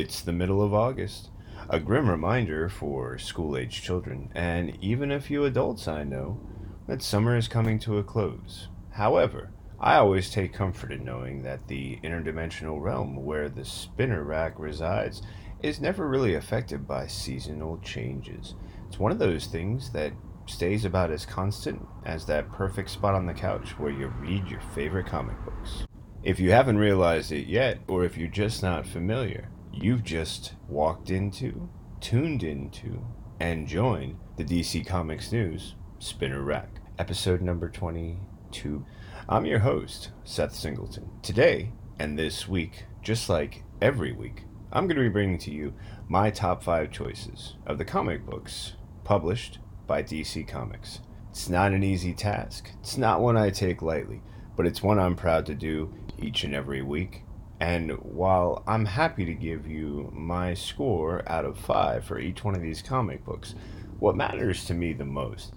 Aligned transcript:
It's 0.00 0.20
the 0.20 0.32
middle 0.32 0.62
of 0.62 0.72
August, 0.72 1.30
a 1.68 1.80
grim 1.80 2.08
reminder 2.08 2.68
for 2.68 3.18
school 3.18 3.56
age 3.56 3.82
children, 3.82 4.30
and 4.32 4.78
even 4.80 5.10
a 5.10 5.20
few 5.20 5.44
adults 5.44 5.88
I 5.88 6.04
know, 6.04 6.38
that 6.86 7.02
summer 7.02 7.36
is 7.36 7.48
coming 7.48 7.80
to 7.80 7.98
a 7.98 8.04
close. 8.04 8.68
However, 8.90 9.50
I 9.80 9.96
always 9.96 10.30
take 10.30 10.52
comfort 10.52 10.92
in 10.92 11.04
knowing 11.04 11.42
that 11.42 11.66
the 11.66 11.98
interdimensional 12.04 12.80
realm 12.80 13.24
where 13.24 13.48
the 13.48 13.64
spinner 13.64 14.22
rack 14.22 14.56
resides 14.60 15.20
is 15.64 15.80
never 15.80 16.06
really 16.06 16.36
affected 16.36 16.86
by 16.86 17.08
seasonal 17.08 17.78
changes. 17.78 18.54
It's 18.86 19.00
one 19.00 19.10
of 19.10 19.18
those 19.18 19.46
things 19.46 19.90
that 19.90 20.12
stays 20.46 20.84
about 20.84 21.10
as 21.10 21.26
constant 21.26 21.84
as 22.04 22.24
that 22.26 22.52
perfect 22.52 22.90
spot 22.90 23.16
on 23.16 23.26
the 23.26 23.34
couch 23.34 23.76
where 23.80 23.90
you 23.90 24.06
read 24.20 24.46
your 24.46 24.60
favorite 24.76 25.06
comic 25.06 25.44
books. 25.44 25.88
If 26.22 26.38
you 26.38 26.52
haven't 26.52 26.78
realized 26.78 27.32
it 27.32 27.48
yet, 27.48 27.80
or 27.88 28.04
if 28.04 28.16
you're 28.16 28.28
just 28.28 28.62
not 28.62 28.86
familiar, 28.86 29.50
You've 29.80 30.02
just 30.02 30.54
walked 30.68 31.08
into, 31.08 31.68
tuned 32.00 32.42
into, 32.42 33.06
and 33.38 33.68
joined 33.68 34.18
the 34.36 34.42
DC 34.42 34.84
Comics 34.84 35.30
News 35.30 35.76
Spinner 36.00 36.42
Rack, 36.42 36.80
episode 36.98 37.42
number 37.42 37.68
22. 37.68 38.84
I'm 39.28 39.46
your 39.46 39.60
host, 39.60 40.10
Seth 40.24 40.52
Singleton. 40.52 41.08
Today 41.22 41.70
and 42.00 42.18
this 42.18 42.48
week, 42.48 42.86
just 43.02 43.28
like 43.28 43.62
every 43.80 44.10
week, 44.10 44.46
I'm 44.72 44.88
going 44.88 44.96
to 44.96 45.02
be 45.04 45.08
bringing 45.08 45.38
to 45.38 45.52
you 45.52 45.72
my 46.08 46.32
top 46.32 46.60
five 46.64 46.90
choices 46.90 47.54
of 47.64 47.78
the 47.78 47.84
comic 47.84 48.26
books 48.26 48.72
published 49.04 49.60
by 49.86 50.02
DC 50.02 50.48
Comics. 50.48 51.02
It's 51.30 51.48
not 51.48 51.70
an 51.70 51.84
easy 51.84 52.14
task, 52.14 52.72
it's 52.80 52.96
not 52.96 53.20
one 53.20 53.36
I 53.36 53.50
take 53.50 53.80
lightly, 53.80 54.22
but 54.56 54.66
it's 54.66 54.82
one 54.82 54.98
I'm 54.98 55.14
proud 55.14 55.46
to 55.46 55.54
do 55.54 55.94
each 56.18 56.42
and 56.42 56.52
every 56.52 56.82
week 56.82 57.22
and 57.60 57.90
while 58.02 58.62
I'm 58.66 58.84
happy 58.84 59.24
to 59.24 59.34
give 59.34 59.66
you 59.66 60.10
my 60.14 60.54
score 60.54 61.22
out 61.28 61.44
of 61.44 61.58
five 61.58 62.04
for 62.04 62.18
each 62.18 62.44
one 62.44 62.54
of 62.54 62.62
these 62.62 62.82
comic 62.82 63.24
books, 63.24 63.54
what 63.98 64.16
matters 64.16 64.64
to 64.66 64.74
me 64.74 64.92
the 64.92 65.04
most 65.04 65.54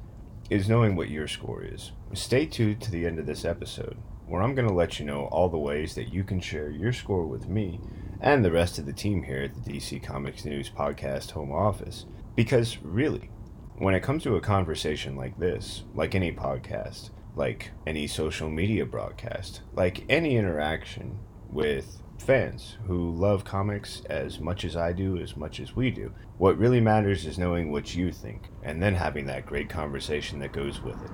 is 0.49 0.67
knowing 0.67 0.95
what 0.95 1.09
your 1.09 1.27
score 1.27 1.63
is. 1.63 1.91
Stay 2.13 2.45
tuned 2.45 2.81
to 2.81 2.91
the 2.91 3.05
end 3.05 3.19
of 3.19 3.25
this 3.25 3.45
episode, 3.45 3.97
where 4.25 4.41
I'm 4.41 4.55
going 4.55 4.67
to 4.67 4.73
let 4.73 4.99
you 4.99 5.05
know 5.05 5.25
all 5.25 5.47
the 5.47 5.57
ways 5.57 5.93
that 5.95 6.11
you 6.11 6.23
can 6.23 6.39
share 6.39 6.69
your 6.69 6.91
score 6.91 7.25
with 7.25 7.47
me 7.47 7.79
and 8.19 8.43
the 8.43 8.51
rest 8.51 8.79
of 8.79 8.85
the 8.85 8.93
team 8.93 9.23
here 9.23 9.43
at 9.43 9.53
the 9.53 9.71
DC 9.71 10.01
Comics 10.03 10.43
News 10.43 10.69
Podcast 10.69 11.31
home 11.31 11.51
office. 11.51 12.05
Because 12.35 12.77
really, 12.81 13.29
when 13.77 13.93
it 13.93 14.03
comes 14.03 14.23
to 14.23 14.35
a 14.35 14.41
conversation 14.41 15.15
like 15.15 15.39
this, 15.39 15.83
like 15.93 16.15
any 16.15 16.31
podcast, 16.31 17.11
like 17.35 17.71
any 17.85 18.07
social 18.07 18.49
media 18.49 18.85
broadcast, 18.85 19.61
like 19.73 20.03
any 20.09 20.35
interaction 20.35 21.17
with 21.51 22.01
fans 22.17 22.77
who 22.85 23.11
love 23.11 23.43
comics 23.43 24.01
as 24.09 24.39
much 24.39 24.63
as 24.63 24.75
I 24.75 24.93
do, 24.93 25.17
as 25.17 25.35
much 25.35 25.59
as 25.59 25.75
we 25.75 25.91
do. 25.91 26.13
What 26.37 26.57
really 26.57 26.79
matters 26.79 27.25
is 27.25 27.39
knowing 27.39 27.71
what 27.71 27.95
you 27.95 28.11
think 28.11 28.49
and 28.63 28.81
then 28.81 28.95
having 28.95 29.25
that 29.25 29.45
great 29.45 29.69
conversation 29.69 30.39
that 30.39 30.53
goes 30.53 30.81
with 30.81 31.01
it. 31.03 31.11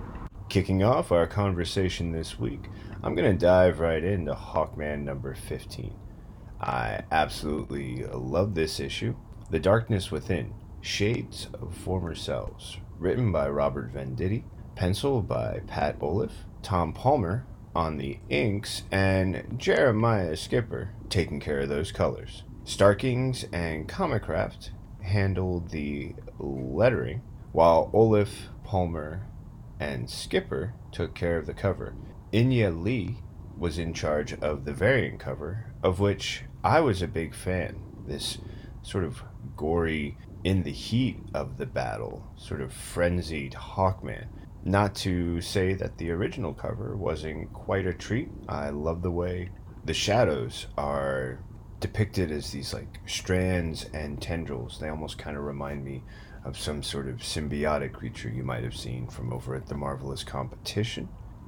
Kicking 0.50 0.84
off 0.84 1.12
our 1.12 1.28
conversation 1.28 2.12
this 2.12 2.40
week, 2.40 2.66
I'm 3.04 3.16
going 3.16 3.32
to 3.32 3.46
dive 3.46 3.80
right 3.80 4.04
into 4.04 4.34
Hawkman 4.34 5.04
number 5.04 5.34
15. 5.34 5.94
I 6.60 7.04
absolutely 7.12 8.04
love 8.06 8.56
this 8.56 8.80
issue. 8.80 9.16
The 9.50 9.60
Darkness 9.60 10.12
Within 10.12 10.54
Shades 10.82 11.48
of 11.54 11.76
Former 11.76 12.16
Selves, 12.16 12.78
written 12.98 13.32
by 13.32 13.50
Robert 13.50 13.94
Venditti, 13.94 14.44
penciled 14.76 15.28
by 15.28 15.62
Pat 15.68 16.00
Olliffe, 16.00 16.46
Tom 16.62 16.94
Palmer 16.94 17.46
on 17.78 17.98
the 17.98 18.18
inks, 18.28 18.82
and 18.92 19.44
Jeremiah 19.56 20.36
Skipper 20.36 20.90
taking 21.10 21.40
care 21.40 21.60
of 21.60 21.70
those 21.70 21.92
colors. 21.92 22.42
Starkings 22.64 23.46
and 23.54 23.88
Comicraft 23.88 24.72
handled 25.04 25.70
the 25.70 26.16
lettering, 26.40 27.22
while 27.52 27.92
Olaf, 27.94 28.50
Palmer, 28.64 29.28
and 29.80 30.10
Skipper 30.10 30.74
took 30.92 31.14
care 31.14 31.38
of 31.38 31.46
the 31.46 31.54
cover. 31.54 31.94
Inhyuk 32.34 32.84
Lee 32.84 33.18
was 33.56 33.78
in 33.78 33.94
charge 33.94 34.34
of 34.34 34.66
the 34.66 34.74
variant 34.74 35.20
cover, 35.20 35.72
of 35.84 36.00
which 36.00 36.46
I 36.64 36.80
was 36.80 37.04
a 37.04 37.08
big 37.08 37.36
fan. 37.36 37.80
This 38.08 38.40
sort 38.82 39.04
of 39.04 39.22
gory, 39.56 40.18
in 40.44 40.64
the 40.64 40.72
heat 40.72 41.20
of 41.32 41.58
the 41.58 41.68
battle, 41.68 42.26
sort 42.38 42.62
of 42.62 42.74
frenzied 42.74 43.54
Hawkman. 43.54 44.30
Not 44.68 44.96
to 44.96 45.40
say 45.40 45.76
that 45.76 45.98
the 45.98 46.12
original 46.12 46.54
cover 46.54 46.98
wasn't 46.98 47.54
quite 47.54 47.88
a 47.88 47.94
treat. 47.94 48.28
I 48.50 48.68
love 48.68 49.02
the 49.02 49.10
way 49.10 49.50
the 49.86 49.94
shadows 49.94 50.68
are 50.78 51.40
depicted 51.80 52.32
as 52.34 52.52
these 52.52 52.74
like 52.74 53.00
strands 53.06 53.86
and 53.94 54.22
tendrils. 54.22 54.78
They 54.78 54.90
almost 54.90 55.18
kind 55.18 55.38
of 55.38 55.44
remind 55.44 55.86
me 55.86 56.04
of 56.44 56.60
some 56.60 56.84
sort 56.84 57.08
of 57.08 57.20
symbiotic 57.20 57.94
creature 57.94 58.28
you 58.28 58.44
might 58.44 58.66
have 58.66 58.76
seen 58.76 59.08
from 59.08 59.32
over 59.32 59.56
at 59.56 59.68
the 59.68 59.76
Marvelous 59.76 60.26
Competition. 60.26 61.08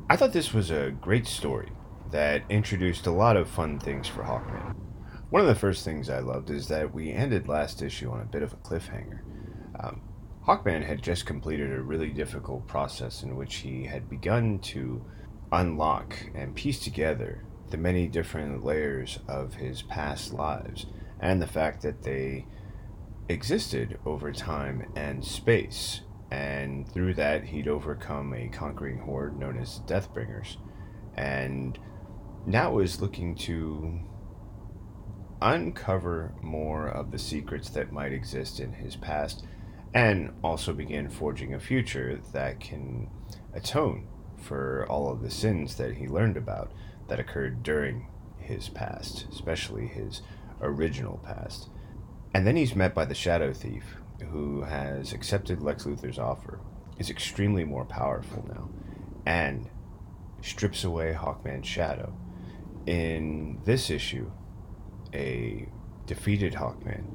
I 0.09 0.15
thought 0.15 0.31
this 0.31 0.53
was 0.53 0.71
a 0.71 0.91
great 1.01 1.27
story 1.27 1.73
that 2.11 2.43
introduced 2.47 3.05
a 3.05 3.11
lot 3.11 3.35
of 3.35 3.49
fun 3.49 3.79
things 3.79 4.07
for 4.07 4.23
Hawkman. 4.23 4.77
One 5.29 5.41
of 5.41 5.49
the 5.49 5.55
first 5.55 5.83
things 5.83 6.09
I 6.09 6.19
loved 6.19 6.51
is 6.51 6.69
that 6.69 6.93
we 6.93 7.11
ended 7.11 7.49
last 7.49 7.81
issue 7.81 8.11
on 8.11 8.21
a 8.21 8.25
bit 8.25 8.43
of 8.43 8.53
a 8.53 8.57
cliffhanger. 8.57 9.19
Um, 9.77 10.03
Hawkman 10.49 10.83
had 10.83 11.03
just 11.03 11.27
completed 11.27 11.71
a 11.71 11.79
really 11.79 12.09
difficult 12.09 12.65
process 12.65 13.21
in 13.21 13.35
which 13.35 13.57
he 13.57 13.83
had 13.83 14.09
begun 14.09 14.57
to 14.57 15.05
unlock 15.51 16.17
and 16.33 16.55
piece 16.55 16.79
together 16.79 17.45
the 17.69 17.77
many 17.77 18.07
different 18.07 18.63
layers 18.63 19.19
of 19.27 19.53
his 19.53 19.83
past 19.83 20.33
lives 20.33 20.87
and 21.19 21.39
the 21.39 21.45
fact 21.45 21.83
that 21.83 22.01
they 22.01 22.47
existed 23.27 23.99
over 24.07 24.31
time 24.31 24.91
and 24.95 25.23
space. 25.23 26.01
And 26.31 26.91
through 26.91 27.13
that, 27.13 27.43
he'd 27.43 27.67
overcome 27.67 28.33
a 28.33 28.49
conquering 28.49 29.01
horde 29.01 29.37
known 29.37 29.55
as 29.55 29.77
the 29.77 29.93
Deathbringers. 29.93 30.57
And 31.15 31.77
now 32.47 32.79
is 32.79 32.99
looking 32.99 33.35
to 33.35 33.99
uncover 35.43 36.33
more 36.41 36.87
of 36.87 37.11
the 37.11 37.19
secrets 37.19 37.69
that 37.69 37.91
might 37.91 38.13
exist 38.13 38.59
in 38.59 38.73
his 38.73 38.95
past 38.95 39.45
and 39.93 40.33
also 40.43 40.73
begin 40.73 41.09
forging 41.09 41.53
a 41.53 41.59
future 41.59 42.19
that 42.33 42.59
can 42.59 43.09
atone 43.53 44.07
for 44.37 44.85
all 44.89 45.11
of 45.11 45.21
the 45.21 45.31
sins 45.31 45.75
that 45.75 45.95
he 45.95 46.07
learned 46.07 46.37
about 46.37 46.71
that 47.07 47.19
occurred 47.19 47.63
during 47.63 48.07
his 48.37 48.69
past, 48.69 49.27
especially 49.31 49.87
his 49.87 50.21
original 50.61 51.17
past. 51.17 51.69
And 52.33 52.45
then 52.45 52.55
he's 52.55 52.75
met 52.75 52.93
by 52.93 53.05
the 53.05 53.15
Shadow 53.15 53.53
Thief, 53.53 53.95
who 54.31 54.61
has 54.61 55.13
accepted 55.13 55.61
Lex 55.61 55.85
Luthor's 55.85 56.19
offer, 56.19 56.59
is 56.97 57.09
extremely 57.09 57.63
more 57.63 57.85
powerful 57.85 58.45
now, 58.47 58.69
and 59.25 59.69
strips 60.41 60.83
away 60.83 61.13
Hawkman's 61.13 61.67
shadow. 61.67 62.13
In 62.85 63.59
this 63.65 63.89
issue, 63.89 64.31
a 65.13 65.67
defeated 66.05 66.53
Hawkman 66.53 67.05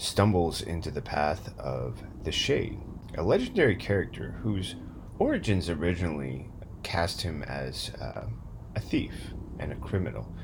stumbles 0.00 0.62
into 0.62 0.90
the 0.90 1.02
path 1.02 1.52
of 1.58 2.02
the 2.24 2.32
Shade, 2.32 2.80
a 3.18 3.22
legendary 3.22 3.76
character 3.76 4.34
whose 4.42 4.74
origins 5.18 5.68
originally 5.68 6.48
cast 6.82 7.20
him 7.20 7.42
as 7.42 7.90
uh, 8.00 8.24
a 8.74 8.80
thief 8.80 9.12
and 9.58 9.72
a 9.72 9.76
criminal. 9.76 10.34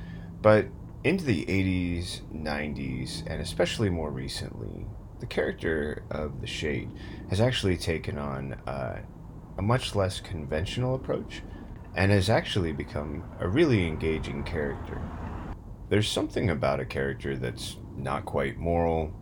But 0.43 0.67
into 1.05 1.25
the 1.25 1.47
80s, 1.47 2.21
90s, 2.35 3.23
and 3.27 3.41
especially 3.41 3.89
more 3.89 4.11
recently, 4.11 4.87
the 5.21 5.27
character 5.27 6.05
of 6.11 6.43
the 6.43 6.47
Shade 6.47 6.91
has 7.31 7.41
actually 7.41 7.79
taken 7.79 8.19
on 8.19 8.53
uh, 8.67 9.01
a 9.57 9.63
much 9.63 9.95
less 9.95 10.21
conventional 10.21 10.95
approach 10.95 11.43
and 11.95 12.13
has 12.13 12.29
actually 12.29 12.73
become 12.73 13.25
a 13.41 13.49
really 13.49 13.87
engaging 13.87 14.45
character. 14.45 15.01
There's 15.89 16.11
something 16.11 16.51
about 16.51 16.79
a 16.81 16.85
character 16.85 17.37
that's 17.39 17.77
not 17.97 18.27
quite 18.27 18.59
moral, 18.59 19.15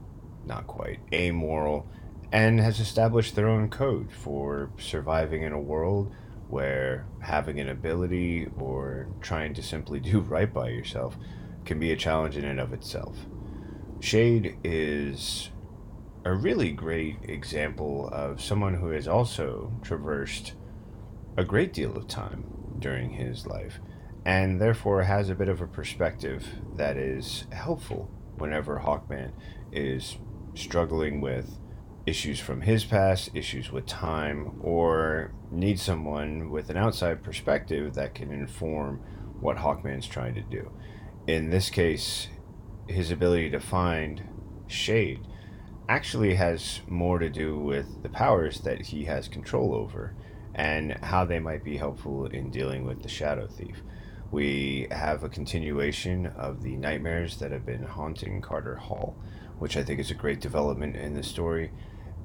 not 0.47 0.67
quite 0.67 1.01
amoral, 1.13 1.89
and 2.33 2.61
has 2.61 2.81
established 2.81 3.37
their 3.37 3.49
own 3.49 3.69
code 3.69 4.11
for 4.11 4.71
surviving 4.79 5.43
in 5.43 5.53
a 5.53 5.61
world 5.61 6.13
where 6.49 7.07
having 7.21 7.59
an 7.61 7.69
ability 7.69 8.47
or 8.59 9.09
trying 9.21 9.55
to 9.55 9.63
simply 9.63 10.01
do 10.01 10.21
right 10.29 10.53
by 10.53 10.69
yourself 10.69 11.17
can 11.65 11.79
be 11.79 11.93
a 11.93 11.97
challenge 11.97 12.37
in 12.37 12.45
and 12.45 12.61
of 12.61 12.73
itself. 12.73 13.17
Shade 14.01 14.57
is 14.63 15.51
a 16.25 16.35
really 16.35 16.73
great 16.73 17.19
example 17.23 18.09
of 18.13 18.41
someone 18.41 18.75
who 18.75 18.89
has 18.89 19.07
also 19.07 19.73
traversed 19.83 20.55
a 21.37 21.45
great 21.45 21.73
deal 21.73 21.97
of 21.97 22.07
time 22.07 22.45
during 22.79 23.11
his 23.11 23.47
life 23.47 23.81
and 24.25 24.61
therefore 24.61 25.03
has 25.03 25.29
a 25.29 25.35
bit 25.35 25.49
of 25.49 25.61
a 25.61 25.67
perspective 25.67 26.47
that 26.77 26.97
is 26.97 27.47
helpful 27.53 28.11
whenever 28.37 28.81
Hawkman 28.81 29.33
is 29.71 30.17
struggling 30.55 31.21
with 31.21 31.59
issues 32.07 32.39
from 32.39 32.61
his 32.61 32.85
past, 32.85 33.31
issues 33.35 33.73
with 33.73 33.87
time, 33.87 34.59
or 34.63 35.33
needs 35.51 35.83
someone 35.83 36.51
with 36.51 36.71
an 36.71 36.77
outside 36.77 37.23
perspective 37.23 37.95
that 37.95 38.15
can 38.15 38.31
inform 38.31 39.01
what 39.41 39.57
Hawkman's 39.57 40.07
trying 40.07 40.35
to 40.35 40.43
do. 40.43 40.71
In 41.27 41.51
this 41.51 41.71
case, 41.71 42.29
his 42.87 43.11
ability 43.11 43.51
to 43.51 43.61
find 43.61 44.23
shade 44.67 45.21
actually 45.89 46.35
has 46.35 46.81
more 46.87 47.19
to 47.19 47.31
do 47.31 47.59
with 47.59 48.03
the 48.03 48.09
powers 48.09 48.61
that 48.61 48.81
he 48.81 49.05
has 49.05 49.29
control 49.29 49.75
over 49.75 50.15
and 50.55 50.93
how 51.03 51.25
they 51.25 51.39
might 51.39 51.65
be 51.65 51.77
helpful 51.77 52.27
in 52.27 52.51
dealing 52.51 52.85
with 52.85 53.03
the 53.03 53.09
Shadow 53.09 53.47
Thief. 53.47 53.83
We 54.35 54.89
have 54.91 55.23
a 55.23 55.29
continuation 55.29 56.27
of 56.27 56.61
the 56.61 56.75
nightmares 56.75 57.37
that 57.37 57.53
have 57.53 57.65
been 57.65 57.85
haunting 57.85 58.43
Carter 58.43 58.75
Hall, 58.75 59.15
which 59.61 59.77
I 59.77 59.85
think 59.85 60.01
is 60.01 60.11
a 60.11 60.15
great 60.15 60.41
development 60.41 60.97
in 60.97 61.15
the 61.15 61.23
story. 61.23 61.71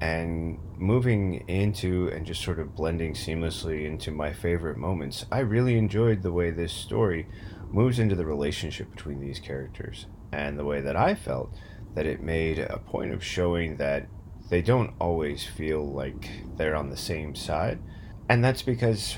And 0.00 0.58
moving 0.76 1.44
into 1.46 2.08
and 2.08 2.26
just 2.26 2.42
sort 2.42 2.58
of 2.58 2.74
blending 2.74 3.14
seamlessly 3.14 3.86
into 3.86 4.10
my 4.10 4.32
favorite 4.32 4.76
moments, 4.76 5.24
I 5.30 5.38
really 5.38 5.78
enjoyed 5.78 6.22
the 6.22 6.32
way 6.32 6.50
this 6.50 6.72
story 6.72 7.28
moves 7.70 8.00
into 8.00 8.16
the 8.16 8.26
relationship 8.26 8.90
between 8.90 9.20
these 9.20 9.38
characters 9.38 10.06
and 10.32 10.58
the 10.58 10.64
way 10.64 10.80
that 10.80 10.96
I 10.96 11.14
felt 11.14 11.54
that 11.94 12.06
it 12.06 12.20
made 12.20 12.58
a 12.58 12.78
point 12.78 13.12
of 13.12 13.22
showing 13.22 13.76
that 13.76 14.08
they 14.48 14.62
don't 14.62 14.94
always 15.00 15.44
feel 15.46 15.88
like 15.88 16.28
they're 16.56 16.74
on 16.74 16.90
the 16.90 16.96
same 16.96 17.36
side. 17.36 17.78
And 18.28 18.42
that's 18.42 18.62
because 18.62 19.16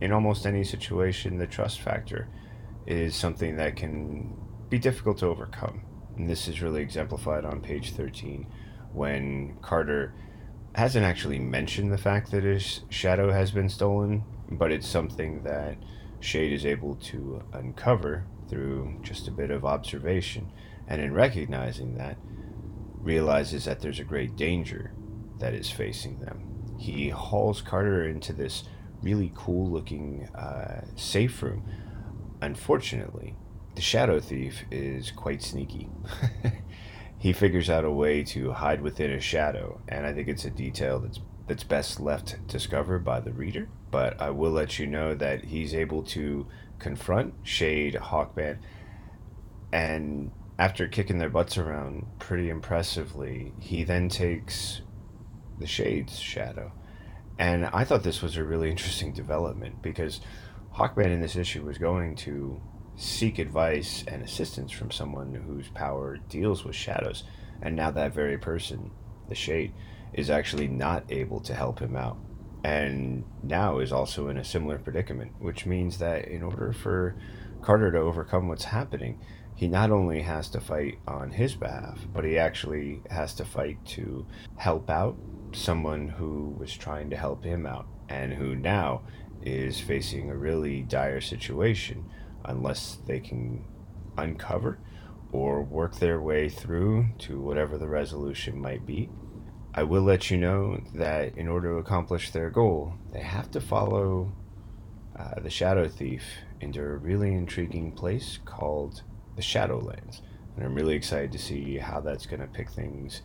in 0.00 0.12
almost 0.12 0.46
any 0.46 0.64
situation, 0.64 1.38
the 1.38 1.46
trust 1.46 1.80
factor 1.80 2.28
is 2.86 3.14
something 3.14 3.56
that 3.56 3.76
can 3.76 4.36
be 4.68 4.78
difficult 4.78 5.18
to 5.18 5.26
overcome. 5.26 5.82
And 6.16 6.28
this 6.28 6.48
is 6.48 6.62
really 6.62 6.82
exemplified 6.82 7.44
on 7.44 7.60
page 7.60 7.92
13 7.92 8.46
when 8.92 9.56
Carter 9.62 10.14
hasn't 10.74 11.04
actually 11.04 11.38
mentioned 11.38 11.92
the 11.92 11.98
fact 11.98 12.30
that 12.30 12.44
his 12.44 12.80
shadow 12.88 13.32
has 13.32 13.50
been 13.50 13.68
stolen, 13.68 14.24
but 14.50 14.72
it's 14.72 14.88
something 14.88 15.42
that 15.44 15.76
Shade 16.20 16.52
is 16.52 16.66
able 16.66 16.96
to 16.96 17.42
uncover 17.52 18.26
through 18.48 18.98
just 19.02 19.28
a 19.28 19.32
bit 19.32 19.50
of 19.50 19.64
observation 19.64 20.50
and 20.86 21.00
in 21.00 21.12
recognizing 21.12 21.96
that, 21.96 22.16
realizes 23.00 23.64
that 23.64 23.80
there's 23.80 24.00
a 24.00 24.04
great 24.04 24.36
danger 24.36 24.92
that 25.38 25.54
is 25.54 25.70
facing 25.70 26.18
them. 26.20 26.74
He 26.78 27.08
hauls 27.10 27.60
Carter 27.60 28.08
into 28.08 28.32
this 28.32 28.64
really 29.04 29.30
cool 29.34 29.70
looking 29.70 30.28
uh, 30.34 30.84
safe 30.96 31.42
room. 31.42 31.62
Unfortunately, 32.40 33.36
the 33.74 33.82
Shadow 33.82 34.18
Thief 34.18 34.64
is 34.70 35.10
quite 35.10 35.42
sneaky. 35.42 35.88
he 37.18 37.32
figures 37.32 37.70
out 37.70 37.84
a 37.84 37.90
way 37.90 38.24
to 38.24 38.52
hide 38.52 38.80
within 38.80 39.10
a 39.10 39.20
shadow, 39.20 39.80
and 39.88 40.06
I 40.06 40.12
think 40.12 40.28
it's 40.28 40.44
a 40.44 40.50
detail 40.50 40.98
that's 40.98 41.20
that's 41.46 41.64
best 41.64 42.00
left 42.00 42.46
discovered 42.46 43.04
by 43.04 43.20
the 43.20 43.32
reader. 43.32 43.68
But 43.90 44.20
I 44.20 44.30
will 44.30 44.50
let 44.50 44.78
you 44.78 44.86
know 44.86 45.14
that 45.14 45.44
he's 45.44 45.74
able 45.74 46.02
to 46.04 46.46
confront 46.78 47.34
Shade, 47.42 47.94
Hawkman, 47.94 48.58
and 49.72 50.30
after 50.58 50.88
kicking 50.88 51.18
their 51.18 51.28
butts 51.28 51.58
around 51.58 52.06
pretty 52.18 52.48
impressively, 52.48 53.52
he 53.60 53.84
then 53.84 54.08
takes 54.08 54.80
the 55.58 55.66
Shade's 55.66 56.18
shadow. 56.18 56.72
And 57.38 57.66
I 57.66 57.84
thought 57.84 58.02
this 58.02 58.22
was 58.22 58.36
a 58.36 58.44
really 58.44 58.70
interesting 58.70 59.12
development 59.12 59.82
because 59.82 60.20
Hawkman 60.74 61.06
in 61.06 61.20
this 61.20 61.36
issue 61.36 61.64
was 61.64 61.78
going 61.78 62.14
to 62.16 62.60
seek 62.96 63.38
advice 63.38 64.04
and 64.06 64.22
assistance 64.22 64.70
from 64.70 64.90
someone 64.90 65.34
whose 65.34 65.68
power 65.68 66.18
deals 66.28 66.64
with 66.64 66.76
shadows. 66.76 67.24
And 67.60 67.74
now 67.74 67.90
that 67.90 68.14
very 68.14 68.38
person, 68.38 68.90
the 69.28 69.34
Shade, 69.34 69.72
is 70.12 70.30
actually 70.30 70.68
not 70.68 71.04
able 71.10 71.40
to 71.40 71.54
help 71.54 71.80
him 71.80 71.96
out. 71.96 72.18
And 72.62 73.24
now 73.42 73.80
is 73.80 73.92
also 73.92 74.28
in 74.28 74.38
a 74.38 74.44
similar 74.44 74.78
predicament, 74.78 75.32
which 75.38 75.66
means 75.66 75.98
that 75.98 76.28
in 76.28 76.42
order 76.42 76.72
for 76.72 77.16
Carter 77.62 77.90
to 77.92 77.98
overcome 77.98 78.48
what's 78.48 78.64
happening, 78.64 79.20
he 79.56 79.68
not 79.68 79.90
only 79.90 80.22
has 80.22 80.48
to 80.50 80.60
fight 80.60 80.98
on 81.06 81.30
his 81.30 81.54
behalf, 81.54 81.98
but 82.12 82.24
he 82.24 82.38
actually 82.38 83.02
has 83.10 83.34
to 83.34 83.44
fight 83.44 83.84
to 83.86 84.26
help 84.56 84.88
out 84.88 85.16
someone 85.56 86.08
who 86.08 86.54
was 86.58 86.76
trying 86.76 87.10
to 87.10 87.16
help 87.16 87.44
him 87.44 87.66
out 87.66 87.86
and 88.08 88.32
who 88.32 88.54
now 88.54 89.02
is 89.42 89.80
facing 89.80 90.30
a 90.30 90.36
really 90.36 90.82
dire 90.82 91.20
situation 91.20 92.04
unless 92.44 92.98
they 93.06 93.20
can 93.20 93.64
uncover 94.16 94.78
or 95.32 95.62
work 95.62 95.96
their 95.96 96.20
way 96.20 96.48
through 96.48 97.06
to 97.18 97.40
whatever 97.40 97.76
the 97.76 97.88
resolution 97.88 98.60
might 98.60 98.86
be. 98.86 99.10
I 99.74 99.82
will 99.82 100.02
let 100.02 100.30
you 100.30 100.36
know 100.36 100.80
that 100.94 101.36
in 101.36 101.48
order 101.48 101.70
to 101.70 101.78
accomplish 101.78 102.30
their 102.30 102.50
goal, 102.50 102.94
they 103.12 103.22
have 103.22 103.50
to 103.50 103.60
follow 103.60 104.32
uh, 105.18 105.40
the 105.40 105.50
Shadow 105.50 105.88
Thief 105.88 106.22
into 106.60 106.80
a 106.80 106.96
really 106.96 107.34
intriguing 107.34 107.90
place 107.92 108.38
called 108.44 109.02
the 109.34 109.42
Shadowlands. 109.42 110.20
And 110.54 110.64
I'm 110.64 110.74
really 110.74 110.94
excited 110.94 111.32
to 111.32 111.38
see 111.38 111.78
how 111.78 112.00
that's 112.00 112.26
going 112.26 112.40
to 112.40 112.46
pick 112.46 112.70
things, 112.70 113.22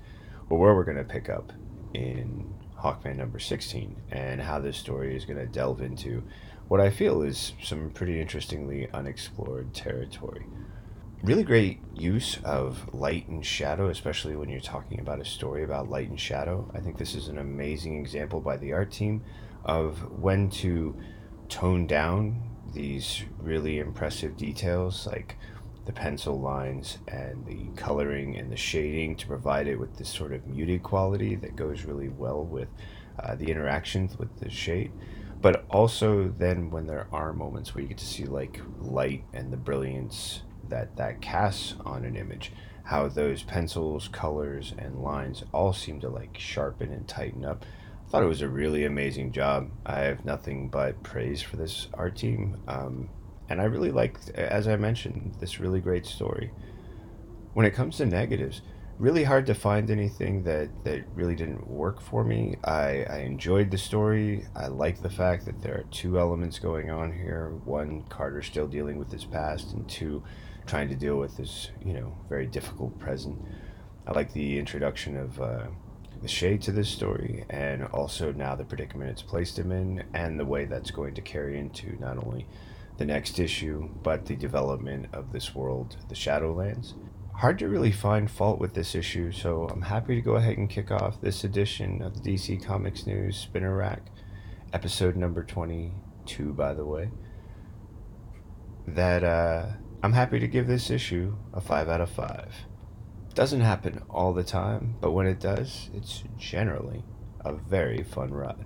or 0.50 0.58
where 0.58 0.74
we're 0.74 0.84
going 0.84 0.98
to 0.98 1.04
pick 1.04 1.30
up 1.30 1.54
in 1.94 2.54
Hawkman 2.78 3.18
number 3.18 3.40
16, 3.40 3.96
and 4.12 4.42
how 4.42 4.60
this 4.60 4.78
story 4.78 5.16
is 5.16 5.26
going 5.26 5.40
to 5.40 5.46
delve 5.46 5.82
into 5.82 6.24
what 6.68 6.80
I 6.80 6.90
feel 6.90 7.24
is 7.24 7.54
some 7.64 7.90
pretty 7.90 8.22
interestingly 8.22 8.90
unexplored 8.94 9.74
territory. 9.74 10.46
Really 11.24 11.44
great 11.44 11.80
use 11.94 12.38
of 12.46 12.94
light 12.94 13.28
and 13.28 13.46
shadow, 13.46 13.90
especially 13.90 14.36
when 14.36 14.50
you're 14.50 14.62
talking 14.62 15.00
about 15.00 15.20
a 15.20 15.26
story 15.26 15.64
about 15.64 15.90
light 15.90 16.10
and 16.10 16.20
shadow. 16.20 16.72
I 16.74 16.80
think 16.80 16.98
this 16.98 17.16
is 17.16 17.28
an 17.28 17.40
amazing 17.40 18.00
example 18.00 18.40
by 18.40 18.56
the 18.56 18.72
art 18.72 18.92
team 18.92 19.24
of 19.66 19.98
when 20.12 20.50
to 20.52 20.96
tone 21.50 21.88
down 21.88 22.42
these 22.72 23.24
really 23.40 23.80
impressive 23.80 24.38
details, 24.38 25.08
like 25.08 25.36
the 25.86 25.94
pencil 25.94 26.40
lines 26.40 27.00
and 27.08 27.46
the 27.46 27.66
coloring 27.76 28.38
and 28.38 28.52
the 28.52 28.58
shading 28.58 29.16
to 29.16 29.28
provide 29.28 29.68
it 29.68 29.80
with 29.80 29.98
this 29.98 30.10
sort 30.10 30.34
of 30.34 30.46
muted 30.48 30.84
quality 30.84 31.36
that 31.36 31.56
goes 31.56 31.84
really 31.84 32.10
well 32.10 32.44
with 32.44 32.68
uh, 33.20 33.36
the 33.36 33.50
interactions 33.50 34.18
with 34.18 34.40
the 34.40 34.50
shade. 34.50 34.92
But 35.42 35.66
also, 35.70 36.28
then 36.28 36.70
when 36.70 36.86
there 36.86 37.08
are 37.12 37.32
moments 37.32 37.74
where 37.74 37.82
you 37.82 37.88
get 37.88 37.98
to 38.00 38.06
see 38.06 38.26
like 38.26 38.62
light 38.80 39.24
and 39.34 39.52
the 39.52 39.58
brilliance 39.58 40.42
that 40.68 40.96
that 40.98 41.22
casts 41.22 41.76
on 41.86 42.04
an 42.04 42.16
image, 42.16 42.52
how 42.84 43.08
those 43.08 43.44
pencils, 43.44 44.08
colors, 44.10 44.74
and 44.78 45.02
lines 45.02 45.44
all 45.54 45.74
seem 45.74 46.00
to 46.02 46.10
like 46.10 46.38
sharpen 46.38 46.92
and 46.92 47.08
tighten 47.08 47.46
up. 47.46 47.66
I 48.06 48.12
thought 48.12 48.24
it 48.24 48.28
was 48.28 48.42
a 48.42 48.50
really 48.50 48.86
amazing 48.86 49.32
job. 49.32 49.70
I 49.86 50.00
have 50.00 50.26
nothing 50.26 50.70
but 50.70 51.02
praise 51.04 51.42
for 51.42 51.58
this 51.58 51.88
art 51.94 52.18
team. 52.18 52.58
Um, 52.68 53.10
and 53.50 53.60
I 53.60 53.66
really 53.66 53.92
like, 53.92 54.18
as 54.36 54.68
I 54.68 54.76
mentioned, 54.76 55.36
this 55.40 55.60
really 55.60 55.80
great 55.80 56.06
story. 56.06 56.52
When 57.54 57.66
it 57.66 57.72
comes 57.72 57.98
to 57.98 58.06
negatives, 58.06 58.62
really 59.00 59.24
hard 59.24 59.46
to 59.46 59.56
find 59.56 59.90
anything 59.90 60.44
that, 60.44 60.70
that 60.84 61.06
really 61.16 61.36
didn't 61.36 61.66
work 61.68 62.02
for 62.02 62.24
me. 62.24 62.58
I, 62.66 63.06
I 63.10 63.18
enjoyed 63.20 63.72
the 63.72 63.78
story. 63.78 64.46
I 64.56 64.68
like 64.68 65.02
the 65.02 65.10
fact 65.10 65.46
that 65.46 65.62
there 65.62 65.76
are 65.76 65.86
two 65.90 66.20
elements 66.20 66.60
going 66.60 66.92
on 66.92 67.12
here. 67.12 67.54
One, 67.64 68.04
Carter 68.10 68.42
still 68.42 68.68
dealing 68.68 68.98
with 68.98 69.12
his 69.12 69.24
past, 69.24 69.74
and 69.74 69.88
two, 69.90 70.22
trying 70.68 70.90
to 70.90 70.96
deal 70.96 71.16
with 71.16 71.38
his, 71.38 71.72
you 71.84 71.94
know, 71.94 72.16
very 72.28 72.46
difficult 72.46 73.00
present. 73.00 73.40
I 74.06 74.12
like 74.12 74.34
the 74.34 74.60
introduction 74.60 75.16
of 75.16 75.42
uh, 75.42 75.68
the 76.22 76.28
shade 76.28 76.62
to 76.64 76.74
this 76.74 76.90
story, 76.90 77.46
and 77.50 77.86
also 77.86 78.34
now 78.34 78.56
the 78.56 78.66
predicament 78.66 79.12
it's 79.12 79.22
placed 79.22 79.58
him 79.58 79.72
in, 79.72 80.04
and 80.14 80.38
the 80.38 80.46
way 80.46 80.66
that's 80.66 80.92
going 80.92 81.14
to 81.16 81.22
carry 81.22 81.58
into 81.58 81.98
not 82.02 82.24
only 82.24 82.46
the 83.00 83.06
next 83.06 83.40
issue, 83.40 83.90
but 84.04 84.26
the 84.26 84.36
development 84.36 85.08
of 85.14 85.32
this 85.32 85.56
world, 85.56 85.96
the 86.10 86.16
Shadowlands. 86.16 86.94
Hard 87.34 87.58
to 87.60 87.70
really 87.70 87.94
find 87.94 88.30
fault 88.30 88.60
with 88.60 88.74
this 88.74 88.94
issue, 88.94 89.32
so 89.32 89.70
I'm 89.72 89.84
happy 89.84 90.16
to 90.16 90.22
go 90.22 90.36
ahead 90.36 90.58
and 90.58 90.70
kick 90.70 90.92
off 90.92 91.22
this 91.22 91.46
edition 91.46 92.02
of 92.02 92.14
the 92.14 92.20
DC 92.20 92.62
Comics 92.64 93.08
News 93.08 93.38
Spinner 93.38 93.74
Rack, 93.78 94.02
episode 94.74 95.16
number 95.16 95.46
22, 95.46 96.52
by 96.52 96.74
the 96.74 96.84
way. 96.84 97.10
That 98.86 99.24
uh, 99.24 99.68
I'm 100.04 100.14
happy 100.14 100.40
to 100.40 100.48
give 100.48 100.68
this 100.68 100.90
issue 100.90 101.38
a 101.54 101.62
5 101.62 101.88
out 101.88 102.02
of 102.02 102.10
5. 102.10 102.54
Doesn't 103.34 103.62
happen 103.62 104.04
all 104.10 104.34
the 104.34 104.44
time, 104.44 104.98
but 105.00 105.12
when 105.12 105.26
it 105.26 105.40
does, 105.40 105.90
it's 105.94 106.26
generally 106.38 107.06
a 107.46 107.54
very 107.54 108.04
fun 108.04 108.32
ride. 108.32 108.66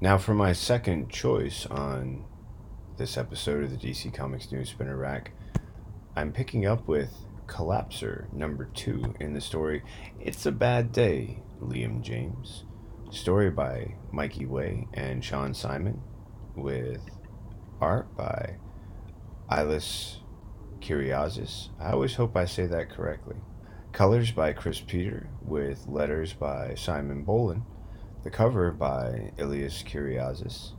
Now, 0.00 0.16
for 0.16 0.32
my 0.32 0.54
second 0.54 1.10
choice 1.10 1.66
on 1.66 2.24
this 2.96 3.16
episode 3.16 3.64
of 3.64 3.70
the 3.70 3.76
DC 3.76 4.12
Comics 4.12 4.52
News 4.52 4.68
Spinner 4.68 4.96
Rack, 4.96 5.32
I'm 6.14 6.30
picking 6.30 6.66
up 6.66 6.86
with 6.86 7.10
Collapser 7.46 8.30
number 8.32 8.66
two 8.74 9.14
in 9.18 9.32
the 9.32 9.40
story 9.40 9.82
It's 10.20 10.44
a 10.46 10.52
Bad 10.52 10.92
Day, 10.92 11.42
Liam 11.60 12.02
James. 12.02 12.64
Story 13.10 13.50
by 13.50 13.94
Mikey 14.12 14.46
Way 14.46 14.88
and 14.94 15.24
Sean 15.24 15.54
Simon, 15.54 16.02
with 16.54 17.00
art 17.80 18.14
by 18.16 18.56
Ilias 19.50 20.20
Kyriazis. 20.80 21.70
I 21.80 21.92
always 21.92 22.14
hope 22.14 22.36
I 22.36 22.44
say 22.44 22.66
that 22.66 22.90
correctly. 22.90 23.36
Colors 23.92 24.32
by 24.32 24.52
Cris 24.52 24.80
Peter, 24.80 25.28
with 25.40 25.86
letters 25.86 26.32
by 26.34 26.74
Simon 26.74 27.24
Bowland. 27.24 27.62
The 28.22 28.30
cover 28.30 28.70
by 28.70 29.32
Ilias 29.38 29.82
Kyriazis 29.82 30.72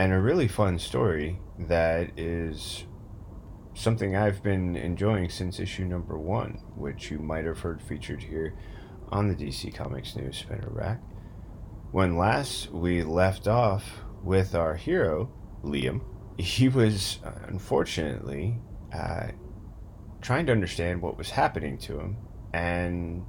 and 0.00 0.14
a 0.14 0.18
really 0.18 0.48
fun 0.48 0.78
story 0.78 1.38
that 1.58 2.18
is 2.18 2.84
something 3.74 4.16
I've 4.16 4.42
been 4.42 4.74
enjoying 4.74 5.28
since 5.28 5.60
issue 5.60 5.84
number 5.84 6.18
one, 6.18 6.62
which 6.74 7.10
you 7.10 7.18
might 7.18 7.44
have 7.44 7.58
heard 7.60 7.82
featured 7.82 8.22
here 8.22 8.54
on 9.10 9.28
the 9.28 9.34
DC 9.34 9.74
Comics 9.74 10.16
News 10.16 10.38
Spinner 10.38 10.70
Rack. 10.70 11.02
When 11.90 12.16
last 12.16 12.70
we 12.70 13.02
left 13.02 13.46
off 13.46 14.00
with 14.24 14.54
our 14.54 14.74
hero, 14.74 15.30
Liam, 15.62 16.00
he 16.38 16.70
was 16.70 17.18
unfortunately 17.48 18.58
uh, 18.94 19.26
trying 20.22 20.46
to 20.46 20.52
understand 20.52 21.02
what 21.02 21.18
was 21.18 21.28
happening 21.28 21.76
to 21.76 22.00
him, 22.00 22.16
and 22.54 23.22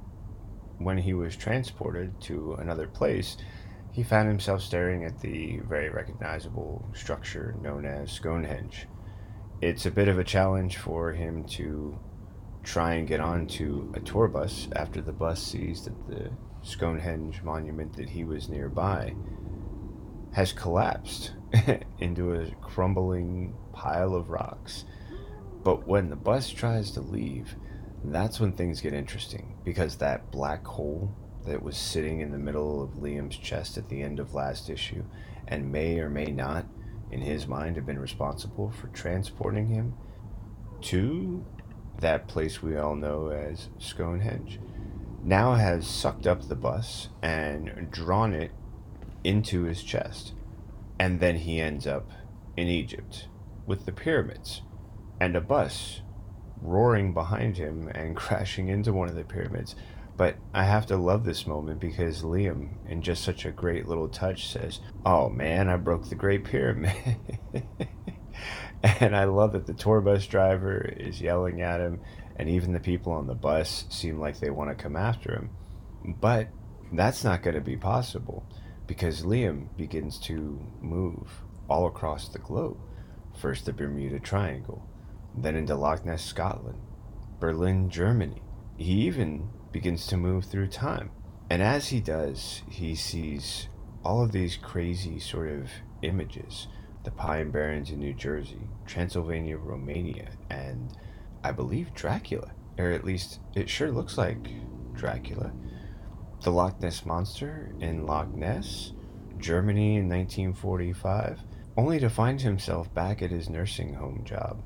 when 0.78 0.96
he 0.96 1.12
was 1.12 1.36
transported 1.36 2.18
to 2.22 2.54
another 2.54 2.86
place, 2.86 3.36
he 3.92 4.02
found 4.02 4.26
himself 4.26 4.62
staring 4.62 5.04
at 5.04 5.20
the 5.20 5.60
very 5.68 5.90
recognizable 5.90 6.84
structure 6.94 7.54
known 7.60 7.84
as 7.84 8.10
Stonehenge. 8.10 8.88
It's 9.60 9.84
a 9.84 9.90
bit 9.90 10.08
of 10.08 10.18
a 10.18 10.24
challenge 10.24 10.78
for 10.78 11.12
him 11.12 11.44
to 11.50 11.98
try 12.64 12.94
and 12.94 13.06
get 13.06 13.20
onto 13.20 13.92
a 13.94 14.00
tour 14.00 14.28
bus 14.28 14.68
after 14.74 15.02
the 15.02 15.12
bus 15.12 15.42
sees 15.42 15.84
that 15.84 16.08
the 16.08 16.30
Stonehenge 16.62 17.42
monument 17.42 17.94
that 17.96 18.08
he 18.08 18.24
was 18.24 18.48
nearby 18.48 19.14
has 20.32 20.52
collapsed 20.52 21.32
into 21.98 22.34
a 22.34 22.50
crumbling 22.62 23.54
pile 23.74 24.14
of 24.14 24.30
rocks. 24.30 24.86
But 25.62 25.86
when 25.86 26.08
the 26.08 26.16
bus 26.16 26.48
tries 26.48 26.92
to 26.92 27.02
leave, 27.02 27.54
that's 28.04 28.40
when 28.40 28.52
things 28.52 28.80
get 28.80 28.94
interesting 28.94 29.58
because 29.64 29.96
that 29.96 30.30
black 30.30 30.66
hole 30.66 31.14
that 31.46 31.62
was 31.62 31.76
sitting 31.76 32.20
in 32.20 32.32
the 32.32 32.38
middle 32.38 32.82
of 32.82 32.98
Liam's 32.98 33.36
chest 33.36 33.76
at 33.76 33.88
the 33.88 34.02
end 34.02 34.18
of 34.18 34.34
last 34.34 34.70
issue 34.70 35.04
and 35.48 35.72
may 35.72 35.98
or 35.98 36.08
may 36.08 36.26
not, 36.26 36.66
in 37.10 37.20
his 37.20 37.46
mind, 37.46 37.76
have 37.76 37.86
been 37.86 37.98
responsible 37.98 38.70
for 38.70 38.88
transporting 38.88 39.68
him 39.68 39.94
to 40.82 41.44
that 42.00 42.28
place 42.28 42.62
we 42.62 42.76
all 42.76 42.94
know 42.94 43.28
as 43.28 43.68
Stonehenge, 43.78 44.60
now 45.22 45.54
has 45.54 45.86
sucked 45.86 46.26
up 46.26 46.48
the 46.48 46.56
bus 46.56 47.08
and 47.22 47.88
drawn 47.90 48.34
it 48.34 48.50
into 49.24 49.62
his 49.62 49.82
chest. 49.82 50.32
And 50.98 51.20
then 51.20 51.36
he 51.36 51.60
ends 51.60 51.86
up 51.86 52.10
in 52.56 52.68
Egypt 52.68 53.28
with 53.66 53.86
the 53.86 53.92
pyramids 53.92 54.62
and 55.20 55.36
a 55.36 55.40
bus 55.40 56.00
roaring 56.60 57.12
behind 57.12 57.56
him 57.56 57.88
and 57.88 58.16
crashing 58.16 58.68
into 58.68 58.92
one 58.92 59.08
of 59.08 59.14
the 59.14 59.24
pyramids. 59.24 59.74
But 60.22 60.36
I 60.54 60.62
have 60.62 60.86
to 60.86 60.96
love 60.96 61.24
this 61.24 61.48
moment 61.48 61.80
because 61.80 62.22
Liam, 62.22 62.68
in 62.88 63.02
just 63.02 63.24
such 63.24 63.44
a 63.44 63.50
great 63.50 63.88
little 63.88 64.06
touch, 64.06 64.46
says, 64.46 64.78
Oh 65.04 65.28
man, 65.28 65.68
I 65.68 65.76
broke 65.76 66.08
the 66.08 66.14
Great 66.14 66.44
Pyramid. 66.44 67.16
and 68.84 69.16
I 69.16 69.24
love 69.24 69.50
that 69.54 69.66
the 69.66 69.74
tour 69.74 70.00
bus 70.00 70.24
driver 70.28 70.80
is 70.80 71.20
yelling 71.20 71.60
at 71.60 71.80
him, 71.80 72.02
and 72.36 72.48
even 72.48 72.72
the 72.72 72.78
people 72.78 73.10
on 73.10 73.26
the 73.26 73.34
bus 73.34 73.84
seem 73.88 74.20
like 74.20 74.38
they 74.38 74.50
want 74.50 74.70
to 74.70 74.80
come 74.80 74.94
after 74.94 75.34
him. 75.34 75.50
But 76.20 76.50
that's 76.92 77.24
not 77.24 77.42
going 77.42 77.56
to 77.56 77.60
be 77.60 77.76
possible 77.76 78.46
because 78.86 79.22
Liam 79.22 79.76
begins 79.76 80.20
to 80.20 80.64
move 80.80 81.42
all 81.68 81.88
across 81.88 82.28
the 82.28 82.38
globe. 82.38 82.78
First, 83.36 83.66
the 83.66 83.72
Bermuda 83.72 84.20
Triangle, 84.20 84.88
then 85.36 85.56
into 85.56 85.74
Loch 85.74 86.04
Ness, 86.04 86.24
Scotland, 86.24 86.78
Berlin, 87.40 87.90
Germany. 87.90 88.40
He 88.76 88.92
even 89.08 89.50
begins 89.72 90.06
to 90.08 90.16
move 90.16 90.44
through 90.44 90.68
time. 90.68 91.10
And 91.50 91.62
as 91.62 91.88
he 91.88 92.00
does, 92.00 92.62
he 92.68 92.94
sees 92.94 93.68
all 94.04 94.22
of 94.22 94.32
these 94.32 94.56
crazy 94.56 95.18
sort 95.18 95.50
of 95.50 95.70
images 96.02 96.68
the 97.04 97.10
Pine 97.10 97.50
Barrens 97.50 97.90
in 97.90 97.98
New 97.98 98.14
Jersey, 98.14 98.60
Transylvania, 98.86 99.56
Romania, 99.56 100.30
and 100.50 100.96
I 101.42 101.50
believe 101.50 101.92
Dracula. 101.94 102.52
Or 102.78 102.92
at 102.92 103.04
least 103.04 103.40
it 103.54 103.68
sure 103.68 103.90
looks 103.90 104.16
like 104.16 104.48
Dracula. 104.94 105.52
The 106.42 106.52
Loch 106.52 106.80
Ness 106.80 107.04
Monster 107.04 107.74
in 107.80 108.06
Loch 108.06 108.32
Ness, 108.32 108.92
Germany 109.38 109.96
in 109.96 110.08
1945, 110.08 111.40
only 111.76 111.98
to 111.98 112.08
find 112.08 112.40
himself 112.40 112.92
back 112.94 113.20
at 113.20 113.30
his 113.30 113.50
nursing 113.50 113.94
home 113.94 114.22
job 114.24 114.62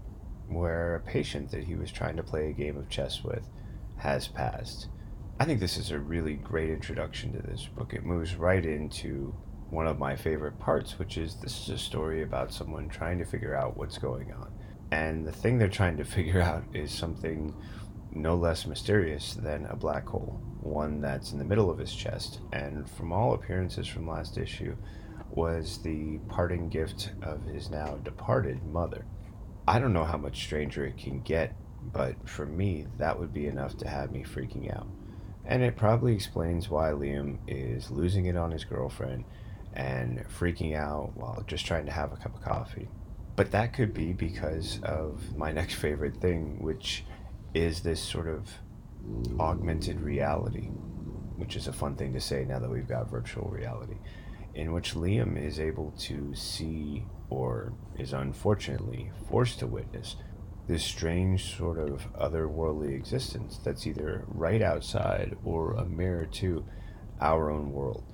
where 0.48 0.96
a 0.96 1.00
patient 1.00 1.50
that 1.50 1.64
he 1.64 1.75
was 1.75 1.90
trying 1.90 2.16
to 2.16 2.22
play 2.22 2.50
a 2.50 2.52
game 2.52 2.76
of 2.76 2.88
chess 2.88 3.25
with 3.25 3.48
has 3.96 4.28
passed. 4.28 4.88
I 5.38 5.44
think 5.44 5.60
this 5.60 5.76
is 5.76 5.90
a 5.90 5.98
really 5.98 6.32
great 6.32 6.70
introduction 6.70 7.34
to 7.34 7.46
this 7.46 7.66
book. 7.66 7.92
It 7.92 8.06
moves 8.06 8.36
right 8.36 8.64
into 8.64 9.34
one 9.68 9.86
of 9.86 9.98
my 9.98 10.16
favorite 10.16 10.58
parts, 10.58 10.98
which 10.98 11.18
is 11.18 11.34
this 11.34 11.60
is 11.60 11.68
a 11.68 11.76
story 11.76 12.22
about 12.22 12.54
someone 12.54 12.88
trying 12.88 13.18
to 13.18 13.26
figure 13.26 13.54
out 13.54 13.76
what's 13.76 13.98
going 13.98 14.32
on. 14.32 14.50
And 14.92 15.26
the 15.26 15.32
thing 15.32 15.58
they're 15.58 15.68
trying 15.68 15.98
to 15.98 16.04
figure 16.16 16.40
out 16.40 16.64
is 16.72 16.90
something 16.90 17.54
no 18.12 18.34
less 18.34 18.64
mysterious 18.64 19.34
than 19.34 19.66
a 19.66 19.76
black 19.76 20.08
hole, 20.08 20.40
one 20.62 21.02
that's 21.02 21.32
in 21.32 21.38
the 21.38 21.44
middle 21.44 21.70
of 21.70 21.76
his 21.76 21.94
chest, 21.94 22.40
and 22.54 22.88
from 22.88 23.12
all 23.12 23.34
appearances 23.34 23.86
from 23.86 24.08
last 24.08 24.38
issue, 24.38 24.74
was 25.28 25.82
the 25.82 26.18
parting 26.28 26.70
gift 26.70 27.10
of 27.20 27.44
his 27.44 27.68
now 27.68 27.98
departed 28.04 28.64
mother. 28.64 29.04
I 29.68 29.80
don't 29.80 29.92
know 29.92 30.04
how 30.04 30.16
much 30.16 30.44
stranger 30.44 30.86
it 30.86 30.96
can 30.96 31.20
get, 31.20 31.54
but 31.92 32.26
for 32.26 32.46
me, 32.46 32.86
that 32.96 33.20
would 33.20 33.34
be 33.34 33.48
enough 33.48 33.76
to 33.78 33.88
have 33.88 34.12
me 34.12 34.24
freaking 34.24 34.74
out. 34.74 34.88
And 35.46 35.62
it 35.62 35.76
probably 35.76 36.14
explains 36.14 36.68
why 36.68 36.90
Liam 36.90 37.38
is 37.46 37.90
losing 37.90 38.26
it 38.26 38.36
on 38.36 38.50
his 38.50 38.64
girlfriend 38.64 39.24
and 39.74 40.24
freaking 40.28 40.74
out 40.74 41.12
while 41.14 41.44
just 41.46 41.66
trying 41.66 41.86
to 41.86 41.92
have 41.92 42.12
a 42.12 42.16
cup 42.16 42.34
of 42.34 42.42
coffee. 42.42 42.88
But 43.36 43.52
that 43.52 43.72
could 43.72 43.94
be 43.94 44.12
because 44.12 44.80
of 44.82 45.36
my 45.36 45.52
next 45.52 45.74
favorite 45.84 46.16
thing, 46.16 46.58
which 46.60 47.04
is 47.54 47.80
this 47.80 48.00
sort 48.00 48.26
of 48.26 48.50
augmented 49.38 50.00
reality, 50.00 50.68
which 51.36 51.54
is 51.54 51.68
a 51.68 51.72
fun 51.72 51.94
thing 51.94 52.12
to 52.14 52.20
say 52.20 52.44
now 52.44 52.58
that 52.58 52.70
we've 52.70 52.88
got 52.88 53.08
virtual 53.08 53.48
reality, 53.48 53.96
in 54.54 54.72
which 54.72 54.94
Liam 54.94 55.40
is 55.40 55.60
able 55.60 55.92
to 55.98 56.34
see 56.34 57.04
or 57.30 57.72
is 57.98 58.12
unfortunately 58.12 59.10
forced 59.28 59.60
to 59.60 59.66
witness 59.66 60.16
this 60.66 60.85
strange 60.85 61.56
sort 61.56 61.78
of 61.78 62.12
otherworldly 62.14 62.94
existence 62.94 63.58
that's 63.62 63.87
either 63.87 64.25
right 64.28 64.62
outside 64.62 65.37
or 65.44 65.75
a 65.75 65.85
mirror 65.85 66.26
to 66.26 66.64
our 67.20 67.50
own 67.50 67.73
world. 67.73 68.04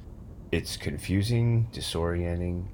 It's 0.50 0.76
confusing, 0.76 1.68
disorienting, 1.73 2.66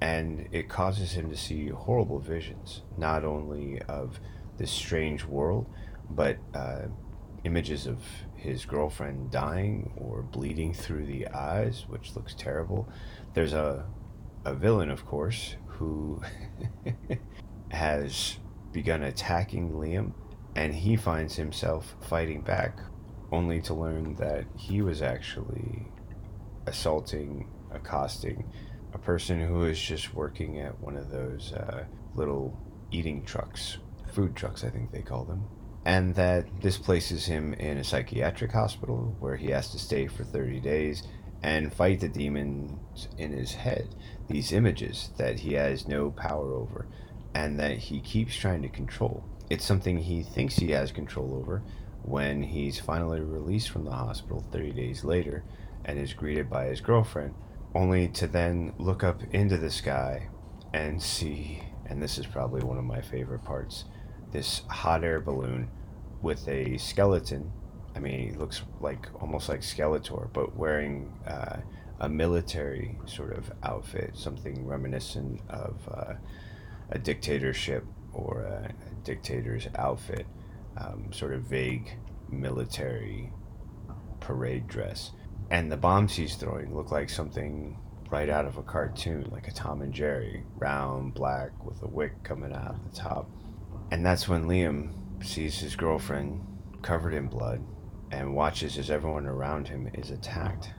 and 0.00 0.48
it 0.52 0.68
causes 0.68 1.12
him 1.12 1.30
to 1.30 1.36
see 1.36 1.68
horrible 1.68 2.18
visions, 2.18 2.82
not 2.96 3.24
only 3.24 3.80
of 3.82 4.20
this 4.56 4.70
strange 4.70 5.24
world, 5.24 5.66
but 6.08 6.38
uh, 6.54 6.82
images 7.44 7.86
of 7.86 7.98
his 8.34 8.64
girlfriend 8.64 9.30
dying 9.30 9.92
or 9.96 10.22
bleeding 10.22 10.72
through 10.72 11.06
the 11.06 11.28
eyes, 11.28 11.84
which 11.88 12.16
looks 12.16 12.34
terrible. 12.34 12.88
There's 13.34 13.52
a, 13.52 13.86
a 14.44 14.54
villain, 14.54 14.90
of 14.90 15.04
course, 15.04 15.56
who 15.66 16.22
has 17.70 18.38
begun 18.76 19.04
attacking 19.04 19.70
Liam, 19.70 20.12
and 20.54 20.74
he 20.74 20.96
finds 20.96 21.34
himself 21.34 21.96
fighting 22.10 22.42
back, 22.42 22.78
only 23.32 23.58
to 23.58 23.72
learn 23.72 24.14
that 24.16 24.44
he 24.54 24.82
was 24.82 25.00
actually 25.00 25.88
assaulting, 26.66 27.48
accosting 27.70 28.44
a 28.92 28.98
person 28.98 29.40
who 29.40 29.64
is 29.64 29.80
just 29.80 30.12
working 30.12 30.60
at 30.60 30.78
one 30.78 30.94
of 30.94 31.10
those 31.10 31.54
uh, 31.54 31.84
little 32.14 32.54
eating 32.90 33.24
trucks, 33.24 33.78
food 34.12 34.36
trucks, 34.36 34.62
I 34.62 34.68
think 34.68 34.92
they 34.92 35.00
call 35.00 35.24
them. 35.24 35.44
And 35.86 36.14
that 36.16 36.44
this 36.60 36.76
places 36.76 37.24
him 37.24 37.54
in 37.54 37.78
a 37.78 37.84
psychiatric 37.84 38.52
hospital 38.52 39.16
where 39.20 39.36
he 39.36 39.52
has 39.52 39.70
to 39.70 39.78
stay 39.78 40.06
for 40.06 40.22
30 40.22 40.60
days 40.60 41.02
and 41.42 41.72
fight 41.72 42.00
the 42.00 42.08
demons 42.08 43.08
in 43.16 43.32
his 43.32 43.54
head, 43.54 43.94
these 44.28 44.52
images 44.52 45.12
that 45.16 45.40
he 45.40 45.54
has 45.54 45.88
no 45.88 46.10
power 46.10 46.52
over 46.52 46.86
and 47.36 47.60
that 47.60 47.76
he 47.76 48.00
keeps 48.00 48.34
trying 48.34 48.62
to 48.62 48.68
control. 48.70 49.22
It's 49.50 49.64
something 49.64 49.98
he 49.98 50.22
thinks 50.22 50.56
he 50.56 50.70
has 50.70 50.90
control 50.90 51.34
over 51.34 51.62
when 52.02 52.42
he's 52.42 52.80
finally 52.80 53.20
released 53.20 53.68
from 53.68 53.84
the 53.84 53.90
hospital 53.90 54.42
30 54.50 54.72
days 54.72 55.04
later 55.04 55.44
and 55.84 55.98
is 55.98 56.14
greeted 56.14 56.48
by 56.48 56.64
his 56.64 56.80
girlfriend, 56.80 57.34
only 57.74 58.08
to 58.08 58.26
then 58.26 58.72
look 58.78 59.04
up 59.04 59.20
into 59.34 59.58
the 59.58 59.70
sky 59.70 60.30
and 60.72 61.02
see, 61.02 61.62
and 61.84 62.02
this 62.02 62.16
is 62.16 62.26
probably 62.26 62.62
one 62.62 62.78
of 62.78 62.84
my 62.84 63.02
favorite 63.02 63.44
parts, 63.44 63.84
this 64.32 64.62
hot 64.70 65.04
air 65.04 65.20
balloon 65.20 65.68
with 66.22 66.48
a 66.48 66.78
skeleton 66.78 67.52
I 67.94 67.98
mean, 67.98 68.30
he 68.30 68.36
looks 68.36 68.60
like 68.82 69.08
almost 69.22 69.48
like 69.48 69.60
Skeletor, 69.60 70.30
but 70.34 70.54
wearing 70.54 71.10
uh, 71.26 71.56
a 71.98 72.10
military 72.10 72.98
sort 73.06 73.32
of 73.32 73.50
outfit, 73.62 74.10
something 74.12 74.66
reminiscent 74.66 75.40
of 75.48 75.76
uh, 75.90 76.12
a 76.90 76.98
dictatorship 76.98 77.84
or 78.12 78.42
a, 78.42 78.70
a 78.70 79.04
dictator's 79.04 79.68
outfit, 79.76 80.26
um, 80.76 81.12
sort 81.12 81.32
of 81.32 81.42
vague 81.42 81.98
military 82.28 83.32
parade 84.20 84.66
dress. 84.66 85.12
And 85.50 85.70
the 85.70 85.76
bombs 85.76 86.16
he's 86.16 86.34
throwing 86.34 86.74
look 86.74 86.90
like 86.90 87.08
something 87.08 87.78
right 88.10 88.28
out 88.28 88.46
of 88.46 88.56
a 88.56 88.62
cartoon, 88.62 89.28
like 89.30 89.48
a 89.48 89.52
Tom 89.52 89.82
and 89.82 89.92
Jerry, 89.92 90.44
round, 90.56 91.14
black, 91.14 91.64
with 91.64 91.82
a 91.82 91.88
wick 91.88 92.22
coming 92.22 92.52
out 92.52 92.74
of 92.74 92.90
the 92.90 92.96
top. 92.96 93.30
And 93.90 94.04
that's 94.04 94.28
when 94.28 94.46
Liam 94.46 94.92
sees 95.24 95.58
his 95.58 95.76
girlfriend 95.76 96.44
covered 96.82 97.14
in 97.14 97.26
blood 97.26 97.64
and 98.10 98.34
watches 98.34 98.78
as 98.78 98.90
everyone 98.90 99.26
around 99.26 99.68
him 99.68 99.90
is 99.94 100.10
attacked, 100.10 100.72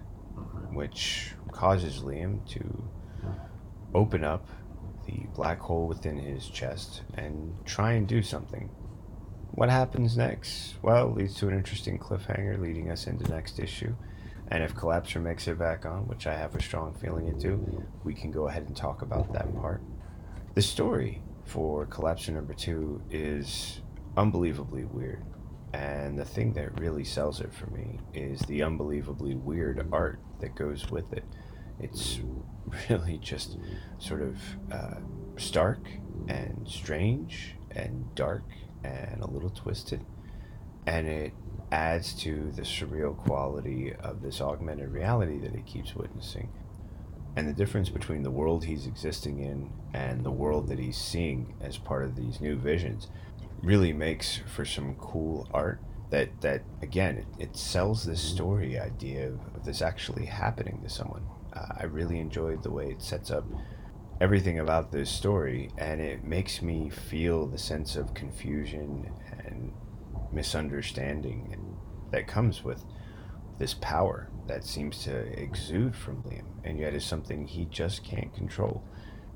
which 0.72 1.34
causes 1.52 2.00
Liam 2.00 2.48
to 2.50 2.84
open 3.94 4.24
up 4.24 4.48
the 5.08 5.26
black 5.34 5.60
hole 5.60 5.88
within 5.88 6.18
his 6.18 6.48
chest 6.48 7.02
and 7.16 7.54
try 7.66 7.94
and 7.94 8.08
do 8.08 8.22
something. 8.22 8.70
What 9.52 9.70
happens 9.70 10.18
next? 10.18 10.76
Well, 10.84 11.12
leads 11.12 11.36
to 11.36 11.48
an 11.48 11.56
interesting 11.56 11.98
cliffhanger 11.98 12.60
leading 12.60 12.92
us 12.92 13.08
into 13.08 13.28
next 13.32 13.58
issue. 13.60 13.96
And 14.50 14.64
if 14.64 14.76
Collapser 14.76 15.22
makes 15.22 15.48
it 15.48 15.58
back 15.58 15.86
on, 15.86 16.08
which 16.08 16.28
I 16.28 16.36
have 16.36 16.56
a 16.56 16.62
strong 16.62 16.94
feeling 16.94 17.28
it 17.28 17.40
do, 17.40 17.84
we 18.04 18.14
can 18.14 18.32
go 18.32 18.48
ahead 18.48 18.64
and 18.68 18.76
talk 18.76 19.02
about 19.02 19.34
that 19.34 19.54
part. 19.56 19.82
The 20.54 20.62
story 20.62 21.22
for 21.46 21.86
Collapser 21.88 22.34
number 22.34 22.54
two 22.54 23.02
is 23.10 23.82
unbelievably 24.16 24.86
weird. 24.86 25.24
And 25.74 26.18
the 26.18 26.26
thing 26.26 26.54
that 26.54 26.80
really 26.80 27.04
sells 27.04 27.42
it 27.42 27.54
for 27.54 27.68
me 27.72 28.00
is 28.14 28.40
the 28.42 28.64
unbelievably 28.64 29.36
weird 29.36 29.88
art 29.92 30.20
that 30.40 30.56
goes 30.56 30.90
with 30.90 31.12
it. 31.14 31.26
It's 31.80 32.20
really 32.90 33.18
just 33.18 33.58
sort 34.00 34.22
of 34.22 34.38
uh, 34.72 34.96
stark 35.38 35.88
and 36.28 36.68
strange 36.68 37.56
and 37.72 38.14
dark 38.16 38.44
and 38.84 39.22
a 39.22 39.30
little 39.30 39.50
twisted. 39.50 40.06
And 40.86 41.08
it 41.08 41.34
adds 41.72 42.14
to 42.22 42.52
the 42.56 42.62
surreal 42.62 43.16
quality 43.18 43.94
of 43.94 44.22
this 44.22 44.40
augmented 44.40 44.92
reality 44.92 45.40
that 45.40 45.54
he 45.54 45.62
keeps 45.62 45.96
witnessing. 45.96 46.50
And 47.36 47.48
the 47.48 47.54
difference 47.54 47.90
between 47.90 48.24
the 48.24 48.32
world 48.32 48.66
he's 48.66 48.88
existing 48.88 49.40
in 49.40 49.70
and 49.94 50.24
the 50.24 50.32
world 50.32 50.70
that 50.70 50.80
he's 50.80 50.98
seeing 50.98 51.54
as 51.62 51.78
part 51.78 52.04
of 52.04 52.16
these 52.16 52.42
new 52.42 52.56
visions 52.56 53.10
really 53.62 53.94
makes 53.94 54.38
for 54.48 54.66
some 54.66 54.96
cool 54.96 55.48
art 55.52 55.80
that 56.10 56.42
that 56.42 56.64
again 56.82 57.18
it, 57.18 57.26
it 57.38 57.58
sells 57.58 58.06
this 58.06 58.22
story 58.22 58.80
idea 58.80 59.28
of, 59.28 59.40
of, 59.56 59.66
this 59.66 59.82
actually 59.82 60.26
happening 60.26 60.80
to 60.82 60.90
someone 60.90 61.24
uh, 61.58 61.74
i 61.78 61.84
really 61.84 62.20
enjoyed 62.20 62.62
the 62.64 62.72
way 62.72 62.88
it 62.88 63.02
sets 63.02 63.32
up 63.32 63.46
everything 64.20 64.60
about 64.60 64.92
this 64.92 65.10
story 65.10 65.70
and 65.78 66.02
it 66.02 66.24
makes 66.24 66.62
me 66.62 66.90
feel 66.90 67.46
the 67.46 67.58
sense 67.58 67.96
of 67.96 68.14
confusion 68.14 69.12
and 69.46 69.72
misunderstanding 70.32 71.56
that 72.12 72.28
comes 72.28 72.64
with 72.64 72.84
this 73.60 73.74
power 73.76 74.30
that 74.48 74.64
seems 74.64 75.04
to 75.04 75.16
exude 75.40 75.96
from 75.96 76.24
liam 76.24 76.46
and 76.64 76.80
yet 76.80 76.94
is 76.94 77.06
something 77.06 77.48
he 77.48 77.66
just 77.66 78.04
can't 78.04 78.34
control. 78.34 78.84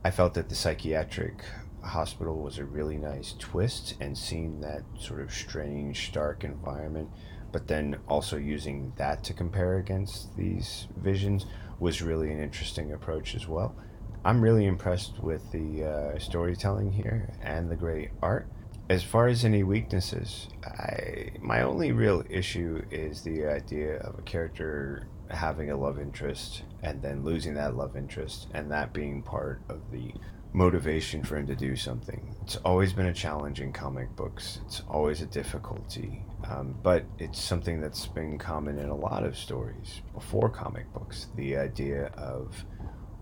I 0.04 0.12
felt 0.12 0.34
that 0.34 0.50
the 0.50 0.56
psychiatric 0.56 1.44
hospital 1.84 2.38
was 2.38 2.58
a 2.58 2.66
really 2.66 2.98
nice 2.98 3.36
twist 3.40 3.96
and 4.00 4.18
seeing 4.18 4.62
that 4.62 4.84
sort 5.00 5.22
of 5.22 5.34
strange, 5.34 6.08
stark 6.08 6.44
environment, 6.44 7.10
but 7.52 7.68
then 7.68 7.98
also 8.08 8.38
using 8.38 8.94
that 8.98 9.24
to 9.26 9.34
compare 9.34 9.78
against 9.78 10.36
these 10.38 10.88
visions 10.98 11.46
was 11.82 12.02
really 12.02 12.32
an 12.32 12.40
interesting 12.40 12.94
approach 12.94 13.34
as 13.34 13.48
well. 13.48 13.76
I'm 14.24 14.40
really 14.40 14.68
impressed 14.68 15.22
with 15.22 15.52
the 15.52 15.84
uh, 15.84 16.20
storytelling 16.20 16.92
here 16.92 17.34
and 17.42 17.72
the 17.72 17.76
great 17.76 18.12
art. 18.22 18.48
As 18.88 19.04
far 19.04 19.28
as 19.28 19.44
any 19.44 19.64
weaknesses, 19.64 20.48
I 20.64 21.32
my 21.40 21.64
only 21.64 21.92
real 21.92 22.24
issue 22.30 22.84
is 22.92 23.24
the 23.24 23.48
idea 23.48 23.98
of 23.98 24.20
a 24.20 24.22
character 24.22 25.08
having 25.30 25.72
a 25.72 25.78
love 25.78 26.00
interest 26.00 26.64
and 26.84 27.02
then 27.02 27.24
losing 27.24 27.56
that 27.56 27.76
love 27.76 27.98
interest 27.98 28.48
and 28.54 28.70
that 28.72 28.94
being 28.94 29.24
part 29.24 29.62
of 29.68 29.80
the 29.92 30.14
motivation 30.54 31.24
for 31.24 31.38
him 31.38 31.48
to 31.48 31.56
do 31.56 31.76
something. 31.76 32.36
It's 32.42 32.58
always 32.58 32.92
been 32.92 33.06
a 33.06 33.14
challenge 33.14 33.62
in 33.62 33.72
comic 33.72 34.14
books. 34.16 34.60
It's 34.66 34.82
always 34.90 35.22
a 35.22 35.26
difficulty, 35.26 36.26
um, 36.50 36.76
but 36.84 37.06
it's 37.20 37.42
something 37.42 37.80
that's 37.80 38.06
been 38.08 38.38
common 38.38 38.78
in 38.78 38.90
a 38.90 38.96
lot 38.96 39.24
of 39.24 39.38
stories 39.38 40.02
before 40.14 40.50
comic 40.50 40.92
books. 40.94 41.28
The 41.36 41.56
idea 41.56 42.08
of 42.18 42.66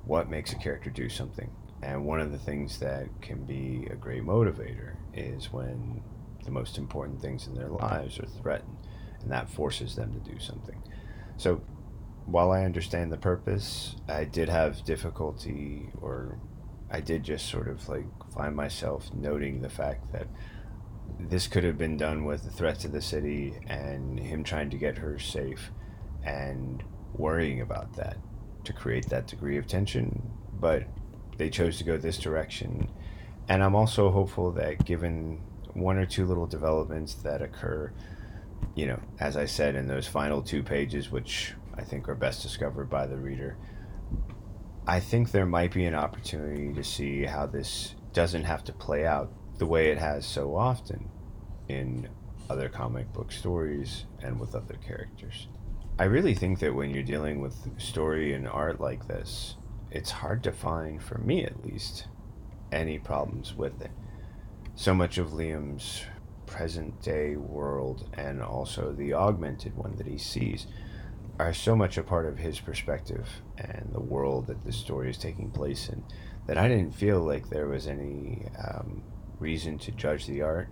what 0.06 0.30
makes 0.30 0.54
a 0.54 0.56
character 0.56 0.90
do 0.90 1.08
something, 1.08 1.52
and 1.84 2.04
one 2.04 2.20
of 2.20 2.32
the 2.32 2.40
things 2.40 2.80
that 2.80 3.08
can 3.22 3.46
be 3.46 3.88
a 3.92 3.96
great 3.96 4.24
motivator 4.24 4.96
is 5.14 5.54
when 5.54 6.02
the 6.46 6.52
most 6.52 6.80
important 6.80 7.22
things 7.22 7.46
in 7.46 7.54
their 7.54 7.70
lives 7.70 8.20
are 8.20 8.26
threatened, 8.26 8.78
and 9.22 9.32
that 9.32 9.50
forces 9.50 9.96
them 9.96 10.14
to 10.14 10.32
do 10.32 10.40
something. 10.40 10.82
So. 11.38 11.62
While 12.26 12.52
I 12.52 12.64
understand 12.64 13.12
the 13.12 13.18
purpose, 13.18 13.96
I 14.08 14.24
did 14.24 14.50
have 14.50 14.84
difficulty 14.84 15.90
or 16.00 16.38
I 16.92 17.02
did 17.02 17.24
just 17.24 17.48
sort 17.48 17.68
of 17.68 17.88
like 17.88 18.06
find 18.34 18.56
myself 18.56 19.14
noting 19.14 19.62
the 19.62 19.70
fact 19.70 20.12
that 20.12 20.28
this 21.20 21.48
could 21.48 21.64
have 21.64 21.78
been 21.78 21.98
done 21.98 22.26
with 22.26 22.44
the 22.44 22.50
threat 22.50 22.80
to 22.80 22.88
the 22.88 23.02
city 23.02 23.60
and 23.68 24.20
him 24.20 24.44
trying 24.44 24.70
to 24.70 24.78
get 24.78 24.98
her 24.98 25.20
safe 25.20 25.72
and 26.24 26.84
worrying 27.14 27.62
about 27.62 27.94
that 27.96 28.18
to 28.64 28.74
create 28.74 29.10
that 29.10 29.28
degree 29.28 29.58
of 29.58 29.68
tension. 29.68 30.32
But 30.60 30.84
they 31.38 31.50
chose 31.50 31.78
to 31.78 31.84
go 31.84 31.98
this 31.98 32.18
direction. 32.18 32.90
And 33.48 33.64
I'm 33.64 33.76
also 33.76 34.12
hopeful 34.12 34.52
that 34.54 34.86
given 34.86 35.42
one 35.74 35.98
or 35.98 36.06
two 36.06 36.26
little 36.26 36.48
developments 36.48 37.16
that 37.16 37.42
occur, 37.42 37.92
you 38.76 38.88
know, 38.88 39.00
as 39.20 39.38
I 39.38 39.46
said 39.46 39.76
in 39.76 39.88
those 39.88 40.08
final 40.08 40.42
two 40.42 40.64
pages, 40.64 41.12
which 41.12 41.54
I 41.76 41.84
think 41.84 42.10
are 42.10 42.16
best 42.16 42.42
discovered 42.44 42.90
by 42.90 43.08
the 43.08 43.18
reader, 43.18 43.58
I 44.90 45.00
think 45.00 45.30
there 45.30 45.46
might 45.46 45.72
be 45.72 45.86
an 45.86 45.94
opportunity 45.94 46.74
to 46.74 46.84
see 46.84 47.24
how 47.24 47.46
this 47.46 47.94
doesn't 48.12 48.46
have 48.46 48.64
to 48.64 48.74
play 48.74 49.06
out 49.06 49.32
the 49.60 49.68
way 49.68 49.92
it 49.92 50.00
has 50.00 50.26
so 50.26 50.56
often 50.56 51.12
in 51.68 52.10
other 52.50 52.70
comic 52.70 53.14
book 53.14 53.32
stories 53.32 54.06
and 54.24 54.40
with 54.40 54.56
other 54.56 54.74
characters. 54.84 55.48
I 56.00 56.06
really 56.06 56.34
think 56.34 56.58
that 56.62 56.74
when 56.74 56.90
you're 56.90 57.04
dealing 57.04 57.40
with 57.40 57.80
story 57.80 58.34
and 58.34 58.48
art 58.48 58.82
like 58.82 59.08
this, 59.08 59.58
it's 59.92 60.10
hard 60.10 60.44
to 60.46 60.52
find, 60.52 61.04
for 61.04 61.20
me 61.20 61.46
at 61.46 61.64
least, 61.64 62.08
any 62.72 62.98
problems 62.98 63.54
with 63.54 63.80
it. 63.82 63.92
So 64.74 64.96
much 64.96 65.20
of 65.20 65.34
Liam's 65.34 66.02
present 66.48 67.00
day 67.04 67.36
world 67.36 68.10
and 68.18 68.42
also 68.42 68.92
the 68.92 69.14
augmented 69.14 69.78
one 69.78 69.98
that 69.98 70.08
he 70.08 70.18
sees 70.18 70.66
are 71.40 71.54
so 71.54 71.76
much 71.76 71.98
a 71.98 72.04
part 72.04 72.26
of 72.26 72.38
his 72.38 72.60
perspective 72.60 73.28
and 73.58 73.90
the 73.94 74.00
world 74.00 74.48
that 74.48 74.64
the 74.66 74.74
story 74.74 75.10
is 75.10 75.18
taking 75.18 75.50
place 75.50 75.90
in 75.90 76.04
that 76.48 76.58
I 76.58 76.68
didn't 76.68 76.94
feel 76.94 77.22
like 77.22 77.50
there 77.50 77.68
was 77.68 77.88
any 77.88 78.46
um, 78.68 79.02
reason 79.40 79.78
to 79.80 79.92
judge 79.92 80.28
the 80.28 80.42
art 80.42 80.68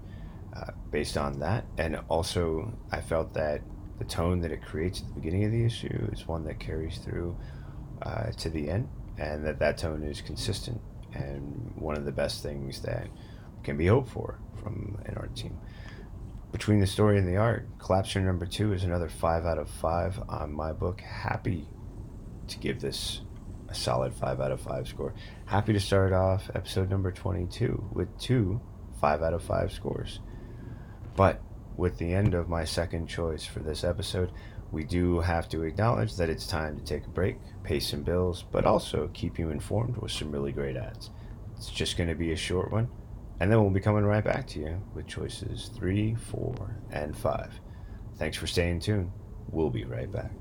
uh, 0.56 0.72
based 0.92 1.18
on 1.18 1.40
that. 1.40 1.66
And 1.78 2.00
also, 2.10 2.74
I 2.92 3.00
felt 3.00 3.34
that 3.36 3.62
the 3.98 4.06
tone 4.06 4.42
that 4.42 4.52
it 4.52 4.62
creates 4.62 5.02
at 5.02 5.08
the 5.08 5.14
beginning 5.14 5.46
of 5.46 5.52
the 5.52 5.64
issue 5.64 6.10
is 6.12 6.28
one 6.28 6.44
that 6.46 6.60
carries 6.60 6.98
through 6.98 7.38
uh, 8.02 8.32
to 8.32 8.50
the 8.50 8.70
end, 8.70 8.90
and 9.18 9.46
that 9.46 9.60
that 9.60 9.78
tone 9.78 10.04
is 10.04 10.22
consistent 10.22 10.82
and 11.14 11.74
one 11.76 11.96
of 11.96 12.06
the 12.06 12.12
best 12.12 12.44
things 12.44 12.82
that 12.82 13.08
can 13.64 13.78
be 13.78 13.88
hoped 13.88 14.10
for 14.10 14.40
from 14.62 15.00
an 15.06 15.16
art 15.16 15.36
team 15.36 15.58
between 16.52 16.80
the 16.80 16.88
story 16.88 17.18
and 17.18 17.28
the 17.28 17.38
art. 17.38 17.68
Collapser 17.80 18.24
number 18.24 18.46
two 18.46 18.74
is 18.74 18.84
another 18.84 19.10
five 19.10 19.46
out 19.46 19.58
of 19.58 19.70
five 19.70 20.20
on 20.30 20.52
my 20.52 20.72
book. 20.72 21.02
Happy 21.02 21.68
to 22.48 22.58
give 22.60 22.80
this 22.80 23.22
a 23.70 23.76
solid 23.76 24.14
five 24.14 24.40
out 24.40 24.52
of 24.52 24.62
five 24.62 24.88
score. 24.88 25.14
Happy 25.46 25.74
to 25.74 25.80
start 25.80 26.14
off 26.14 26.50
episode 26.56 26.90
number 26.90 27.12
22 27.12 27.90
with 27.94 28.18
two 28.20 28.62
five 29.00 29.22
out 29.22 29.34
of 29.34 29.44
five 29.44 29.72
scores. 29.72 30.20
But 31.16 31.42
with 31.76 31.98
the 31.98 32.14
end 32.14 32.34
of 32.34 32.50
my 32.50 32.66
second 32.66 33.08
choice 33.08 33.46
for 33.46 33.60
this 33.60 33.84
episode, 33.84 34.32
we 34.72 34.84
do 34.84 35.20
have 35.20 35.48
to 35.50 35.64
acknowledge 35.64 36.16
that 36.16 36.30
it's 36.30 36.48
time 36.48 36.78
to 36.78 36.84
take 36.84 37.06
a 37.06 37.10
break, 37.10 37.38
pay 37.64 37.80
some 37.80 38.04
bills, 38.04 38.44
but 38.52 38.66
also 38.66 39.10
keep 39.14 39.40
you 39.40 39.50
informed 39.50 39.98
with 39.98 40.12
some 40.12 40.32
really 40.32 40.52
great 40.52 40.76
ads. 40.76 41.12
It's 41.56 41.70
just 41.70 41.98
going 41.98 42.10
to 42.10 42.16
be 42.16 42.32
a 42.32 42.38
short 42.38 42.72
one. 42.72 42.90
And 43.40 43.52
then 43.52 43.62
we'll 43.62 43.70
be 43.70 43.80
coming 43.80 44.04
right 44.04 44.24
back 44.24 44.48
to 44.48 44.60
you 44.60 44.82
with 44.96 45.08
choices 45.08 45.70
three, 45.76 46.16
four, 46.16 46.76
and 46.92 47.16
five. 47.16 47.52
Thanks 48.18 48.38
for 48.38 48.48
staying 48.48 48.80
tuned. 48.80 49.12
We'll 49.50 49.70
be 49.70 49.86
right 49.86 50.12
back. 50.12 50.32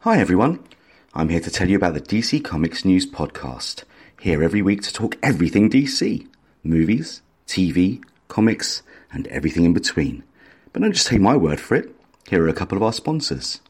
Hi, 0.00 0.18
everyone. 0.18 0.64
I'm 1.12 1.28
here 1.28 1.40
to 1.40 1.50
tell 1.50 1.68
you 1.68 1.76
about 1.76 1.94
the 1.94 2.00
DC 2.00 2.44
Comics 2.44 2.84
News 2.84 3.04
Podcast. 3.10 3.82
Here 4.20 4.42
every 4.42 4.62
week 4.62 4.82
to 4.82 4.92
talk 4.92 5.18
everything 5.22 5.68
DC 5.68 6.28
movies, 6.62 7.22
TV, 7.46 8.02
comics, 8.28 8.82
and 9.12 9.26
everything 9.28 9.64
in 9.64 9.72
between. 9.72 10.22
But 10.72 10.82
don't 10.82 10.92
just 10.92 11.08
take 11.08 11.20
my 11.20 11.36
word 11.36 11.58
for 11.58 11.74
it. 11.74 11.94
Here 12.28 12.44
are 12.44 12.48
a 12.48 12.54
couple 12.54 12.76
of 12.76 12.82
our 12.82 12.92
sponsors. 12.92 13.60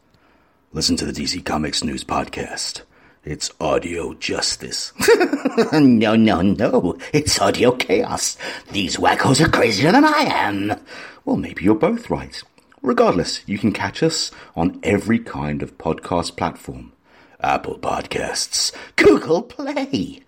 Listen 0.72 0.96
to 0.96 1.06
the 1.06 1.12
DC 1.12 1.44
Comics 1.44 1.82
News 1.82 2.04
Podcast. 2.04 2.82
It's 3.22 3.50
audio 3.60 4.14
justice. 4.14 4.94
no, 5.74 6.16
no, 6.16 6.40
no. 6.40 6.96
It's 7.12 7.38
audio 7.38 7.72
chaos. 7.72 8.38
These 8.72 8.96
wackos 8.96 9.44
are 9.44 9.50
crazier 9.50 9.92
than 9.92 10.06
I 10.06 10.22
am. 10.22 10.80
Well, 11.26 11.36
maybe 11.36 11.62
you're 11.62 11.74
both 11.74 12.08
right. 12.08 12.42
Regardless, 12.80 13.46
you 13.46 13.58
can 13.58 13.72
catch 13.72 14.02
us 14.02 14.30
on 14.56 14.80
every 14.82 15.18
kind 15.18 15.62
of 15.62 15.76
podcast 15.76 16.36
platform 16.38 16.92
Apple 17.40 17.78
Podcasts, 17.78 18.74
Google 18.96 19.42
Play, 19.42 20.22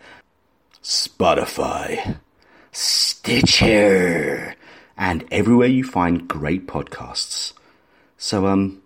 Spotify, 0.83 2.19
Stitcher, 2.73 4.55
and 4.99 5.25
everywhere 5.31 5.69
you 5.69 5.83
find 5.83 6.29
great 6.29 6.67
podcasts. 6.67 7.55
So, 8.19 8.47
um, 8.47 8.83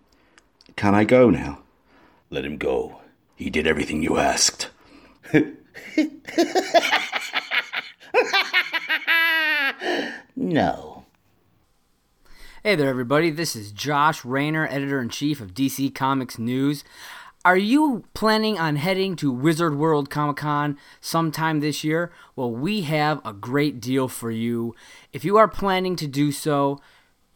can 0.76 0.94
I 0.94 1.02
go 1.02 1.28
now? 1.28 1.58
Let 2.30 2.44
him 2.44 2.56
go. 2.56 3.00
He 3.36 3.50
did 3.50 3.66
everything 3.66 4.02
you 4.02 4.16
asked. 4.16 4.70
no. 10.34 11.04
Hey 12.62 12.74
there, 12.76 12.88
everybody. 12.88 13.30
This 13.30 13.54
is 13.54 13.72
Josh 13.72 14.24
Rayner, 14.24 14.66
editor 14.68 15.02
in 15.02 15.10
chief 15.10 15.42
of 15.42 15.52
DC 15.52 15.94
Comics 15.94 16.38
News. 16.38 16.82
Are 17.44 17.58
you 17.58 18.04
planning 18.14 18.58
on 18.58 18.76
heading 18.76 19.16
to 19.16 19.30
Wizard 19.30 19.76
World 19.76 20.08
Comic 20.08 20.38
Con 20.38 20.78
sometime 21.02 21.60
this 21.60 21.84
year? 21.84 22.10
Well, 22.36 22.50
we 22.50 22.80
have 22.82 23.20
a 23.22 23.34
great 23.34 23.80
deal 23.80 24.08
for 24.08 24.30
you. 24.30 24.74
If 25.12 25.26
you 25.26 25.36
are 25.36 25.46
planning 25.46 25.94
to 25.96 26.06
do 26.06 26.32
so, 26.32 26.80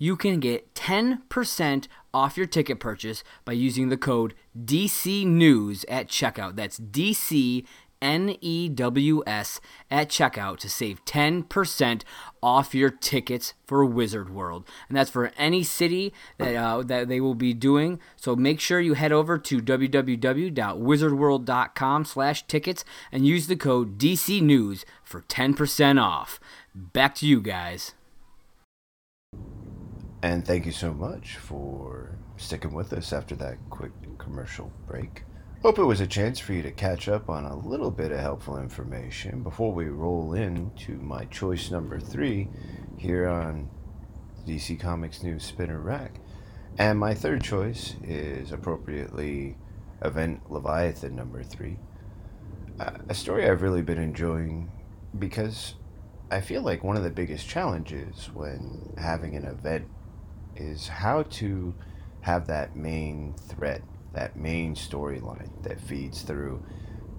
you 0.00 0.16
can 0.16 0.40
get 0.40 0.74
10% 0.74 1.86
off 2.12 2.36
your 2.36 2.46
ticket 2.46 2.80
purchase 2.80 3.22
by 3.44 3.52
using 3.52 3.90
the 3.90 3.96
code 3.96 4.34
DC 4.58 5.24
News 5.26 5.84
at 5.88 6.08
checkout. 6.08 6.56
That's 6.56 6.80
DC 6.80 7.64
N 8.02 8.34
E 8.40 8.68
W 8.70 9.22
S 9.26 9.60
at 9.90 10.08
checkout 10.08 10.56
to 10.60 10.70
save 10.70 11.04
10% 11.04 12.02
off 12.42 12.74
your 12.74 12.88
tickets 12.88 13.52
for 13.66 13.84
Wizard 13.84 14.30
World. 14.30 14.66
And 14.88 14.96
that's 14.96 15.10
for 15.10 15.32
any 15.36 15.62
city 15.62 16.14
that, 16.38 16.56
uh, 16.56 16.82
that 16.82 17.08
they 17.08 17.20
will 17.20 17.34
be 17.34 17.52
doing. 17.52 18.00
So 18.16 18.34
make 18.34 18.58
sure 18.58 18.80
you 18.80 18.94
head 18.94 19.12
over 19.12 19.36
to 19.36 19.60
www.wizardworld.com 19.60 22.04
slash 22.06 22.46
tickets 22.46 22.86
and 23.12 23.26
use 23.26 23.48
the 23.48 23.56
code 23.56 23.98
DC 23.98 24.40
News 24.40 24.86
for 25.04 25.20
10% 25.20 26.02
off. 26.02 26.40
Back 26.74 27.14
to 27.16 27.26
you 27.26 27.42
guys. 27.42 27.92
And 30.22 30.46
thank 30.46 30.66
you 30.66 30.72
so 30.72 30.92
much 30.92 31.36
for 31.36 32.18
sticking 32.36 32.74
with 32.74 32.92
us 32.92 33.12
after 33.12 33.34
that 33.36 33.56
quick 33.70 33.92
commercial 34.18 34.70
break. 34.86 35.24
Hope 35.62 35.78
it 35.78 35.84
was 35.84 36.00
a 36.00 36.06
chance 36.06 36.38
for 36.38 36.52
you 36.52 36.62
to 36.62 36.70
catch 36.70 37.08
up 37.08 37.28
on 37.30 37.44
a 37.44 37.56
little 37.56 37.90
bit 37.90 38.12
of 38.12 38.20
helpful 38.20 38.58
information 38.58 39.42
before 39.42 39.72
we 39.72 39.86
roll 39.86 40.34
into 40.34 40.92
my 40.96 41.24
choice 41.26 41.70
number 41.70 41.98
three 41.98 42.48
here 42.98 43.28
on 43.28 43.68
DC 44.46 44.78
Comics 44.78 45.22
News 45.22 45.44
Spinner 45.44 45.80
Rack. 45.80 46.20
And 46.78 46.98
my 46.98 47.14
third 47.14 47.42
choice 47.42 47.94
is 48.02 48.52
appropriately 48.52 49.56
Event 50.02 50.50
Leviathan 50.50 51.14
number 51.16 51.42
three. 51.42 51.78
A 53.08 53.14
story 53.14 53.48
I've 53.48 53.62
really 53.62 53.82
been 53.82 53.98
enjoying 53.98 54.70
because 55.18 55.74
I 56.30 56.40
feel 56.40 56.62
like 56.62 56.84
one 56.84 56.96
of 56.96 57.02
the 57.02 57.10
biggest 57.10 57.48
challenges 57.48 58.30
when 58.32 58.94
having 58.96 59.34
an 59.36 59.44
event 59.44 59.86
is 60.56 60.88
how 60.88 61.22
to 61.24 61.74
have 62.22 62.46
that 62.46 62.76
main 62.76 63.34
thread 63.34 63.82
that 64.12 64.36
main 64.36 64.74
storyline 64.74 65.50
that 65.62 65.80
feeds 65.80 66.22
through 66.22 66.62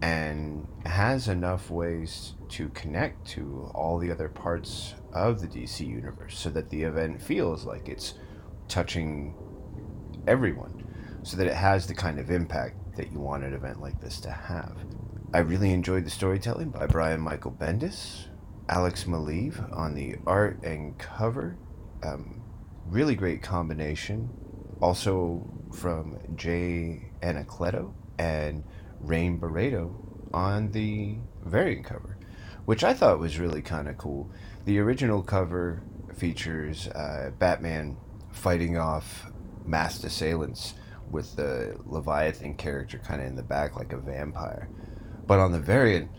and 0.01 0.67
has 0.85 1.27
enough 1.27 1.69
ways 1.69 2.33
to 2.49 2.69
connect 2.69 3.25
to 3.25 3.71
all 3.75 3.97
the 3.97 4.11
other 4.11 4.27
parts 4.27 4.95
of 5.13 5.39
the 5.39 5.47
DC 5.47 5.87
universe 5.87 6.37
so 6.37 6.49
that 6.49 6.69
the 6.69 6.83
event 6.83 7.21
feels 7.21 7.65
like 7.65 7.87
it's 7.87 8.15
touching 8.67 9.35
everyone 10.27 10.83
so 11.23 11.37
that 11.37 11.47
it 11.47 11.53
has 11.53 11.85
the 11.85 11.93
kind 11.93 12.19
of 12.19 12.31
impact 12.31 12.75
that 12.97 13.11
you 13.11 13.19
want 13.19 13.43
an 13.43 13.53
event 13.53 13.79
like 13.79 14.01
this 14.01 14.19
to 14.19 14.31
have. 14.31 14.75
I 15.33 15.39
really 15.39 15.71
enjoyed 15.71 16.05
the 16.05 16.09
storytelling 16.09 16.71
by 16.71 16.87
Brian 16.87 17.21
Michael 17.21 17.51
Bendis, 17.51 18.25
Alex 18.67 19.05
Maleev 19.05 19.71
on 19.77 19.93
the 19.93 20.15
art 20.25 20.61
and 20.63 20.97
cover. 20.97 21.57
Um, 22.03 22.40
really 22.87 23.15
great 23.15 23.41
combination. 23.41 24.29
Also 24.81 25.47
from 25.73 26.17
Jay 26.35 27.11
Anacleto 27.21 27.93
and 28.17 28.63
Rain 28.99 29.39
Beredo 29.39 29.93
on 30.33 30.71
the 30.71 31.17
variant 31.43 31.85
cover, 31.85 32.17
which 32.65 32.83
I 32.83 32.93
thought 32.93 33.19
was 33.19 33.39
really 33.39 33.61
kind 33.61 33.87
of 33.87 33.97
cool. 33.97 34.29
The 34.65 34.79
original 34.79 35.23
cover 35.23 35.81
features 36.15 36.87
uh, 36.87 37.31
Batman 37.37 37.97
fighting 38.31 38.77
off 38.77 39.31
masked 39.65 40.03
assailants 40.03 40.73
with 41.09 41.35
the 41.35 41.77
Leviathan 41.85 42.55
character 42.55 42.97
kind 42.97 43.21
of 43.21 43.27
in 43.27 43.35
the 43.35 43.43
back 43.43 43.75
like 43.75 43.93
a 43.93 43.97
vampire. 43.97 44.69
But 45.27 45.39
on 45.39 45.51
the 45.51 45.59
variant, 45.59 46.09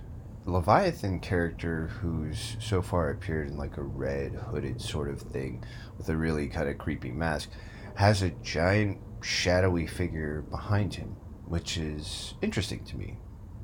Leviathan 0.44 1.20
character, 1.20 1.87
who's 1.87 2.57
so 2.59 2.83
far 2.83 3.11
appeared 3.11 3.48
in 3.48 3.57
like 3.57 3.77
a 3.77 3.83
red 3.83 4.33
hooded 4.33 4.81
sort 4.81 5.09
of 5.09 5.20
thing 5.20 5.64
with 6.03 6.09
a 6.09 6.17
really 6.17 6.49
kind 6.49 6.69
of 6.69 6.79
creepy 6.79 7.12
mask, 7.12 7.49
has 7.95 8.23
a 8.23 8.31
giant 8.43 8.99
shadowy 9.23 9.87
figure 9.87 10.43
behind 10.51 10.95
him, 10.95 11.15
which 11.47 11.77
is 11.77 12.35
interesting 12.43 12.85
to 12.85 12.97
me. 12.97 13.19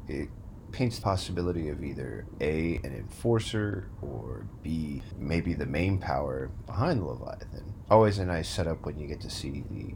It 0.06 0.28
paints 0.70 0.96
the 0.96 1.02
possibility 1.02 1.68
of 1.68 1.82
either 1.82 2.26
A, 2.40 2.76
an 2.84 2.94
enforcer, 2.94 3.90
or 4.00 4.46
B, 4.62 5.02
maybe 5.16 5.52
the 5.54 5.66
main 5.66 5.98
power 5.98 6.52
behind 6.66 7.00
the 7.00 7.06
Leviathan. 7.06 7.74
Always 7.90 8.18
a 8.18 8.24
nice 8.24 8.48
setup 8.48 8.86
when 8.86 8.98
you 8.98 9.08
get 9.08 9.20
to 9.22 9.30
see 9.30 9.64
the 9.68 9.94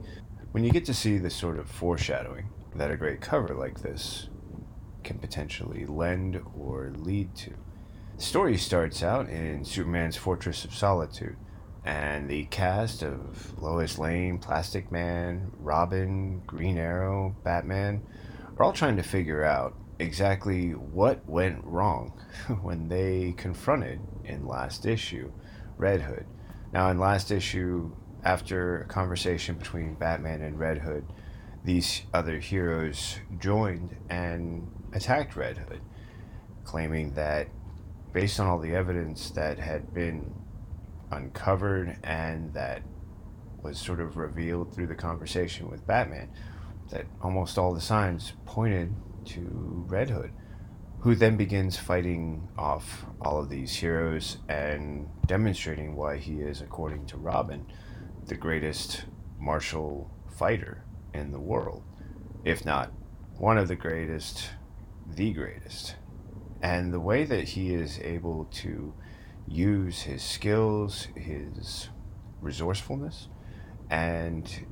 when 0.50 0.64
you 0.64 0.70
get 0.70 0.85
to 0.87 0.94
see 0.94 1.16
the 1.16 1.31
sort 1.31 1.59
of 1.59 1.70
foreshadowing 1.70 2.50
that 2.74 2.90
a 2.90 2.96
great 2.96 3.22
cover 3.22 3.55
like 3.55 3.81
this 3.81 4.28
can 5.02 5.18
potentially 5.18 5.87
lend 5.87 6.42
or 6.59 6.92
lead 6.96 7.35
to. 7.37 7.52
The 8.16 8.22
story 8.22 8.59
starts 8.59 9.02
out 9.02 9.31
in 9.31 9.64
Superman's 9.64 10.16
Fortress 10.16 10.66
of 10.66 10.74
Solitude, 10.74 11.37
and 11.84 12.28
the 12.28 12.44
cast 12.46 13.02
of 13.02 13.60
Lois 13.60 13.98
Lane, 13.98 14.38
Plastic 14.38 14.92
Man, 14.92 15.50
Robin, 15.58 16.42
Green 16.46 16.78
Arrow, 16.78 17.34
Batman 17.42 18.02
are 18.56 18.64
all 18.64 18.72
trying 18.72 18.96
to 18.96 19.02
figure 19.02 19.44
out 19.44 19.74
exactly 19.98 20.70
what 20.70 21.26
went 21.28 21.64
wrong 21.64 22.12
when 22.62 22.88
they 22.88 23.34
confronted 23.36 24.00
in 24.24 24.46
last 24.46 24.86
issue 24.86 25.30
Red 25.76 26.02
Hood. 26.02 26.26
Now, 26.72 26.90
in 26.90 26.98
last 26.98 27.30
issue, 27.30 27.92
after 28.24 28.82
a 28.82 28.86
conversation 28.86 29.56
between 29.56 29.94
Batman 29.94 30.42
and 30.42 30.58
Red 30.58 30.78
Hood, 30.78 31.04
these 31.64 32.02
other 32.14 32.38
heroes 32.38 33.18
joined 33.38 33.96
and 34.08 34.70
attacked 34.92 35.36
Red 35.36 35.58
Hood, 35.58 35.80
claiming 36.64 37.14
that 37.14 37.48
based 38.12 38.38
on 38.38 38.46
all 38.46 38.58
the 38.58 38.74
evidence 38.74 39.30
that 39.30 39.58
had 39.58 39.92
been 39.92 40.32
uncovered 41.12 41.96
and 42.03 42.53
that 42.55 42.83
was 43.62 43.79
sort 43.79 44.01
of 44.01 44.16
revealed 44.16 44.75
through 44.75 44.88
the 44.88 44.94
conversation 44.94 45.70
with 45.70 45.87
Batman, 45.87 46.29
that 46.90 47.07
almost 47.22 47.59
all 47.59 47.72
the 47.72 47.81
signs 47.81 48.33
pointed 48.44 48.92
to 49.27 49.85
Red 49.88 50.11
Hood, 50.11 50.33
who 51.01 51.14
then 51.14 51.37
begins 51.37 51.77
fighting 51.77 52.48
off 52.59 53.07
all 53.20 53.38
of 53.38 53.48
these 53.48 53.75
heroes 53.75 54.38
and 54.48 55.09
demonstrating 55.27 55.94
why 55.94 56.16
he 56.16 56.40
is, 56.40 56.61
according 56.61 57.07
to 57.07 57.16
Robin, 57.16 57.66
the 58.27 58.35
greatest 58.35 59.05
martial 59.38 60.11
fighter 60.37 60.85
in 61.14 61.31
the 61.31 61.40
world, 61.40 61.83
if 62.44 62.64
not 62.64 62.92
one 63.38 63.59
of 63.59 63.68
the 63.68 63.77
greatest, 63.77 64.51
the 65.07 65.33
greatest. 65.33 65.96
And 66.62 66.92
the 66.92 67.01
way 67.01 67.25
that 67.25 67.48
he 67.48 67.75
is 67.75 67.98
able 68.01 68.44
to 68.53 68.94
use 69.52 70.02
his 70.02 70.22
skills, 70.22 71.08
his 71.14 71.88
resourcefulness, 72.40 73.28
and 73.90 74.66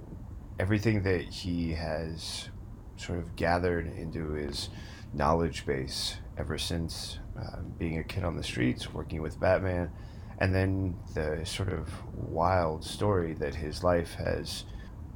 everything 0.58 1.02
that 1.02 1.22
he 1.22 1.72
has 1.72 2.48
sort 2.96 3.18
of 3.18 3.36
gathered 3.36 3.86
into 3.86 4.30
his 4.30 4.70
knowledge 5.12 5.66
base 5.66 6.16
ever 6.38 6.56
since 6.56 7.18
uh, 7.38 7.60
being 7.78 7.98
a 7.98 8.04
kid 8.04 8.24
on 8.24 8.36
the 8.36 8.42
streets, 8.42 8.92
working 8.92 9.20
with 9.20 9.38
Batman, 9.38 9.90
and 10.38 10.54
then 10.54 10.96
the 11.14 11.44
sort 11.44 11.70
of 11.70 11.88
wild 12.14 12.84
story 12.84 13.34
that 13.34 13.54
his 13.54 13.84
life 13.84 14.14
has 14.14 14.64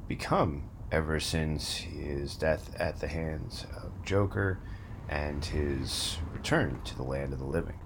become 0.07 0.69
ever 0.91 1.19
since 1.19 1.77
his 1.77 2.35
death 2.35 2.75
at 2.79 2.99
the 2.99 3.07
hands 3.07 3.65
of 3.83 3.91
Joker 4.05 4.59
and 5.09 5.43
his 5.43 6.17
return 6.31 6.79
to 6.85 6.95
the 6.95 7.03
land 7.03 7.33
of 7.33 7.39
the 7.39 7.45
living. 7.45 7.79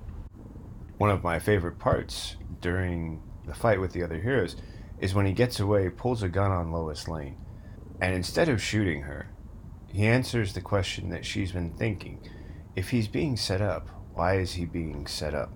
One 0.99 1.12
of 1.12 1.23
my 1.23 1.39
favorite 1.39 1.79
parts 1.79 2.35
during 2.59 3.23
the 3.47 3.53
fight 3.53 3.79
with 3.79 3.93
the 3.93 4.03
other 4.03 4.19
heroes 4.19 4.57
is 4.99 5.15
when 5.15 5.25
he 5.25 5.31
gets 5.31 5.62
away, 5.62 5.88
pulls 5.89 6.23
a 6.23 6.27
gun 6.27 6.51
on 6.51 6.73
Lois 6.73 7.07
Lane, 7.07 7.38
and 8.01 8.13
instead 8.13 8.49
of 8.49 8.62
shooting 8.62 9.03
her, 9.03 9.29
he 9.88 10.05
answers 10.05 10.51
the 10.51 10.59
question 10.59 11.07
that 11.12 11.25
she's 11.25 11.53
been 11.53 11.71
thinking. 11.71 12.19
If 12.75 12.89
he's 12.89 13.07
being 13.07 13.38
set 13.38 13.62
up, 13.62 13.88
why 14.13 14.39
is 14.39 14.51
he 14.51 14.65
being 14.65 15.07
set 15.07 15.33
up? 15.33 15.53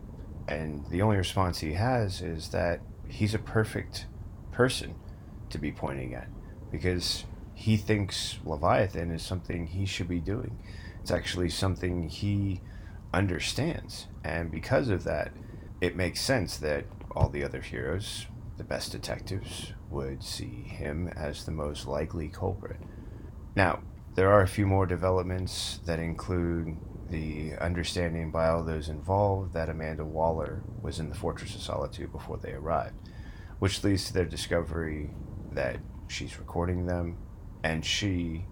And 0.48 0.88
the 0.88 1.02
only 1.02 1.18
response 1.18 1.60
he 1.60 1.74
has 1.74 2.22
is 2.22 2.48
that 2.52 2.80
he's 3.10 3.34
a 3.34 3.40
perfect 3.40 4.06
person 4.54 4.96
to 5.50 5.58
be 5.58 5.74
pointing 5.74 6.14
at 6.16 6.30
because 6.72 7.26
he 7.54 7.76
thinks 7.76 8.40
Leviathan 8.46 9.12
is 9.12 9.22
something 9.22 9.68
he 9.68 9.86
should 9.86 10.08
be 10.08 10.22
doing. 10.22 10.58
It's 11.02 11.12
actually 11.12 11.50
something 11.50 12.08
he 12.08 12.62
understands. 13.14 14.08
And 14.24 14.52
because 14.52 14.90
of 14.90 15.04
that, 15.04 15.32
it 15.82 15.96
makes 15.96 16.22
sense 16.22 16.58
that 16.58 16.86
all 17.12 17.30
the 17.30 17.44
other 17.44 17.62
heroes, 17.62 18.26
the 18.58 18.64
best 18.64 18.92
detectives, 18.92 19.74
would 19.90 20.24
see 20.24 20.64
him 20.64 21.08
as 21.10 21.46
the 21.46 21.52
most 21.52 21.88
likely 21.88 22.28
culprit. 22.28 22.80
Now, 23.56 23.82
there 24.16 24.32
are 24.32 24.42
a 24.42 24.48
few 24.48 24.66
more 24.66 24.86
developments 24.86 25.80
that 25.86 26.00
include 26.00 26.78
the 27.10 27.54
understanding 27.60 28.32
by 28.32 28.48
all 28.48 28.64
those 28.64 28.90
involved 28.90 29.54
that 29.54 29.70
Amanda 29.70 30.06
Waller 30.06 30.64
was 30.82 31.00
in 31.00 31.10
the 31.10 31.16
Fortress 31.16 31.54
of 31.56 31.62
Solitude 31.62 32.12
before 32.12 32.38
they 32.38 32.54
arrived, 32.54 32.96
which 33.60 33.84
leads 33.84 34.06
to 34.06 34.14
their 34.14 34.26
discovery 34.26 35.12
that 35.52 35.78
she's 36.08 36.40
recording 36.40 36.86
them 36.86 37.18
and 37.64 37.86
she 37.86 38.46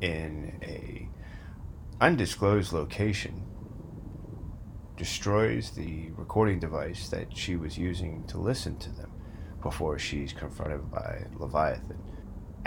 in 0.00 0.58
a 0.62 1.08
undisclosed 2.00 2.72
location 2.72 3.42
destroys 5.00 5.70
the 5.70 6.10
recording 6.18 6.58
device 6.58 7.08
that 7.08 7.34
she 7.34 7.56
was 7.56 7.78
using 7.78 8.22
to 8.24 8.36
listen 8.36 8.76
to 8.76 8.92
them 8.92 9.10
before 9.62 9.98
she's 9.98 10.30
confronted 10.34 10.90
by 10.90 11.24
Leviathan 11.38 11.98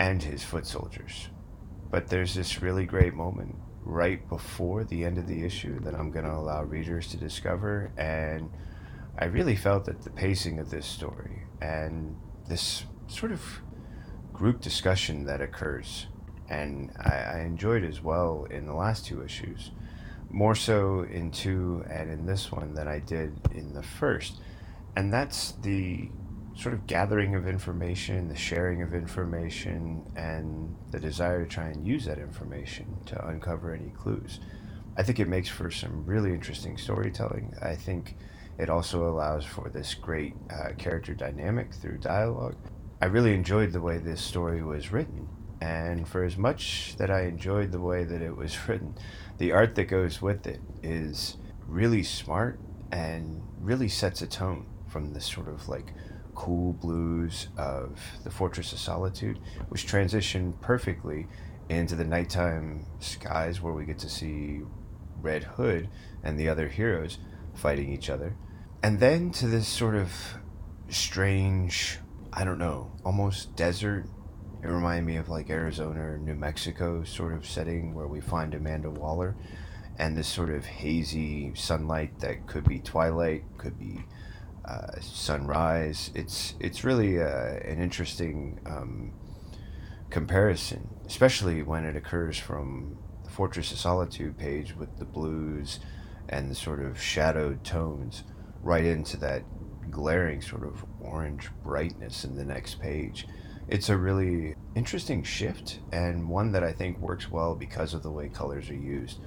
and 0.00 0.20
his 0.20 0.42
foot 0.42 0.66
soldiers. 0.66 1.28
But 1.92 2.08
there's 2.08 2.34
this 2.34 2.60
really 2.60 2.86
great 2.86 3.14
moment 3.14 3.54
right 3.84 4.28
before 4.28 4.82
the 4.82 5.04
end 5.04 5.16
of 5.16 5.28
the 5.28 5.44
issue 5.44 5.78
that 5.82 5.94
I'm 5.94 6.10
going 6.10 6.24
to 6.24 6.34
allow 6.34 6.64
readers 6.64 7.06
to 7.10 7.16
discover. 7.16 7.92
And 7.96 8.50
I 9.16 9.26
really 9.26 9.54
felt 9.54 9.84
that 9.84 10.02
the 10.02 10.10
pacing 10.10 10.58
of 10.58 10.70
this 10.70 10.86
story 10.86 11.44
and 11.62 12.16
this 12.48 12.82
sort 13.06 13.30
of 13.30 13.42
group 14.32 14.60
discussion 14.60 15.24
that 15.26 15.40
occurs, 15.40 16.08
and 16.48 16.90
I, 16.98 17.14
I 17.14 17.40
enjoyed 17.42 17.84
as 17.84 18.02
well 18.02 18.48
in 18.50 18.66
the 18.66 18.74
last 18.74 19.06
two 19.06 19.22
issues, 19.22 19.70
more 20.34 20.56
so 20.56 21.06
in 21.08 21.30
two 21.30 21.84
and 21.88 22.10
in 22.10 22.26
this 22.26 22.50
one 22.50 22.74
than 22.74 22.88
I 22.88 22.98
did 22.98 23.38
in 23.52 23.72
the 23.72 23.84
first. 23.84 24.40
And 24.96 25.12
that's 25.12 25.52
the 25.62 26.10
sort 26.56 26.74
of 26.74 26.88
gathering 26.88 27.36
of 27.36 27.46
information, 27.46 28.28
the 28.28 28.34
sharing 28.36 28.82
of 28.82 28.94
information, 28.94 30.04
and 30.16 30.74
the 30.90 30.98
desire 30.98 31.44
to 31.44 31.48
try 31.48 31.68
and 31.68 31.86
use 31.86 32.04
that 32.06 32.18
information 32.18 32.96
to 33.06 33.26
uncover 33.28 33.72
any 33.72 33.90
clues. 33.90 34.40
I 34.96 35.04
think 35.04 35.20
it 35.20 35.28
makes 35.28 35.48
for 35.48 35.70
some 35.70 36.04
really 36.04 36.32
interesting 36.32 36.78
storytelling. 36.78 37.54
I 37.62 37.76
think 37.76 38.16
it 38.58 38.68
also 38.68 39.08
allows 39.08 39.44
for 39.44 39.68
this 39.68 39.94
great 39.94 40.34
uh, 40.50 40.70
character 40.76 41.14
dynamic 41.14 41.72
through 41.74 41.98
dialogue. 41.98 42.56
I 43.00 43.06
really 43.06 43.34
enjoyed 43.34 43.72
the 43.72 43.80
way 43.80 43.98
this 43.98 44.20
story 44.20 44.64
was 44.64 44.90
written. 44.90 45.28
And 45.64 46.06
for 46.06 46.24
as 46.24 46.36
much 46.36 46.94
that 46.98 47.10
I 47.10 47.22
enjoyed 47.22 47.72
the 47.72 47.80
way 47.80 48.04
that 48.04 48.20
it 48.20 48.36
was 48.36 48.56
written, 48.68 48.94
the 49.38 49.52
art 49.52 49.74
that 49.76 49.84
goes 49.84 50.20
with 50.20 50.46
it 50.46 50.60
is 50.82 51.38
really 51.66 52.02
smart 52.02 52.60
and 52.92 53.40
really 53.60 53.88
sets 53.88 54.20
a 54.20 54.26
tone 54.26 54.66
from 54.88 55.14
this 55.14 55.24
sort 55.24 55.48
of 55.48 55.66
like 55.66 55.94
cool 56.34 56.74
blues 56.74 57.48
of 57.56 57.98
the 58.24 58.30
Fortress 58.30 58.74
of 58.74 58.78
Solitude, 58.78 59.38
which 59.70 59.86
transition 59.86 60.52
perfectly 60.60 61.28
into 61.70 61.94
the 61.94 62.04
nighttime 62.04 62.84
skies 62.98 63.62
where 63.62 63.72
we 63.72 63.86
get 63.86 63.98
to 64.00 64.10
see 64.10 64.60
Red 65.22 65.44
Hood 65.44 65.88
and 66.22 66.38
the 66.38 66.50
other 66.50 66.68
heroes 66.68 67.16
fighting 67.54 67.90
each 67.90 68.10
other. 68.10 68.36
And 68.82 69.00
then 69.00 69.30
to 69.30 69.46
this 69.46 69.66
sort 69.66 69.94
of 69.94 70.12
strange, 70.90 72.00
I 72.34 72.44
don't 72.44 72.58
know, 72.58 72.92
almost 73.02 73.56
desert. 73.56 74.04
It 74.64 74.68
reminded 74.68 75.04
me 75.04 75.16
of 75.16 75.28
like 75.28 75.50
Arizona 75.50 76.00
or 76.00 76.16
New 76.16 76.34
Mexico 76.34 77.04
sort 77.04 77.34
of 77.34 77.46
setting 77.46 77.92
where 77.92 78.06
we 78.06 78.22
find 78.22 78.54
Amanda 78.54 78.90
Waller 78.90 79.36
and 79.98 80.16
this 80.16 80.26
sort 80.26 80.48
of 80.48 80.64
hazy 80.64 81.52
sunlight 81.54 82.18
that 82.20 82.46
could 82.46 82.64
be 82.64 82.78
twilight, 82.78 83.44
could 83.58 83.78
be 83.78 84.06
uh, 84.64 84.98
sunrise. 85.02 86.10
It's 86.14 86.54
it's 86.60 86.82
really 86.82 87.20
uh, 87.20 87.58
an 87.62 87.82
interesting 87.82 88.58
um, 88.64 89.12
comparison, 90.08 90.88
especially 91.06 91.62
when 91.62 91.84
it 91.84 91.94
occurs 91.94 92.38
from 92.38 92.96
the 93.22 93.30
Fortress 93.30 93.70
of 93.70 93.76
Solitude 93.78 94.38
page 94.38 94.74
with 94.74 94.96
the 94.96 95.04
blues 95.04 95.78
and 96.30 96.50
the 96.50 96.54
sort 96.54 96.82
of 96.82 96.98
shadowed 96.98 97.64
tones 97.64 98.24
right 98.62 98.86
into 98.86 99.18
that 99.18 99.42
glaring 99.90 100.40
sort 100.40 100.64
of 100.64 100.86
orange 101.00 101.50
brightness 101.62 102.24
in 102.24 102.34
the 102.34 102.46
next 102.46 102.80
page. 102.80 103.26
It's 103.66 103.88
a 103.88 103.96
really 103.96 104.56
interesting 104.74 105.22
shift 105.22 105.80
and 105.90 106.28
one 106.28 106.52
that 106.52 106.62
I 106.62 106.72
think 106.72 106.98
works 106.98 107.30
well 107.30 107.54
because 107.54 107.94
of 107.94 108.02
the 108.02 108.10
way 108.10 108.28
colors 108.28 108.68
are 108.68 108.74
used 108.74 109.20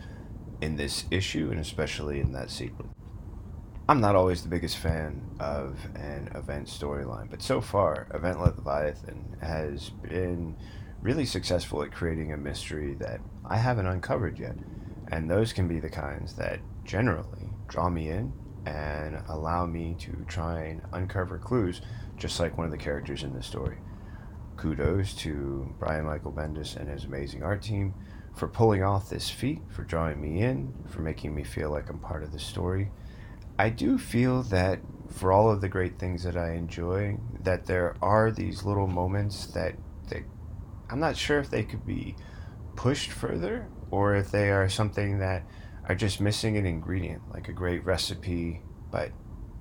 in 0.61 0.75
this 0.75 1.05
issue 1.09 1.49
and 1.49 1.59
especially 1.59 2.19
in 2.19 2.33
that 2.33 2.51
sequence. 2.51 2.93
I'm 3.89 3.99
not 3.99 4.15
always 4.15 4.43
the 4.43 4.49
biggest 4.49 4.77
fan 4.77 5.21
of 5.39 5.79
an 5.95 6.29
event 6.35 6.67
storyline, 6.67 7.31
but 7.31 7.41
so 7.41 7.61
far, 7.61 8.07
Event 8.13 8.39
Leviathan 8.39 9.37
has 9.41 9.89
been 9.89 10.55
really 11.01 11.25
successful 11.25 11.81
at 11.81 11.91
creating 11.91 12.33
a 12.33 12.37
mystery 12.37 12.95
that 12.99 13.21
I 13.45 13.57
haven't 13.57 13.87
uncovered 13.87 14.37
yet. 14.37 14.55
And 15.09 15.31
those 15.31 15.53
can 15.53 15.67
be 15.67 15.79
the 15.79 15.89
kinds 15.89 16.33
that 16.33 16.59
generally 16.83 17.49
draw 17.69 17.89
me 17.89 18.09
in 18.09 18.33
and 18.65 19.23
allow 19.29 19.65
me 19.65 19.95
to 19.99 20.25
try 20.27 20.63
and 20.63 20.81
uncover 20.91 21.39
clues, 21.39 21.81
just 22.17 22.39
like 22.39 22.57
one 22.57 22.65
of 22.65 22.71
the 22.71 22.77
characters 22.77 23.23
in 23.23 23.33
the 23.33 23.41
story. 23.41 23.77
Kudos 24.57 25.13
to 25.15 25.73
Brian 25.79 26.05
Michael 26.05 26.31
Bendis 26.31 26.75
and 26.75 26.89
his 26.89 27.05
amazing 27.05 27.43
art 27.43 27.61
team 27.61 27.93
for 28.35 28.47
pulling 28.47 28.83
off 28.83 29.09
this 29.09 29.29
feat, 29.29 29.61
for 29.69 29.83
drawing 29.83 30.21
me 30.21 30.41
in, 30.41 30.73
for 30.87 31.01
making 31.01 31.33
me 31.33 31.43
feel 31.43 31.71
like 31.71 31.89
I'm 31.89 31.99
part 31.99 32.23
of 32.23 32.31
the 32.31 32.39
story. 32.39 32.91
I 33.57 33.69
do 33.69 33.97
feel 33.97 34.43
that 34.43 34.79
for 35.09 35.31
all 35.31 35.49
of 35.49 35.61
the 35.61 35.69
great 35.69 35.97
things 35.97 36.23
that 36.23 36.37
I 36.37 36.53
enjoy, 36.53 37.17
that 37.41 37.65
there 37.65 37.95
are 38.01 38.31
these 38.31 38.63
little 38.63 38.87
moments 38.87 39.47
that, 39.47 39.75
that 40.09 40.23
I'm 40.89 40.99
not 40.99 41.17
sure 41.17 41.39
if 41.39 41.49
they 41.49 41.63
could 41.63 41.85
be 41.85 42.15
pushed 42.75 43.11
further 43.11 43.67
or 43.89 44.15
if 44.15 44.29
they 44.31 44.51
are 44.51 44.69
something 44.69 45.19
that 45.19 45.43
are 45.87 45.95
just 45.95 46.21
missing 46.21 46.57
an 46.57 46.65
ingredient, 46.65 47.21
like 47.33 47.47
a 47.47 47.53
great 47.53 47.83
recipe, 47.85 48.61
but 48.91 49.11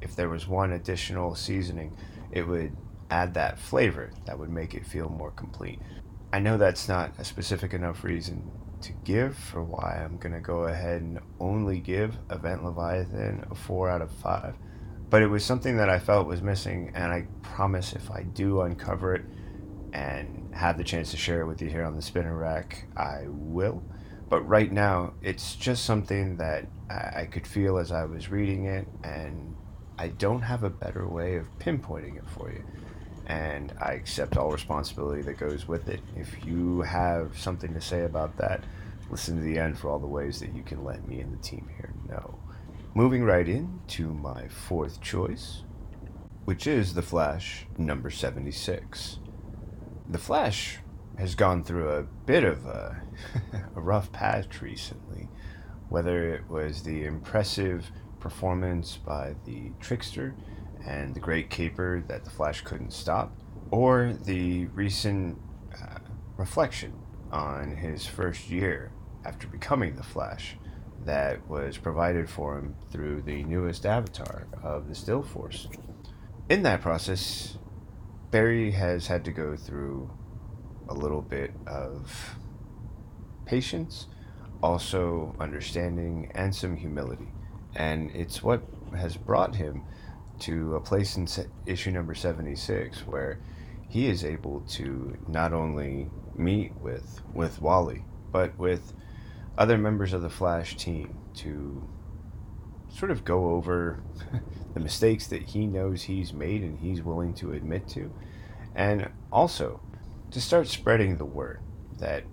if 0.01 0.15
there 0.17 0.29
was 0.29 0.47
one 0.47 0.73
additional 0.73 1.35
seasoning, 1.35 1.97
it 2.31 2.47
would 2.47 2.77
add 3.11 3.35
that 3.35 3.59
flavor 3.59 4.11
that 4.25 4.39
would 4.39 4.51
make 4.51 4.75
it 4.75 4.87
feel 4.87 5.09
more 5.09 5.31
complete. 5.31 5.81
I 6.33 6.41
know 6.41 6.57
that's 6.57 6.89
not 6.89 7.13
a 7.19 7.25
specific 7.25 7.73
enough 7.73 8.05
reason 8.05 8.51
to 8.83 8.93
give 9.05 9.37
for 9.37 9.63
why 9.63 10.03
I'm 10.05 10.19
going 10.19 10.35
to 10.35 10.41
go 10.41 10.65
ahead 10.65 11.01
and 11.01 11.21
only 11.41 11.81
give 11.81 12.19
Event 12.31 12.65
Leviathan 12.65 13.47
a 13.51 13.55
4 13.55 13.89
out 13.91 14.03
of 14.03 14.11
5. 14.11 14.55
But 15.09 15.23
it 15.23 15.29
was 15.29 15.45
something 15.45 15.77
that 15.77 15.89
I 15.89 15.99
felt 15.99 16.27
was 16.27 16.43
missing, 16.43 16.93
and 16.95 17.13
I 17.13 17.27
promise 17.43 17.93
if 17.93 18.11
I 18.11 18.25
do 18.25 18.63
uncover 18.63 19.15
it 19.15 19.25
and 19.93 20.53
have 20.53 20.77
the 20.77 20.85
chance 20.85 21.13
to 21.13 21.17
share 21.17 21.41
it 21.43 21.47
with 21.47 21.63
you 21.63 21.69
here 21.69 21.85
on 21.85 21.95
the 21.95 22.03
spinner 22.03 22.37
rack, 22.37 22.87
I 22.97 23.23
will. 23.29 23.83
But 24.29 24.43
right 24.43 24.71
now, 24.71 25.15
it's 25.23 25.55
just 25.55 25.85
something 25.85 26.37
that 26.39 26.67
I 26.91 27.27
could 27.31 27.47
feel 27.47 27.79
as 27.79 27.93
I 27.93 28.05
was 28.05 28.29
reading 28.29 28.67
it, 28.67 28.89
and 29.05 29.55
I 29.97 30.09
don't 30.09 30.43
have 30.43 30.65
a 30.65 30.71
better 30.71 31.09
way 31.09 31.37
of 31.37 31.47
pinpointing 31.59 32.19
it 32.19 32.29
for 32.29 32.51
you 32.51 32.65
and 33.27 33.73
I 33.81 33.93
accept 33.93 34.37
all 34.37 34.51
responsibility 34.51 35.23
that 35.23 35.39
goes 35.39 35.67
with 35.67 35.89
it. 35.89 36.01
If 36.17 36.45
you 36.45 36.83
have 36.83 37.37
something 37.39 37.75
to 37.75 37.81
say 37.81 38.05
about 38.05 38.37
that, 38.37 38.63
listen 39.11 39.37
to 39.37 39.43
the 39.43 39.59
end 39.59 39.79
for 39.79 39.91
all 39.91 39.99
the 39.99 40.07
ways 40.07 40.41
that 40.41 40.55
you 40.55 40.63
can 40.63 40.85
let 40.85 41.07
me 41.09 41.21
and 41.21 41.33
the 41.33 41.43
team 41.43 41.69
here 41.77 41.93
know. 42.09 42.39
Moving 42.95 43.25
right 43.25 43.49
in 43.49 43.81
to 43.89 44.13
my 44.13 44.49
fourth 44.49 45.01
choice, 45.01 45.65
which 46.45 46.67
is 46.67 46.95
The 46.95 47.03
Flash 47.03 47.67
number 47.77 48.11
76. 48.11 49.19
The 50.09 50.19
Flash 50.19 50.79
has 51.19 51.35
gone 51.35 51.65
through 51.65 51.91
a 51.91 52.03
bit 52.03 52.45
of 52.45 52.65
a, 52.67 53.03
a 53.77 53.81
rough 53.81 54.13
patch 54.13 54.63
recently, 54.63 55.29
whether 55.89 56.33
it 56.33 56.49
was 56.49 56.83
the 56.83 57.05
impressive 57.05 57.91
performance 58.21 58.97
by 58.97 59.35
the 59.45 59.73
Trickster 59.81 60.35
and 60.87 61.15
the 61.15 61.21
Great 61.21 61.51
Caper 61.51 62.03
that 62.09 62.25
the 62.25 62.31
Flash 62.31 62.63
couldn't 62.63 62.93
stop, 62.93 63.37
or 63.71 64.15
the 64.25 64.67
recent 64.67 65.39
uh, 65.75 65.99
reflection 66.37 66.95
on 67.33 67.77
his 67.77 68.07
first 68.07 68.49
year 68.49 68.93
after 69.25 69.47
becoming 69.49 69.97
the 69.97 70.03
Flash 70.03 70.57
that 71.05 71.47
was 71.49 71.77
provided 71.77 72.29
for 72.29 72.59
him 72.59 72.75
through 72.91 73.23
the 73.23 73.43
newest 73.45 73.85
avatar 73.85 74.47
of 74.63 74.89
the 74.89 74.95
Still 74.95 75.23
Force. 75.23 75.69
In 76.49 76.63
that 76.63 76.81
process, 76.81 77.59
Barry 78.31 78.71
has 78.71 79.07
had 79.07 79.25
to 79.25 79.33
go 79.33 79.57
through 79.57 80.11
a 80.89 80.95
little 80.95 81.23
bit 81.23 81.53
of 81.67 82.37
patience, 83.45 84.07
also 84.63 85.35
understanding, 85.41 86.31
and 86.35 86.55
some 86.55 86.77
humility. 86.77 87.29
And 87.75 88.11
it's 88.13 88.43
what 88.43 88.63
has 88.97 89.17
brought 89.17 89.57
him 89.57 89.83
to 90.41 90.77
a 90.77 90.81
place 90.81 91.17
in 91.17 91.27
issue 91.67 91.91
number 91.91 92.15
76 92.15 93.07
where 93.07 93.41
he 93.89 94.07
is 94.07 94.25
able 94.25 94.61
to 94.69 95.17
not 95.29 95.53
only 95.53 96.11
meet 96.35 96.75
with 96.81 97.23
with 97.33 97.61
Wally 97.61 98.05
but 98.31 98.57
with 98.59 98.93
other 99.57 99.79
members 99.79 100.13
of 100.13 100.23
the 100.23 100.31
Flash 100.31 100.77
team 100.77 101.17
to 101.35 101.89
sort 102.89 103.11
of 103.11 103.25
go 103.25 103.51
over 103.51 104.03
the 104.75 104.81
mistakes 104.81 105.27
that 105.29 105.43
he 105.43 105.67
knows 105.67 106.03
he's 106.03 106.33
made 106.33 106.63
and 106.63 106.79
he's 106.79 107.03
willing 107.03 107.35
to 107.35 107.53
admit 107.53 107.89
to, 107.89 108.13
and 108.75 109.09
also 109.33 109.81
to 110.31 110.41
start 110.41 110.67
spreading 110.67 111.17
the 111.17 111.25
word 111.25 111.61
that 111.99 112.25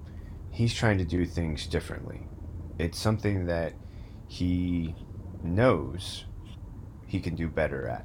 he's 0.51 0.73
trying 0.73 0.97
to 0.97 1.05
do 1.05 1.25
things 1.25 1.67
differently. 1.67 2.27
It's 2.77 2.99
something 2.99 3.45
that 3.45 3.73
he 4.27 4.95
knows 5.43 6.25
he 7.13 7.19
can 7.19 7.35
do 7.35 7.47
better 7.47 7.87
at. 7.87 8.03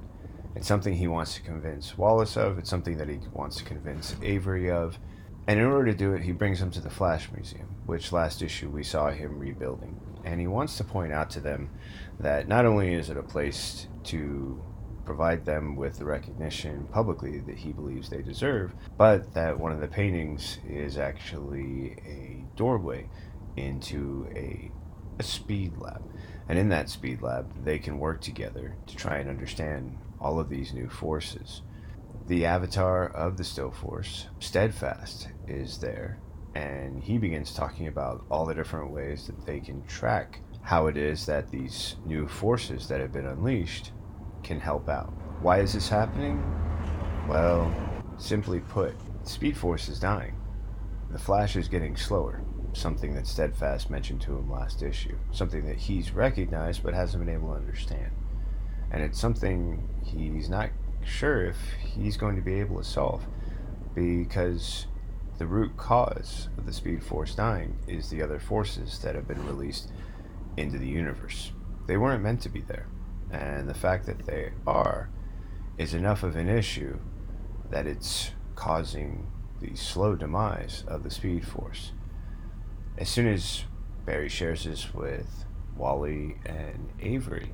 It's 0.54 0.68
something 0.68 0.92
he 0.92 1.08
wants 1.08 1.34
to 1.34 1.40
convince 1.40 1.96
Wallace 1.96 2.36
of. 2.36 2.58
It's 2.58 2.68
something 2.68 2.98
that 2.98 3.08
he 3.08 3.18
wants 3.32 3.56
to 3.56 3.64
convince 3.64 4.14
Avery 4.22 4.70
of. 4.70 4.98
And 5.46 5.58
in 5.58 5.64
order 5.64 5.90
to 5.90 5.96
do 5.96 6.12
it, 6.12 6.20
he 6.20 6.32
brings 6.32 6.60
them 6.60 6.70
to 6.72 6.80
the 6.82 6.90
Flash 6.90 7.32
Museum, 7.32 7.74
which 7.86 8.12
last 8.12 8.42
issue 8.42 8.68
we 8.68 8.82
saw 8.82 9.10
him 9.10 9.38
rebuilding. 9.38 9.98
And 10.24 10.38
he 10.38 10.46
wants 10.46 10.76
to 10.76 10.84
point 10.84 11.10
out 11.10 11.30
to 11.30 11.40
them 11.40 11.70
that 12.20 12.48
not 12.48 12.66
only 12.66 12.92
is 12.92 13.08
it 13.08 13.16
a 13.16 13.22
place 13.22 13.86
to 14.04 14.62
provide 15.06 15.46
them 15.46 15.74
with 15.74 15.96
the 15.96 16.04
recognition 16.04 16.86
publicly 16.92 17.38
that 17.38 17.56
he 17.56 17.72
believes 17.72 18.10
they 18.10 18.20
deserve, 18.20 18.74
but 18.98 19.32
that 19.32 19.58
one 19.58 19.72
of 19.72 19.80
the 19.80 19.88
paintings 19.88 20.58
is 20.68 20.98
actually 20.98 21.92
a 22.04 22.44
doorway 22.56 23.08
into 23.56 24.28
a, 24.36 24.70
a 25.18 25.22
speed 25.22 25.72
lab. 25.78 26.02
And 26.48 26.58
in 26.58 26.70
that 26.70 26.88
speed 26.88 27.20
lab, 27.22 27.64
they 27.64 27.78
can 27.78 27.98
work 27.98 28.20
together 28.20 28.74
to 28.86 28.96
try 28.96 29.18
and 29.18 29.28
understand 29.28 29.98
all 30.20 30.40
of 30.40 30.48
these 30.48 30.72
new 30.72 30.88
forces. 30.88 31.62
The 32.26 32.46
avatar 32.46 33.08
of 33.08 33.36
the 33.36 33.44
Still 33.44 33.70
Force, 33.70 34.26
Steadfast, 34.38 35.28
is 35.46 35.78
there, 35.78 36.18
and 36.54 37.02
he 37.02 37.18
begins 37.18 37.54
talking 37.54 37.86
about 37.86 38.24
all 38.30 38.46
the 38.46 38.54
different 38.54 38.92
ways 38.92 39.26
that 39.26 39.46
they 39.46 39.60
can 39.60 39.84
track 39.86 40.40
how 40.62 40.86
it 40.86 40.98
is 40.98 41.24
that 41.24 41.50
these 41.50 41.96
new 42.04 42.28
forces 42.28 42.88
that 42.88 43.00
have 43.00 43.12
been 43.12 43.26
unleashed 43.26 43.92
can 44.42 44.60
help 44.60 44.88
out. 44.88 45.12
Why 45.40 45.60
is 45.60 45.72
this 45.72 45.88
happening? 45.88 46.42
Well, 47.26 47.72
simply 48.18 48.60
put, 48.60 48.94
Speed 49.22 49.56
Force 49.56 49.88
is 49.88 49.98
dying. 49.98 50.34
The 51.10 51.18
Flash 51.18 51.56
is 51.56 51.68
getting 51.68 51.96
slower, 51.96 52.42
something 52.72 53.14
that 53.14 53.26
Steadfast 53.26 53.90
mentioned 53.90 54.20
to 54.22 54.36
him 54.36 54.50
last 54.50 54.82
issue, 54.82 55.16
something 55.32 55.66
that 55.66 55.76
he's 55.76 56.12
recognized 56.12 56.82
but 56.82 56.94
hasn't 56.94 57.24
been 57.24 57.34
able 57.34 57.48
to 57.48 57.60
understand. 57.60 58.10
And 58.90 59.02
it's 59.02 59.20
something 59.20 59.88
he's 60.04 60.48
not 60.48 60.70
sure 61.04 61.44
if 61.44 61.56
he's 61.80 62.16
going 62.16 62.36
to 62.36 62.42
be 62.42 62.60
able 62.60 62.78
to 62.78 62.84
solve 62.84 63.26
because 63.94 64.86
the 65.38 65.46
root 65.46 65.76
cause 65.76 66.48
of 66.56 66.66
the 66.66 66.72
Speed 66.72 67.02
Force 67.02 67.34
dying 67.34 67.78
is 67.86 68.10
the 68.10 68.22
other 68.22 68.38
forces 68.38 68.98
that 69.00 69.14
have 69.14 69.28
been 69.28 69.46
released 69.46 69.90
into 70.56 70.78
the 70.78 70.88
universe. 70.88 71.52
They 71.86 71.96
weren't 71.96 72.22
meant 72.22 72.42
to 72.42 72.48
be 72.48 72.60
there. 72.60 72.86
And 73.30 73.68
the 73.68 73.74
fact 73.74 74.06
that 74.06 74.26
they 74.26 74.52
are 74.66 75.10
is 75.76 75.94
enough 75.94 76.22
of 76.22 76.36
an 76.36 76.48
issue 76.48 76.98
that 77.70 77.86
it's 77.86 78.32
causing 78.54 79.26
the 79.60 79.76
slow 79.76 80.14
demise 80.14 80.84
of 80.86 81.02
the 81.02 81.10
Speed 81.10 81.46
Force. 81.46 81.92
As 82.98 83.08
soon 83.08 83.28
as 83.28 83.64
Barry 84.04 84.28
shares 84.28 84.64
this 84.64 84.92
with 84.92 85.44
Wally 85.76 86.36
and 86.44 86.90
Avery, 87.00 87.52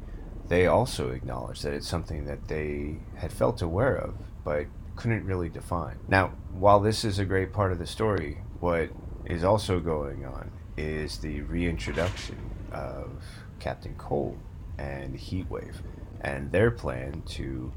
they 0.49 0.67
also 0.67 1.11
acknowledge 1.11 1.61
that 1.61 1.75
it's 1.75 1.87
something 1.87 2.25
that 2.25 2.49
they 2.49 2.97
had 3.17 3.31
felt 3.31 3.61
aware 3.61 3.95
of, 3.95 4.15
but 4.43 4.67
couldn't 4.97 5.27
really 5.27 5.51
define. 5.51 5.99
Now, 6.09 6.29
while 6.51 6.81
this 6.81 7.05
is 7.05 7.19
a 7.19 7.27
great 7.27 7.53
part 7.53 7.73
of 7.73 7.79
the 7.79 7.87
story, 7.87 8.39
what 8.61 8.89
is 9.27 9.45
also 9.45 9.81
going 9.81 10.25
on 10.25 10.51
is 10.79 11.19
the 11.19 11.43
reintroduction 11.43 12.39
of 12.73 13.23
Captain 13.61 13.95
Cold 13.97 14.39
and 14.79 15.15
Heatwave 15.15 15.77
and 16.23 16.51
their 16.53 16.71
plan 16.71 17.23
to 17.27 17.71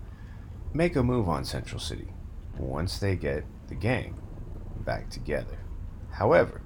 make 0.74 0.96
a 0.96 1.04
move 1.04 1.28
on 1.28 1.44
Central 1.44 1.82
City 1.82 2.08
once 2.58 2.98
they 2.98 3.18
get 3.18 3.44
the 3.68 3.76
gang 3.76 4.16
back 4.86 5.10
together. 5.10 5.60
However, 6.12 6.62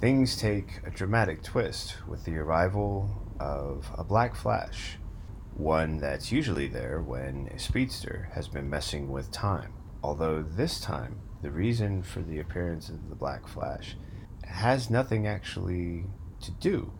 things 0.00 0.36
take 0.36 0.80
a 0.86 0.90
dramatic 0.90 1.42
twist 1.42 1.96
with 2.06 2.24
the 2.24 2.36
arrival 2.36 3.10
of 3.40 3.90
a 3.96 4.04
Black 4.04 4.36
Flash, 4.36 4.96
one 5.54 5.98
that's 5.98 6.30
usually 6.30 6.68
there 6.68 7.02
when 7.02 7.48
a 7.52 7.58
speedster 7.58 8.28
has 8.32 8.46
been 8.46 8.70
messing 8.70 9.10
with 9.10 9.32
time. 9.32 9.72
Although 10.02 10.42
this 10.42 10.78
time, 10.78 11.18
the 11.42 11.50
reason 11.50 12.02
for 12.02 12.20
the 12.20 12.38
appearance 12.38 12.88
of 12.88 13.08
the 13.08 13.16
Black 13.16 13.48
Flash 13.48 13.96
has 14.44 14.88
nothing 14.88 15.26
actually 15.26 16.04
to 16.42 16.52
do 16.52 16.92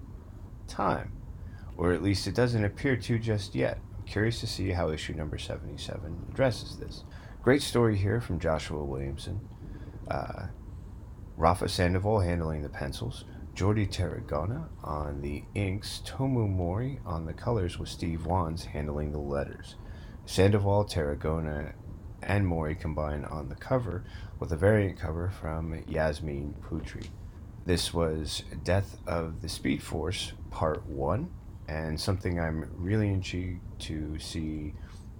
time, 0.66 1.12
or 1.76 1.92
at 1.92 2.02
least 2.02 2.26
it 2.26 2.34
doesn't 2.34 2.64
appear 2.64 2.96
to 2.96 3.18
just 3.18 3.54
yet. 3.54 3.78
I'm 3.96 4.06
curious 4.06 4.40
to 4.40 4.48
see 4.48 4.70
how 4.70 4.90
issue 4.90 5.14
number 5.14 5.38
77 5.38 6.26
addresses 6.30 6.78
this. 6.78 7.04
Great 7.42 7.62
story 7.62 7.96
here 7.96 8.20
from 8.20 8.40
Joshua 8.40 8.82
Williamson. 8.82 9.40
Uh, 10.10 10.46
Rafa 11.38 11.68
Sandoval 11.68 12.18
handling 12.18 12.62
the 12.62 12.68
pencils, 12.68 13.24
Jordi 13.54 13.88
Tarragona 13.88 14.68
on 14.82 15.20
the 15.20 15.44
inks, 15.54 16.02
Tomeu 16.04 16.48
Morey 16.48 16.98
on 17.06 17.26
the 17.26 17.32
colors 17.32 17.78
with 17.78 17.88
Steve 17.88 18.26
Wands 18.26 18.64
handling 18.64 19.12
the 19.12 19.20
letters. 19.20 19.76
Sandoval, 20.26 20.84
Tarragona, 20.84 21.74
and 22.24 22.44
Mori 22.44 22.74
combine 22.74 23.24
on 23.24 23.48
the 23.48 23.54
cover 23.54 24.02
with 24.40 24.50
a 24.50 24.56
variant 24.56 24.98
cover 24.98 25.30
from 25.30 25.80
Yasmin 25.86 26.56
Putri. 26.60 27.06
This 27.64 27.94
was 27.94 28.42
Death 28.64 28.96
of 29.06 29.40
the 29.40 29.48
Speed 29.48 29.80
Force 29.80 30.32
Part 30.50 30.84
1, 30.86 31.30
and 31.68 32.00
something 32.00 32.40
I'm 32.40 32.68
really 32.74 33.10
intrigued 33.10 33.60
to 33.82 34.18
see 34.18 34.74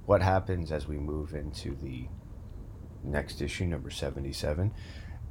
what 0.05 0.21
happens 0.21 0.73
as 0.73 0.89
we 0.89 0.99
move 0.99 1.35
into 1.35 1.77
the 1.81 2.09
next 3.05 3.41
issue, 3.41 3.67
number 3.67 3.91
77 3.91 4.75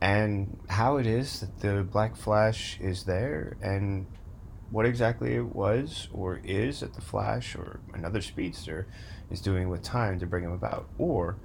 and 0.01 0.57
how 0.69 0.97
it 0.97 1.07
is 1.07 1.39
that 1.39 1.60
the 1.60 1.83
Black 1.83 2.15
Flash 2.15 2.79
is 2.79 3.03
there 3.03 3.57
and 3.62 4.05
what 4.69 4.86
exactly 4.86 5.36
it 5.36 5.55
was 5.55 6.07
or 6.12 6.41
is 6.43 6.81
that 6.81 6.93
the 6.93 7.01
Flash 7.01 7.55
or 7.55 7.79
another 7.93 8.21
speedster 8.21 8.88
is 9.31 9.41
doing 9.41 9.69
with 9.69 9.81
time 9.81 10.19
to 10.19 10.25
bring 10.25 10.43
him 10.43 10.51
about. 10.51 10.89
Or 10.97 11.38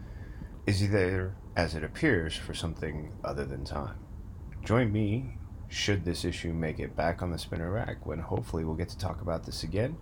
is 0.66 0.80
he 0.80 0.86
there, 0.86 1.34
as 1.56 1.74
it 1.74 1.84
appears, 1.84 2.36
for 2.36 2.54
something 2.54 3.12
other 3.24 3.44
than 3.44 3.64
time? 3.64 3.98
Join 4.64 4.92
me 4.92 5.38
should 5.68 6.04
this 6.04 6.24
issue 6.24 6.52
make 6.52 6.78
it 6.78 6.94
back 6.94 7.22
on 7.22 7.30
the 7.30 7.38
spinner 7.38 7.70
rack 7.70 8.04
when 8.04 8.18
hopefully 8.18 8.64
we'll 8.64 8.74
get 8.74 8.90
to 8.90 8.98
talk 8.98 9.22
about 9.22 9.44
this 9.44 9.62
again. 9.62 9.96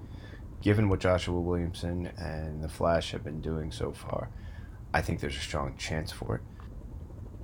Given 0.60 0.88
what 0.88 1.00
Joshua 1.00 1.40
Williamson 1.40 2.10
and 2.18 2.62
the 2.62 2.68
Flash 2.68 3.12
have 3.12 3.22
been 3.22 3.40
doing 3.40 3.70
so 3.70 3.92
far, 3.92 4.30
I 4.92 5.00
think 5.00 5.20
there's 5.20 5.36
a 5.36 5.40
strong 5.40 5.76
chance 5.76 6.10
for 6.10 6.36
it. 6.36 6.42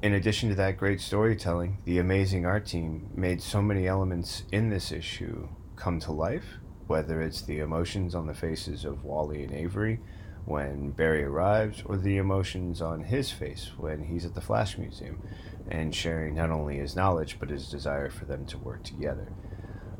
In 0.02 0.12
addition 0.12 0.50
to 0.50 0.54
that 0.56 0.76
great 0.76 1.00
storytelling, 1.00 1.78
the 1.84 1.98
amazing 1.98 2.44
art 2.44 2.66
team 2.66 3.08
made 3.14 3.40
so 3.40 3.62
many 3.62 3.86
elements 3.86 4.42
in 4.52 4.68
this 4.68 4.92
issue 4.92 5.48
come 5.74 6.00
to 6.00 6.12
life, 6.12 6.58
whether 6.86 7.22
it's 7.22 7.40
the 7.40 7.60
emotions 7.60 8.14
on 8.14 8.26
the 8.26 8.34
faces 8.34 8.84
of 8.84 9.04
Wally 9.04 9.42
and 9.42 9.54
Avery 9.54 10.00
when 10.44 10.90
Barry 10.90 11.24
arrives, 11.24 11.82
or 11.86 11.96
the 11.96 12.18
emotions 12.18 12.82
on 12.82 13.04
his 13.04 13.30
face 13.32 13.72
when 13.78 14.04
he's 14.04 14.26
at 14.26 14.34
the 14.34 14.40
Flash 14.40 14.76
Museum 14.76 15.20
and 15.68 15.94
sharing 15.94 16.34
not 16.34 16.50
only 16.50 16.76
his 16.76 16.94
knowledge 16.94 17.38
but 17.40 17.50
his 17.50 17.68
desire 17.68 18.10
for 18.10 18.26
them 18.26 18.44
to 18.46 18.58
work 18.58 18.84
together. 18.84 19.32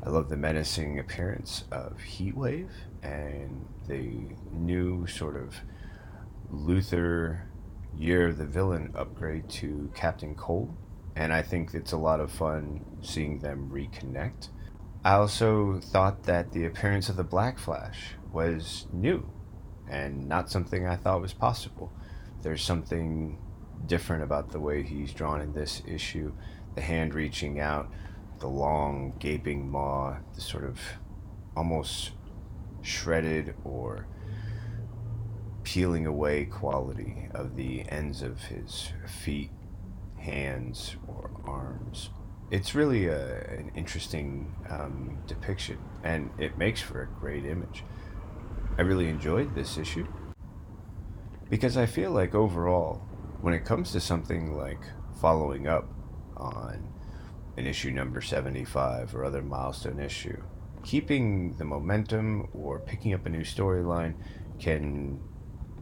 I 0.05 0.11
love 0.11 0.29
the 0.29 0.37
menacing 0.37 0.99
appearance 0.99 1.65
of 1.73 1.99
Heatwave 1.99 2.71
and 3.03 3.67
the 3.89 4.37
new 4.53 5.07
sort 5.07 5.37
of 5.37 5.57
Luthor 6.53 7.41
Year 7.99 8.29
of 8.29 8.39
the 8.39 8.45
Villain 8.45 8.93
upgrade 8.95 9.49
to 9.51 9.91
Captain 9.95 10.35
Cold, 10.35 10.77
and 11.15 11.33
I 11.33 11.43
think 11.43 11.73
it's 11.73 11.93
a 11.93 11.97
lot 11.97 12.21
of 12.21 12.31
fun 12.31 12.85
seeing 13.01 13.39
them 13.39 13.71
reconnect. 13.73 14.51
I 15.05 15.13
also 15.13 15.81
thought 15.81 16.25
that 16.25 16.53
the 16.53 16.67
appearance 16.67 17.09
of 17.09 17.17
the 17.17 17.25
Black 17.25 17.59
Flash 17.59 18.15
was 18.33 18.87
new 18.93 19.31
and 19.89 20.29
not 20.29 20.51
something 20.51 20.87
I 20.87 20.97
thought 20.97 21.21
was 21.21 21.33
possible. 21.33 21.93
There's 22.43 22.63
something 22.63 23.39
different 23.87 24.25
about 24.25 24.51
the 24.51 24.61
way 24.61 24.83
he's 24.83 25.13
drawn 25.13 25.41
in 25.41 25.53
this 25.53 25.83
issue 25.87 26.33
the 26.75 26.83
hand 26.83 27.15
reaching 27.15 27.59
out, 27.59 27.91
the 28.39 28.47
long, 28.47 29.15
gaping 29.19 29.71
maw, 29.71 30.17
the 30.35 30.41
sort 30.43 30.65
of 30.65 30.79
almost 31.57 32.11
shredded 32.83 33.55
or 33.65 34.07
peeling 35.67 36.07
away 36.07 36.45
quality 36.45 37.29
of 37.35 37.57
the 37.57 37.85
ends 37.89 38.23
of 38.23 38.41
his 38.45 38.93
feet, 39.05 39.51
hands, 40.17 40.95
or 41.09 41.29
arms. 41.45 42.11
It's 42.53 42.77
really 42.77 43.09
a, 43.09 43.39
an 43.51 43.73
interesting 43.75 44.55
um, 44.71 45.19
depiction, 45.27 45.79
and 46.05 46.31
it 46.39 46.57
makes 46.57 46.81
for 46.81 47.03
a 47.03 47.07
great 47.21 47.45
image. 47.45 47.83
I 48.79 48.83
really 48.83 49.09
enjoyed 49.09 49.57
this 49.57 49.77
issue 49.77 50.07
because 51.51 51.77
I 51.77 51.87
feel 51.87 52.13
like 52.13 52.33
overall, 52.33 53.03
when 53.41 53.53
it 53.53 53.65
comes 53.65 53.91
to 53.91 54.01
something 54.01 54.57
like 54.57 54.83
following 55.21 55.67
up 55.67 55.89
on 56.37 56.93
an 57.57 57.67
issue 57.67 57.91
number 57.91 58.21
75 58.21 59.17
or 59.17 59.25
other 59.25 59.43
milestone 59.43 59.99
issue, 59.99 60.41
keeping 60.85 61.57
the 61.57 61.65
momentum 61.65 62.49
or 62.55 62.79
picking 62.79 63.15
up 63.15 63.27
a 63.27 63.29
new 63.29 63.43
storyline 63.43 64.15
can 64.61 65.19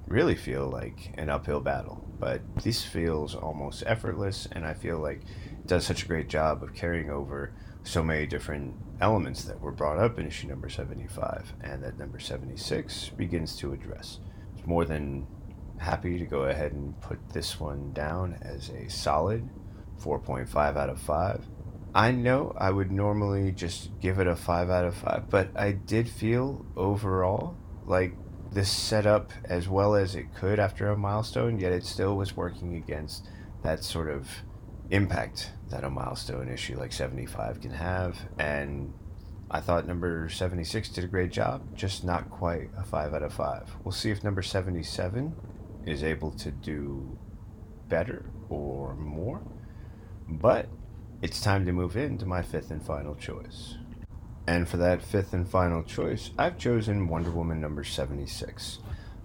really 0.06 0.34
feel 0.34 0.68
like 0.68 1.14
an 1.18 1.30
uphill 1.30 1.60
battle. 1.60 2.04
But 2.18 2.42
this 2.62 2.84
feels 2.84 3.34
almost 3.34 3.82
effortless, 3.86 4.48
and 4.52 4.64
I 4.64 4.74
feel 4.74 4.98
like 4.98 5.22
it 5.50 5.66
does 5.66 5.84
such 5.84 6.04
a 6.04 6.08
great 6.08 6.28
job 6.28 6.62
of 6.62 6.74
carrying 6.74 7.10
over 7.10 7.52
so 7.84 8.02
many 8.02 8.26
different 8.26 8.74
elements 9.00 9.44
that 9.44 9.60
were 9.60 9.72
brought 9.72 9.98
up 9.98 10.18
in 10.18 10.26
issue 10.26 10.48
number 10.48 10.68
75 10.68 11.52
and 11.62 11.82
that 11.84 11.98
number 11.98 12.18
76 12.18 13.10
begins 13.10 13.56
to 13.56 13.72
address. 13.72 14.20
It's 14.56 14.66
more 14.66 14.84
than 14.84 15.26
happy 15.78 16.18
to 16.18 16.24
go 16.24 16.44
ahead 16.44 16.72
and 16.72 16.98
put 17.00 17.18
this 17.30 17.60
one 17.60 17.92
down 17.92 18.38
as 18.40 18.70
a 18.70 18.88
solid 18.88 19.48
4.5 20.00 20.76
out 20.76 20.88
of 20.88 21.00
5. 21.00 21.44
I 21.94 22.10
know 22.10 22.54
I 22.58 22.70
would 22.70 22.90
normally 22.90 23.52
just 23.52 23.90
give 24.00 24.18
it 24.18 24.26
a 24.26 24.34
5 24.34 24.70
out 24.70 24.84
of 24.84 24.94
5, 24.96 25.28
but 25.28 25.50
I 25.54 25.72
did 25.72 26.08
feel 26.08 26.64
overall 26.76 27.56
like 27.84 28.14
this 28.54 28.70
set 28.70 29.06
up 29.06 29.32
as 29.44 29.68
well 29.68 29.94
as 29.94 30.14
it 30.14 30.34
could 30.34 30.58
after 30.58 30.88
a 30.88 30.96
milestone, 30.96 31.58
yet 31.58 31.72
it 31.72 31.84
still 31.84 32.16
was 32.16 32.36
working 32.36 32.76
against 32.76 33.28
that 33.62 33.82
sort 33.82 34.08
of 34.08 34.28
impact 34.90 35.50
that 35.70 35.84
a 35.84 35.90
milestone 35.90 36.48
issue 36.48 36.78
like 36.78 36.92
75 36.92 37.60
can 37.60 37.70
have. 37.70 38.18
And 38.38 38.92
I 39.50 39.60
thought 39.60 39.86
number 39.86 40.28
76 40.28 40.88
did 40.90 41.04
a 41.04 41.08
great 41.08 41.32
job, 41.32 41.76
just 41.76 42.04
not 42.04 42.30
quite 42.30 42.70
a 42.76 42.84
5 42.84 43.14
out 43.14 43.22
of 43.22 43.32
5. 43.32 43.76
We'll 43.84 43.92
see 43.92 44.10
if 44.10 44.24
number 44.24 44.42
77 44.42 45.34
is 45.86 46.02
able 46.02 46.30
to 46.32 46.50
do 46.50 47.18
better 47.88 48.30
or 48.48 48.94
more. 48.94 49.42
But 50.28 50.68
it's 51.22 51.40
time 51.40 51.66
to 51.66 51.72
move 51.72 51.96
into 51.96 52.26
my 52.26 52.42
fifth 52.42 52.70
and 52.70 52.84
final 52.84 53.14
choice. 53.14 53.76
And 54.46 54.68
for 54.68 54.76
that 54.76 55.02
fifth 55.02 55.32
and 55.32 55.48
final 55.48 55.82
choice, 55.82 56.30
I've 56.38 56.58
chosen 56.58 57.08
Wonder 57.08 57.30
Woman 57.30 57.60
number 57.60 57.82
76, 57.82 58.78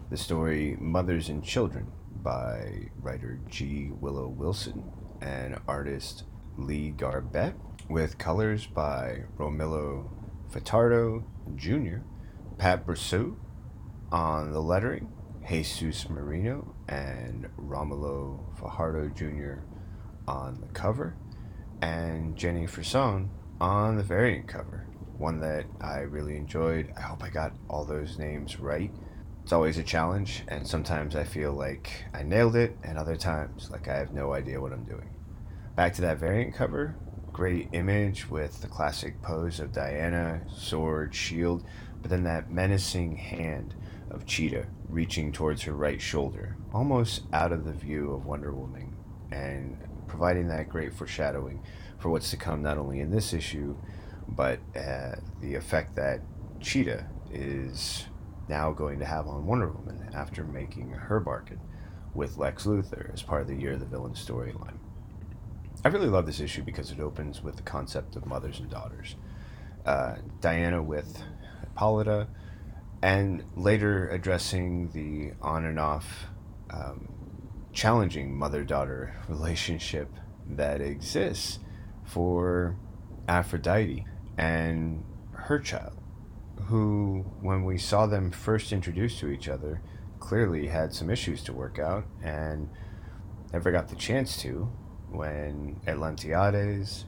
the 0.10 0.16
story 0.18 0.78
Mothers 0.80 1.28
and 1.28 1.44
Children 1.44 1.92
by 2.24 2.90
writer 3.02 3.40
G. 3.50 3.92
Willow 4.00 4.28
Wilson 4.28 4.92
and 5.22 5.60
artist 5.68 6.24
Lee 6.58 6.92
Garbett, 6.92 7.56
with 7.90 8.18
colors 8.18 8.66
by 8.66 9.24
Romilo 9.38 10.10
Furtado 10.52 11.24
Jr., 11.56 11.98
Pat 12.58 12.86
Brosseau 12.86 13.36
on 14.12 14.52
the 14.52 14.62
lettering, 14.62 15.12
Jesus 15.48 16.10
Merino 16.10 16.76
and 16.88 17.50
Romulo 17.58 18.40
Fajardo 18.58 19.10
Jr. 19.10 19.62
on 20.28 20.62
the 20.62 20.68
cover, 20.68 21.16
and 21.82 22.36
Jenny 22.36 22.68
Frison 22.68 23.30
on 23.60 23.98
the 23.98 24.04
variant 24.04 24.48
cover. 24.48 24.86
One 25.20 25.42
that 25.42 25.66
I 25.82 26.00
really 26.00 26.38
enjoyed. 26.38 26.94
I 26.98 27.02
hope 27.02 27.24
I 27.24 27.30
got 27.30 27.52
all 27.70 27.84
those 27.84 28.18
names 28.18 28.58
right. 28.58 28.90
It's 29.44 29.52
always 29.52 29.78
a 29.78 29.84
challenge, 29.84 30.44
and 30.48 30.66
sometimes 30.66 31.14
I 31.14 31.26
feel 31.26 31.52
like 31.52 32.06
I 32.14 32.24
nailed 32.24 32.56
it, 32.56 32.78
and 32.84 32.98
other 32.98 33.18
times 33.18 33.70
like 33.70 33.90
I 33.90 33.98
have 33.98 34.14
no 34.14 34.34
idea 34.34 34.62
what 34.62 34.72
I'm 34.72 34.86
doing. 34.86 35.10
Back 35.76 35.94
to 35.96 36.02
that 36.04 36.20
variant 36.20 36.56
cover, 36.56 36.96
great 37.34 37.68
image 37.74 38.30
with 38.30 38.62
the 38.62 38.68
classic 38.68 39.22
pose 39.22 39.60
of 39.60 39.74
Diana, 39.74 40.42
sword, 40.56 41.14
shield, 41.14 41.66
but 42.02 42.10
then 42.10 42.24
that 42.24 42.50
menacing 42.50 43.18
hand 43.18 43.76
of 44.12 44.26
Cheetah 44.26 44.68
reaching 44.88 45.34
towards 45.34 45.64
her 45.64 45.74
right 45.74 46.02
shoulder, 46.02 46.56
almost 46.74 47.24
out 47.34 47.52
of 47.52 47.66
the 47.66 47.74
view 47.74 48.14
of 48.14 48.26
Wonder 48.26 48.54
Woman, 48.54 48.96
and 49.32 49.78
providing 50.08 50.48
that 50.48 50.70
great 50.70 50.94
foreshadowing 50.94 51.62
for 51.98 52.10
what's 52.10 52.32
to 52.32 52.38
come 52.38 52.62
not 52.62 52.78
only 52.78 53.02
in 53.02 53.12
this 53.12 53.34
issue, 53.34 53.76
but 54.36 54.60
uh, 54.76 55.16
the 55.42 55.56
effect 55.56 55.96
that 55.96 56.22
Cheetah 56.62 57.06
is 57.32 58.06
now 58.48 58.72
going 58.72 59.00
to 59.00 59.06
have 59.06 59.28
on 59.28 59.46
Wonder 59.46 59.70
Woman 59.70 60.10
after 60.14 60.44
making 60.44 60.90
her 60.90 61.20
bargain 61.20 61.60
with 62.14 62.38
Lex 62.38 62.66
Luthor 62.66 63.14
as 63.14 63.22
part 63.22 63.42
of 63.42 63.48
the 63.48 63.56
Year 63.56 63.74
of 63.74 63.80
the 63.80 63.86
Villain 63.86 64.14
storyline. 64.14 64.78
I 65.84 65.88
really 65.90 66.08
love 66.08 66.26
this 66.26 66.40
issue 66.40 66.64
because 66.64 66.92
it 66.92 67.00
opens 67.00 67.44
with 67.44 67.56
the 67.56 67.62
concept 67.62 68.16
of 68.16 68.26
mothers 68.26 68.60
and 68.60 68.70
daughters. 68.70 69.16
Uh, 69.86 70.16
Diana 70.42 70.84
with 70.84 71.24
Hippolyta, 71.62 72.28
and 73.02 73.44
later 73.56 74.10
addressing 74.10 74.92
the 74.92 75.34
on 75.42 75.64
and 75.64 75.80
off 75.80 76.26
um, 76.70 77.08
challenging 77.72 78.38
mother 78.38 78.64
daughter 78.64 79.16
relationship 79.30 80.12
that 80.50 80.82
exists 80.82 81.60
for 82.04 82.76
Aphrodite 83.28 84.06
and 84.40 85.04
her 85.34 85.60
child, 85.60 85.98
who, 86.68 87.26
when 87.42 87.66
we 87.66 87.78
saw 87.78 88.06
them 88.06 88.32
first 88.32 88.72
introduced 88.72 89.20
to 89.20 89.28
each 89.28 89.50
other, 89.50 89.82
clearly 90.22 90.68
had 90.68 90.94
some 90.94 91.10
issues 91.10 91.44
to 91.44 91.52
work 91.52 91.78
out 91.78 92.06
and 92.24 92.70
never 93.52 93.70
got 93.70 93.90
the 93.90 93.98
chance 93.98 94.42
to 94.42 94.72
when 95.10 95.82
Atlantiades, 95.86 97.04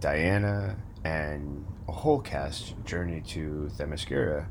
Diana, 0.00 0.78
and 1.04 1.64
a 1.86 1.92
whole 1.92 2.20
cast 2.20 2.74
journeyed 2.84 3.24
to 3.26 3.70
Themyscira 3.78 4.48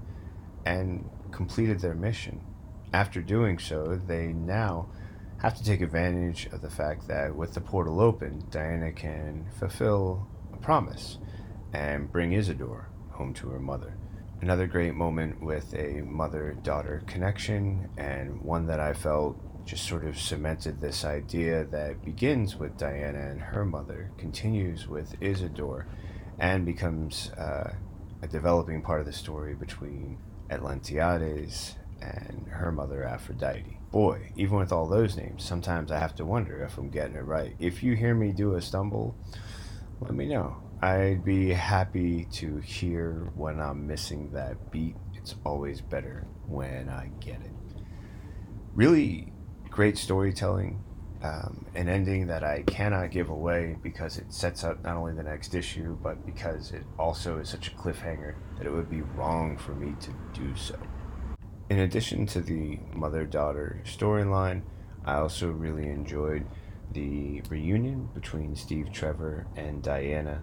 and 0.65 1.09
completed 1.31 1.81
their 1.81 1.95
mission. 1.95 2.39
After 2.93 3.21
doing 3.21 3.59
so, 3.59 3.99
they 4.07 4.27
now 4.27 4.87
have 5.39 5.57
to 5.57 5.63
take 5.63 5.81
advantage 5.81 6.45
of 6.53 6.61
the 6.61 6.69
fact 6.69 7.09
that 7.09 7.35
with 7.35 7.53
the 7.53 7.61
portal 7.61 7.99
open, 7.99 8.45
Diana 8.49 8.93
can 8.93 9.49
fulfill 9.59 10.25
a 10.53 10.57
promise 10.57 11.17
and 11.73 12.11
bring 12.11 12.33
Isidore 12.33 12.89
home 13.11 13.33
to 13.35 13.49
her 13.49 13.59
mother. 13.59 13.93
Another 14.41 14.65
great 14.65 14.95
moment 14.95 15.41
with 15.41 15.73
a 15.75 16.01
mother 16.01 16.57
daughter 16.63 17.03
connection, 17.05 17.89
and 17.97 18.41
one 18.41 18.65
that 18.67 18.79
I 18.79 18.93
felt 18.93 19.37
just 19.65 19.85
sort 19.85 20.05
of 20.05 20.19
cemented 20.19 20.81
this 20.81 21.05
idea 21.05 21.65
that 21.65 22.03
begins 22.03 22.55
with 22.55 22.77
Diana 22.77 23.29
and 23.29 23.39
her 23.39 23.63
mother, 23.63 24.11
continues 24.17 24.87
with 24.87 25.15
Isidore, 25.21 25.85
and 26.39 26.65
becomes 26.65 27.29
uh, 27.31 27.71
a 28.23 28.27
developing 28.27 28.81
part 28.81 28.99
of 28.99 29.05
the 29.05 29.13
story 29.13 29.53
between 29.53 30.17
Atlantiades 30.49 31.75
and 32.01 32.47
her 32.49 32.71
mother 32.71 33.03
Aphrodite. 33.03 33.77
Boy, 33.91 34.31
even 34.35 34.57
with 34.57 34.71
all 34.71 34.87
those 34.87 35.15
names, 35.17 35.43
sometimes 35.43 35.91
I 35.91 35.99
have 35.99 36.15
to 36.15 36.25
wonder 36.25 36.63
if 36.63 36.77
I'm 36.77 36.89
getting 36.89 37.15
it 37.15 37.25
right. 37.25 37.55
If 37.59 37.83
you 37.83 37.95
hear 37.95 38.15
me 38.15 38.31
do 38.31 38.55
a 38.55 38.61
stumble, 38.61 39.15
let 39.99 40.15
me 40.15 40.25
know. 40.25 40.57
I'd 40.83 41.23
be 41.23 41.49
happy 41.49 42.25
to 42.31 42.57
hear 42.57 43.31
when 43.35 43.61
I'm 43.61 43.85
missing 43.85 44.31
that 44.33 44.71
beat. 44.71 44.95
It's 45.13 45.35
always 45.45 45.79
better 45.79 46.25
when 46.47 46.89
I 46.89 47.11
get 47.19 47.35
it. 47.35 47.51
Really 48.73 49.31
great 49.69 49.95
storytelling, 49.95 50.81
um, 51.21 51.67
an 51.75 51.87
ending 51.87 52.25
that 52.27 52.43
I 52.43 52.63
cannot 52.63 53.11
give 53.11 53.29
away 53.29 53.77
because 53.83 54.17
it 54.17 54.33
sets 54.33 54.63
up 54.63 54.83
not 54.83 54.97
only 54.97 55.13
the 55.13 55.21
next 55.21 55.53
issue, 55.53 55.95
but 56.01 56.25
because 56.25 56.71
it 56.71 56.83
also 56.97 57.37
is 57.37 57.49
such 57.49 57.67
a 57.67 57.71
cliffhanger 57.71 58.33
that 58.57 58.65
it 58.65 58.71
would 58.71 58.89
be 58.89 59.01
wrong 59.01 59.57
for 59.57 59.75
me 59.75 59.93
to 59.99 60.09
do 60.33 60.55
so. 60.55 60.79
In 61.69 61.79
addition 61.79 62.25
to 62.25 62.41
the 62.41 62.79
mother 62.91 63.25
daughter 63.25 63.83
storyline, 63.85 64.63
I 65.05 65.17
also 65.17 65.51
really 65.51 65.89
enjoyed 65.89 66.47
the 66.91 67.43
reunion 67.49 68.09
between 68.15 68.55
Steve 68.55 68.91
Trevor 68.91 69.45
and 69.55 69.83
Diana. 69.83 70.41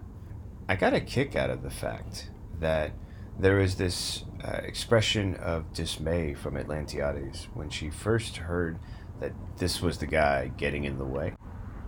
I 0.69 0.75
got 0.75 0.93
a 0.93 1.01
kick 1.01 1.35
out 1.35 1.49
of 1.49 1.63
the 1.63 1.71
fact 1.71 2.29
that 2.59 2.91
there 3.39 3.59
is 3.59 3.77
this 3.77 4.23
uh, 4.43 4.59
expression 4.61 5.33
of 5.37 5.73
dismay 5.73 6.35
from 6.35 6.53
Atlantiades 6.53 7.45
when 7.55 7.71
she 7.71 7.89
first 7.89 8.37
heard 8.37 8.77
that 9.19 9.31
this 9.57 9.81
was 9.81 9.97
the 9.97 10.05
guy 10.05 10.51
getting 10.57 10.83
in 10.83 10.99
the 10.99 11.05
way 11.05 11.33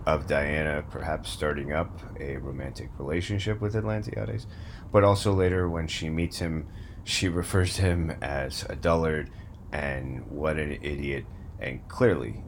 of 0.04 0.26
Diana 0.26 0.82
perhaps 0.90 1.30
starting 1.30 1.72
up 1.72 1.96
a 2.18 2.38
romantic 2.38 2.90
relationship 2.98 3.60
with 3.60 3.76
Atlantiades, 3.76 4.46
but 4.90 5.04
also 5.04 5.32
later 5.32 5.68
when 5.68 5.86
she 5.86 6.10
meets 6.10 6.40
him, 6.40 6.66
she 7.04 7.28
refers 7.28 7.76
to 7.76 7.82
him 7.82 8.10
as 8.20 8.66
a 8.68 8.74
dullard 8.74 9.30
and 9.70 10.26
what 10.28 10.56
an 10.58 10.72
idiot, 10.82 11.24
and 11.60 11.86
clearly, 11.86 12.42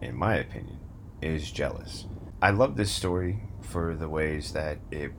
in 0.00 0.16
my 0.16 0.36
opinion, 0.36 0.78
is 1.20 1.52
jealous. 1.52 2.06
I 2.40 2.52
love 2.52 2.78
this 2.78 2.90
story 2.90 3.42
for 3.60 3.94
the 3.94 4.08
ways 4.08 4.54
that 4.54 4.78
it 4.90 5.12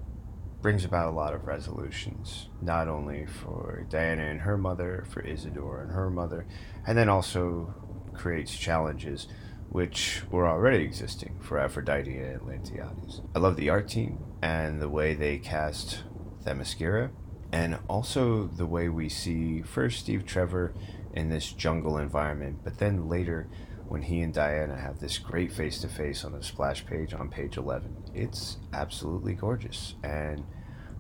brings 0.62 0.84
about 0.84 1.08
a 1.08 1.16
lot 1.16 1.34
of 1.34 1.48
resolutions, 1.48 2.50
not 2.62 2.88
only 2.88 3.26
for 3.26 3.86
Diana 3.90 4.24
and 4.24 4.42
her 4.42 4.58
mother, 4.58 5.06
for 5.10 5.22
Isidore 5.22 5.82
and 5.82 5.92
her 5.92 6.10
mother, 6.10 6.46
and 6.86 6.98
then 6.98 7.10
also 7.10 7.74
creates 8.14 8.58
challenges 8.58 9.28
which 9.70 10.24
were 10.32 10.48
already 10.48 10.84
existing 10.84 11.40
for 11.42 11.60
Aphrodite 11.60 12.18
and 12.18 12.42
Atlantiades. 12.42 13.22
I 13.36 13.40
love 13.40 13.56
the 13.56 13.70
art 13.70 13.88
team 13.88 14.20
and 14.42 14.82
the 14.82 14.90
way 14.90 15.14
they 15.14 15.38
cast 15.38 16.04
Themyscira, 16.44 17.12
and 17.52 17.80
also 17.88 18.48
the 18.48 18.66
way 18.66 18.90
we 18.90 19.10
see 19.10 19.62
first 19.62 20.00
Steve 20.00 20.26
Trevor 20.26 20.74
in 21.14 21.30
this 21.30 21.52
jungle 21.52 21.98
environment, 21.98 22.60
but 22.64 22.80
then 22.80 23.08
later 23.08 23.48
when 23.90 24.04
he 24.04 24.22
and 24.22 24.32
Diana 24.32 24.76
have 24.76 25.00
this 25.00 25.18
great 25.18 25.52
face 25.52 25.82
to 25.82 25.88
face 25.88 26.24
on 26.24 26.32
the 26.32 26.44
splash 26.44 26.86
page 26.86 27.14
on 27.14 27.28
page 27.28 27.58
11. 27.58 28.12
It's 28.14 28.58
absolutely 28.72 29.34
gorgeous. 29.34 29.96
And 30.04 30.44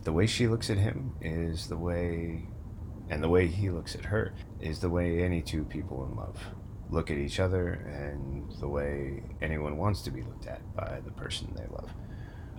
the 0.04 0.12
way 0.12 0.26
she 0.26 0.48
looks 0.48 0.72
at 0.72 0.78
him 0.78 1.14
is 1.22 1.68
the 1.68 1.78
way, 1.78 2.48
and 3.08 3.24
the 3.24 3.30
way 3.30 3.46
he 3.46 3.70
looks 3.70 3.94
at 3.94 4.06
her 4.06 4.34
is 4.60 4.80
the 4.80 4.90
way 4.90 5.22
any 5.22 5.44
two 5.44 5.64
people 5.66 6.04
in 6.06 6.16
love 6.16 6.38
look 6.90 7.12
at 7.12 7.18
each 7.18 7.40
other 7.40 7.74
and 7.74 8.52
the 8.60 8.68
way 8.68 9.22
anyone 9.40 9.78
wants 9.78 10.02
to 10.02 10.10
be 10.10 10.24
looked 10.24 10.48
at 10.48 10.60
by 10.76 11.00
the 11.06 11.12
person 11.12 11.54
they 11.56 11.68
love. 11.72 11.92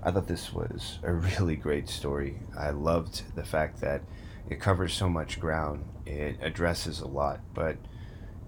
I 0.05 0.13
thought 0.13 0.29
this 0.29 0.53
was 0.53 1.01
a 1.03 1.13
really 1.13 1.57
great 1.57 1.89
story. 1.89 2.39
I 2.57 2.71
loved 2.71 3.35
the 3.35 3.45
fact 3.45 3.81
that 3.81 4.03
it 4.49 4.61
covers 4.61 4.95
so 4.95 5.09
much 5.09 5.41
ground, 5.41 5.85
it 6.07 6.39
addresses 6.41 7.01
a 7.01 7.09
lot, 7.09 7.41
but 7.53 7.77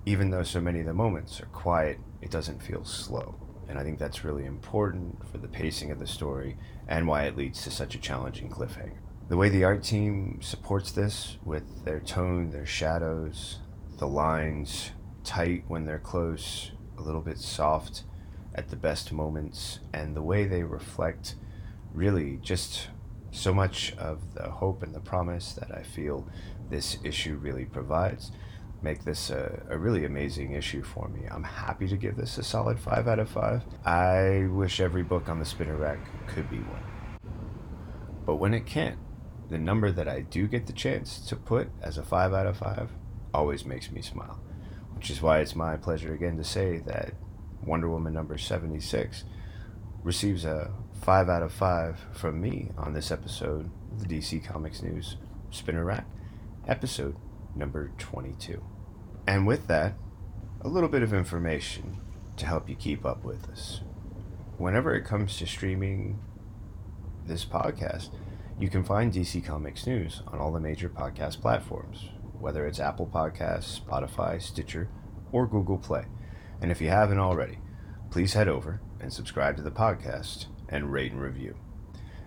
even 0.05 0.31
though 0.31 0.43
so 0.43 0.61
many 0.61 0.81
of 0.81 0.87
the 0.87 0.95
moments 0.95 1.41
are 1.41 1.47
quiet, 1.47 1.99
it 2.21 2.31
doesn't 2.31 2.63
feel 2.63 2.85
slow. 2.85 3.35
And 3.69 3.79
I 3.79 3.85
think 3.85 3.99
that's 3.99 4.25
really 4.25 4.45
important 4.45 5.27
for 5.31 5.39
the 5.39 5.49
pacing 5.49 5.91
of 5.91 5.99
the 5.99 6.07
story 6.07 6.57
and 6.89 7.07
why 7.07 7.25
it 7.25 7.37
leads 7.37 7.63
to 7.63 7.71
such 7.71 7.95
a 7.95 7.99
challenging 7.99 8.51
cliffhanger. 8.51 8.99
The 9.29 9.37
way 9.37 9.49
the 9.49 9.65
art 9.65 9.83
team 9.83 10.41
supports 10.43 10.93
this 10.93 11.39
with 11.45 11.85
their 11.85 12.01
tone, 12.01 12.51
their 12.51 12.67
shadows, 12.67 13.61
the 13.99 14.09
lines 14.09 14.91
tight 15.25 15.65
when 15.69 15.87
they're 15.87 15.99
close, 15.99 16.73
a 16.99 17.03
little 17.03 17.21
bit 17.21 17.39
soft 17.39 18.03
at 18.55 18.69
the 18.69 18.77
best 18.77 19.13
moments, 19.13 19.79
and 19.93 20.15
the 20.15 20.23
way 20.23 20.45
they 20.45 20.65
reflect 20.65 21.37
really 21.95 22.39
just 22.43 22.89
so 23.31 23.55
much 23.55 23.97
of 23.97 24.35
the 24.35 24.51
hope 24.51 24.83
and 24.83 24.95
the 24.95 25.01
promise 25.01 25.55
that 25.55 25.71
I 25.75 25.83
feel 25.83 26.29
this 26.69 26.99
issue 27.03 27.37
really 27.37 27.65
provides 27.65 28.33
make 28.83 29.05
this 29.05 29.31
a, 29.31 29.63
a, 29.71 29.79
really 29.79 30.05
amazing 30.05 30.53
issue 30.53 30.83
for 30.83 31.09
me. 31.09 31.27
I'm 31.31 31.45
happy 31.45 31.87
to 31.89 31.97
give 31.97 32.17
this 32.17 32.39
a 32.39 32.43
solid 32.43 32.79
5 32.79 33.09
out 33.09 33.19
of 33.19 33.29
5. 33.29 33.63
I 33.85 34.47
wish 34.51 34.81
every 34.81 35.03
book 35.03 35.29
on 35.29 35.39
the 35.39 35.45
spinner 35.45 35.77
rack 35.77 35.99
could 36.27 36.51
be 36.51 36.59
one. 36.59 36.83
But 38.27 38.37
when 38.37 38.55
it 38.55 38.67
can't, 38.67 38.99
the 39.49 39.59
number 39.59 39.93
that 39.93 40.09
I 40.09 40.21
do 40.21 40.47
get 40.47 40.67
the 40.67 40.73
chance 40.73 41.19
to 41.29 41.37
put 41.37 41.69
as 41.83 41.99
a 41.99 42.03
5 42.03 42.33
out 42.33 42.47
of 42.47 42.57
5 42.57 42.91
always 43.35 43.65
makes 43.65 43.91
me 43.91 44.03
smile. 44.03 44.41
Which 44.95 45.11
is 45.11 45.23
why 45.23 45.41
it's 45.41 45.57
my 45.57 45.77
pleasure 45.77 46.15
again 46.15 46.37
to 46.37 46.45
say 46.45 46.79
that 46.87 47.15
Wonder 47.65 47.89
Woman 47.89 48.13
number 48.13 48.39
76 48.39 49.25
receives 50.03 50.45
a 50.45 50.73
5 51.03 51.29
out 51.29 51.43
of 51.43 51.53
5 51.53 51.99
from 52.13 52.41
me 52.41 52.71
on 52.77 52.93
this 52.93 53.11
episode 53.11 53.71
of 53.93 54.07
the 54.07 54.19
DC 54.19 54.45
Comics 54.45 54.83
News 54.83 55.17
Spinner 55.51 55.85
Rack, 55.85 56.07
episode 56.67 57.17
number 57.55 57.91
22. 57.99 58.72
And 59.27 59.47
with 59.47 59.69
that, 59.69 59.95
a 60.61 60.69
little 60.69 60.89
bit 60.89 61.03
of 61.03 61.13
information 61.13 61.99
to 62.37 62.47
help 62.47 62.69
you 62.69 62.75
keep 62.75 63.05
up 63.05 63.25
with 63.25 63.49
us. 63.49 63.81
Whenever 64.59 64.95
it 64.95 65.05
comes 65.05 65.37
to 65.39 65.47
streaming 65.47 66.19
this 67.27 67.45
podcast, 67.45 68.11
you 68.59 68.69
can 68.69 68.85
find 68.85 69.13
DC 69.13 69.45
Comics 69.45 69.87
News 69.87 70.23
on 70.29 70.39
all 70.39 70.53
the 70.53 70.61
major 70.61 70.89
podcast 70.89 71.41
platforms, 71.41 72.11
whether 72.39 72.67
it's 72.67 72.81
Apple 72.81 73.07
Podcasts, 73.13 73.81
Spotify, 73.81 74.41
Stitcher, 74.41 74.89
or 75.31 75.47
Google 75.47 75.79
Play. 75.79 76.05
And 76.61 76.71
if 76.71 76.81
you 76.81 76.89
haven't 76.89 77.19
already, 77.19 77.59
please 78.11 78.35
head 78.35 78.49
over 78.49 78.81
and 79.01 79.13
subscribe 79.13 79.57
to 79.57 79.63
the 79.63 79.71
podcast 79.71 80.47
and 80.69 80.93
rate 80.93 81.13
and 81.13 81.21
review. 81.21 81.57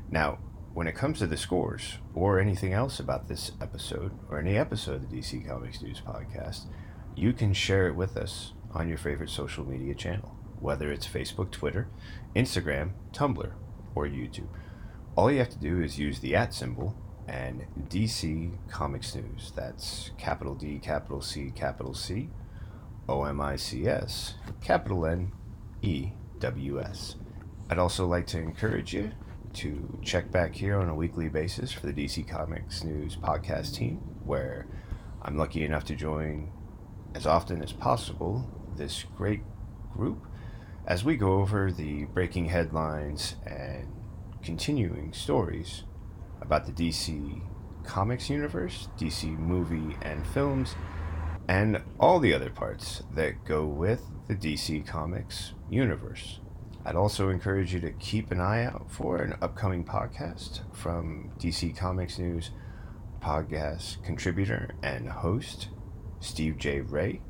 Now, 0.09 0.39
when 0.73 0.87
it 0.87 0.95
comes 0.95 1.19
to 1.19 1.27
the 1.27 1.37
scores 1.37 1.99
or 2.13 2.39
anything 2.39 2.73
else 2.73 2.99
about 2.99 3.27
this 3.27 3.53
episode 3.61 4.11
or 4.29 4.39
any 4.39 4.57
episode 4.57 4.95
of 4.95 5.09
the 5.09 5.17
DC 5.17 5.47
Comics 5.47 5.81
News 5.81 6.01
podcast, 6.05 6.65
you 7.15 7.33
can 7.33 7.53
share 7.53 7.87
it 7.87 7.95
with 7.95 8.17
us 8.17 8.53
on 8.73 8.89
your 8.89 8.97
favorite 8.97 9.29
social 9.29 9.65
media 9.65 9.95
channel, 9.95 10.35
whether 10.59 10.91
it's 10.91 11.07
Facebook, 11.07 11.51
Twitter, 11.51 11.87
Instagram, 12.35 12.91
Tumblr, 13.13 13.51
or 13.95 14.07
YouTube. 14.07 14.47
All 15.15 15.31
you 15.31 15.39
have 15.39 15.49
to 15.49 15.57
do 15.57 15.81
is 15.81 15.97
use 15.97 16.19
the 16.19 16.35
at 16.35 16.53
symbol 16.53 16.97
and 17.27 17.65
DC 17.89 18.51
Comics 18.69 19.15
News. 19.15 19.53
That's 19.55 20.11
capital 20.17 20.53
D, 20.53 20.79
capital 20.79 21.21
C, 21.21 21.51
capital 21.55 21.93
C, 21.93 22.29
O 23.07 23.23
M 23.23 23.39
I 23.39 23.55
C 23.55 23.87
S, 23.87 24.35
capital 24.61 25.05
N, 25.05 25.31
E, 25.81 26.09
W 26.39 26.81
S. 26.81 27.15
I'd 27.69 27.79
also 27.79 28.05
like 28.05 28.27
to 28.27 28.39
encourage 28.39 28.93
you 28.93 29.11
to 29.53 29.99
check 30.03 30.31
back 30.31 30.53
here 30.53 30.77
on 30.77 30.89
a 30.89 30.95
weekly 30.95 31.29
basis 31.29 31.71
for 31.71 31.87
the 31.87 31.93
DC 31.93 32.27
Comics 32.27 32.83
News 32.83 33.15
podcast 33.15 33.73
team, 33.75 33.97
where 34.25 34.67
I'm 35.21 35.37
lucky 35.37 35.63
enough 35.63 35.85
to 35.85 35.95
join 35.95 36.51
as 37.15 37.25
often 37.25 37.63
as 37.63 37.71
possible 37.71 38.47
this 38.75 39.05
great 39.15 39.41
group 39.93 40.27
as 40.85 41.03
we 41.03 41.15
go 41.15 41.39
over 41.39 41.71
the 41.71 42.05
breaking 42.05 42.45
headlines 42.45 43.37
and 43.47 43.87
continuing 44.43 45.11
stories 45.13 45.83
about 46.41 46.65
the 46.65 46.71
DC 46.71 47.41
Comics 47.83 48.29
universe, 48.29 48.89
DC 48.97 49.37
movie 49.37 49.95
and 50.01 50.27
films, 50.27 50.75
and 51.47 51.81
all 51.99 52.19
the 52.19 52.33
other 52.33 52.49
parts 52.49 53.01
that 53.15 53.45
go 53.45 53.65
with 53.65 54.03
the 54.27 54.35
DC 54.35 54.85
Comics 54.85 55.53
universe. 55.69 56.39
I'd 56.85 56.95
also 56.95 57.29
encourage 57.29 57.73
you 57.73 57.79
to 57.79 57.91
keep 57.93 58.31
an 58.31 58.39
eye 58.39 58.65
out 58.65 58.91
for 58.91 59.17
an 59.17 59.35
upcoming 59.41 59.83
podcast 59.83 60.61
from 60.75 61.31
DC 61.39 61.75
Comics 61.75 62.19
News 62.19 62.51
podcast 63.21 64.03
contributor 64.03 64.75
and 64.83 65.09
host, 65.09 65.69
Steve 66.19 66.57
J. 66.57 66.81
Ray. 66.81 67.21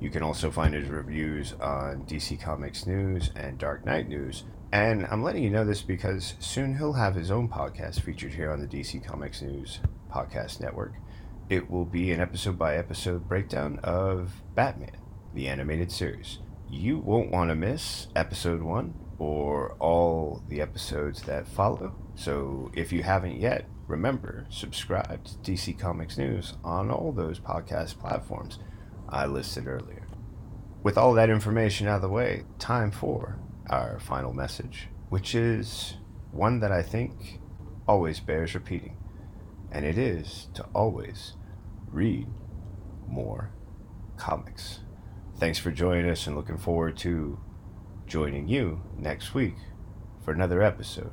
You 0.00 0.10
can 0.10 0.22
also 0.22 0.50
find 0.50 0.74
his 0.74 0.88
reviews 0.88 1.54
on 1.60 2.04
DC 2.06 2.40
Comics 2.40 2.86
News 2.86 3.30
and 3.36 3.58
Dark 3.58 3.84
Knight 3.84 4.08
News. 4.08 4.44
And 4.72 5.06
I'm 5.06 5.22
letting 5.22 5.44
you 5.44 5.50
know 5.50 5.64
this 5.64 5.82
because 5.82 6.34
soon 6.40 6.76
he'll 6.76 6.94
have 6.94 7.14
his 7.14 7.30
own 7.30 7.48
podcast 7.48 8.00
featured 8.00 8.34
here 8.34 8.50
on 8.50 8.60
the 8.60 8.66
DC 8.66 9.04
Comics 9.04 9.40
News 9.40 9.78
podcast 10.12 10.60
network. 10.60 10.94
It 11.48 11.70
will 11.70 11.84
be 11.84 12.10
an 12.10 12.20
episode 12.20 12.58
by 12.58 12.76
episode 12.76 13.28
breakdown 13.28 13.78
of 13.84 14.42
Batman, 14.54 14.96
the 15.32 15.46
animated 15.46 15.92
series. 15.92 16.38
You 16.68 16.98
won't 16.98 17.30
want 17.30 17.50
to 17.50 17.54
miss 17.54 18.08
episode 18.16 18.62
one 18.62 18.94
or 19.18 19.74
all 19.78 20.42
the 20.48 20.60
episodes 20.60 21.22
that 21.22 21.46
follow. 21.46 21.94
So 22.14 22.70
if 22.74 22.92
you 22.92 23.02
haven't 23.02 23.40
yet, 23.40 23.68
remember, 23.86 24.46
subscribe 24.50 25.24
to 25.24 25.34
DC 25.38 25.78
Comics 25.78 26.18
News 26.18 26.54
on 26.64 26.90
all 26.90 27.12
those 27.12 27.38
podcast 27.38 27.98
platforms 27.98 28.58
I 29.08 29.26
listed 29.26 29.66
earlier. 29.66 30.06
With 30.82 30.98
all 30.98 31.14
that 31.14 31.30
information 31.30 31.86
out 31.86 31.96
of 31.96 32.02
the 32.02 32.08
way, 32.08 32.44
time 32.58 32.90
for 32.90 33.38
our 33.70 33.98
final 33.98 34.32
message, 34.32 34.88
which 35.08 35.34
is 35.34 35.94
one 36.30 36.60
that 36.60 36.72
I 36.72 36.82
think 36.82 37.40
always 37.86 38.20
bears 38.20 38.54
repeating, 38.54 38.96
and 39.72 39.84
it 39.84 39.98
is 39.98 40.48
to 40.54 40.64
always 40.74 41.34
read 41.90 42.26
more 43.06 43.50
comics. 44.16 44.80
Thanks 45.38 45.58
for 45.58 45.70
joining 45.70 46.10
us 46.10 46.26
and 46.26 46.36
looking 46.36 46.58
forward 46.58 46.96
to 46.98 47.38
joining 48.06 48.48
you 48.48 48.82
next 48.96 49.34
week 49.34 49.56
for 50.22 50.32
another 50.32 50.62
episode 50.62 51.12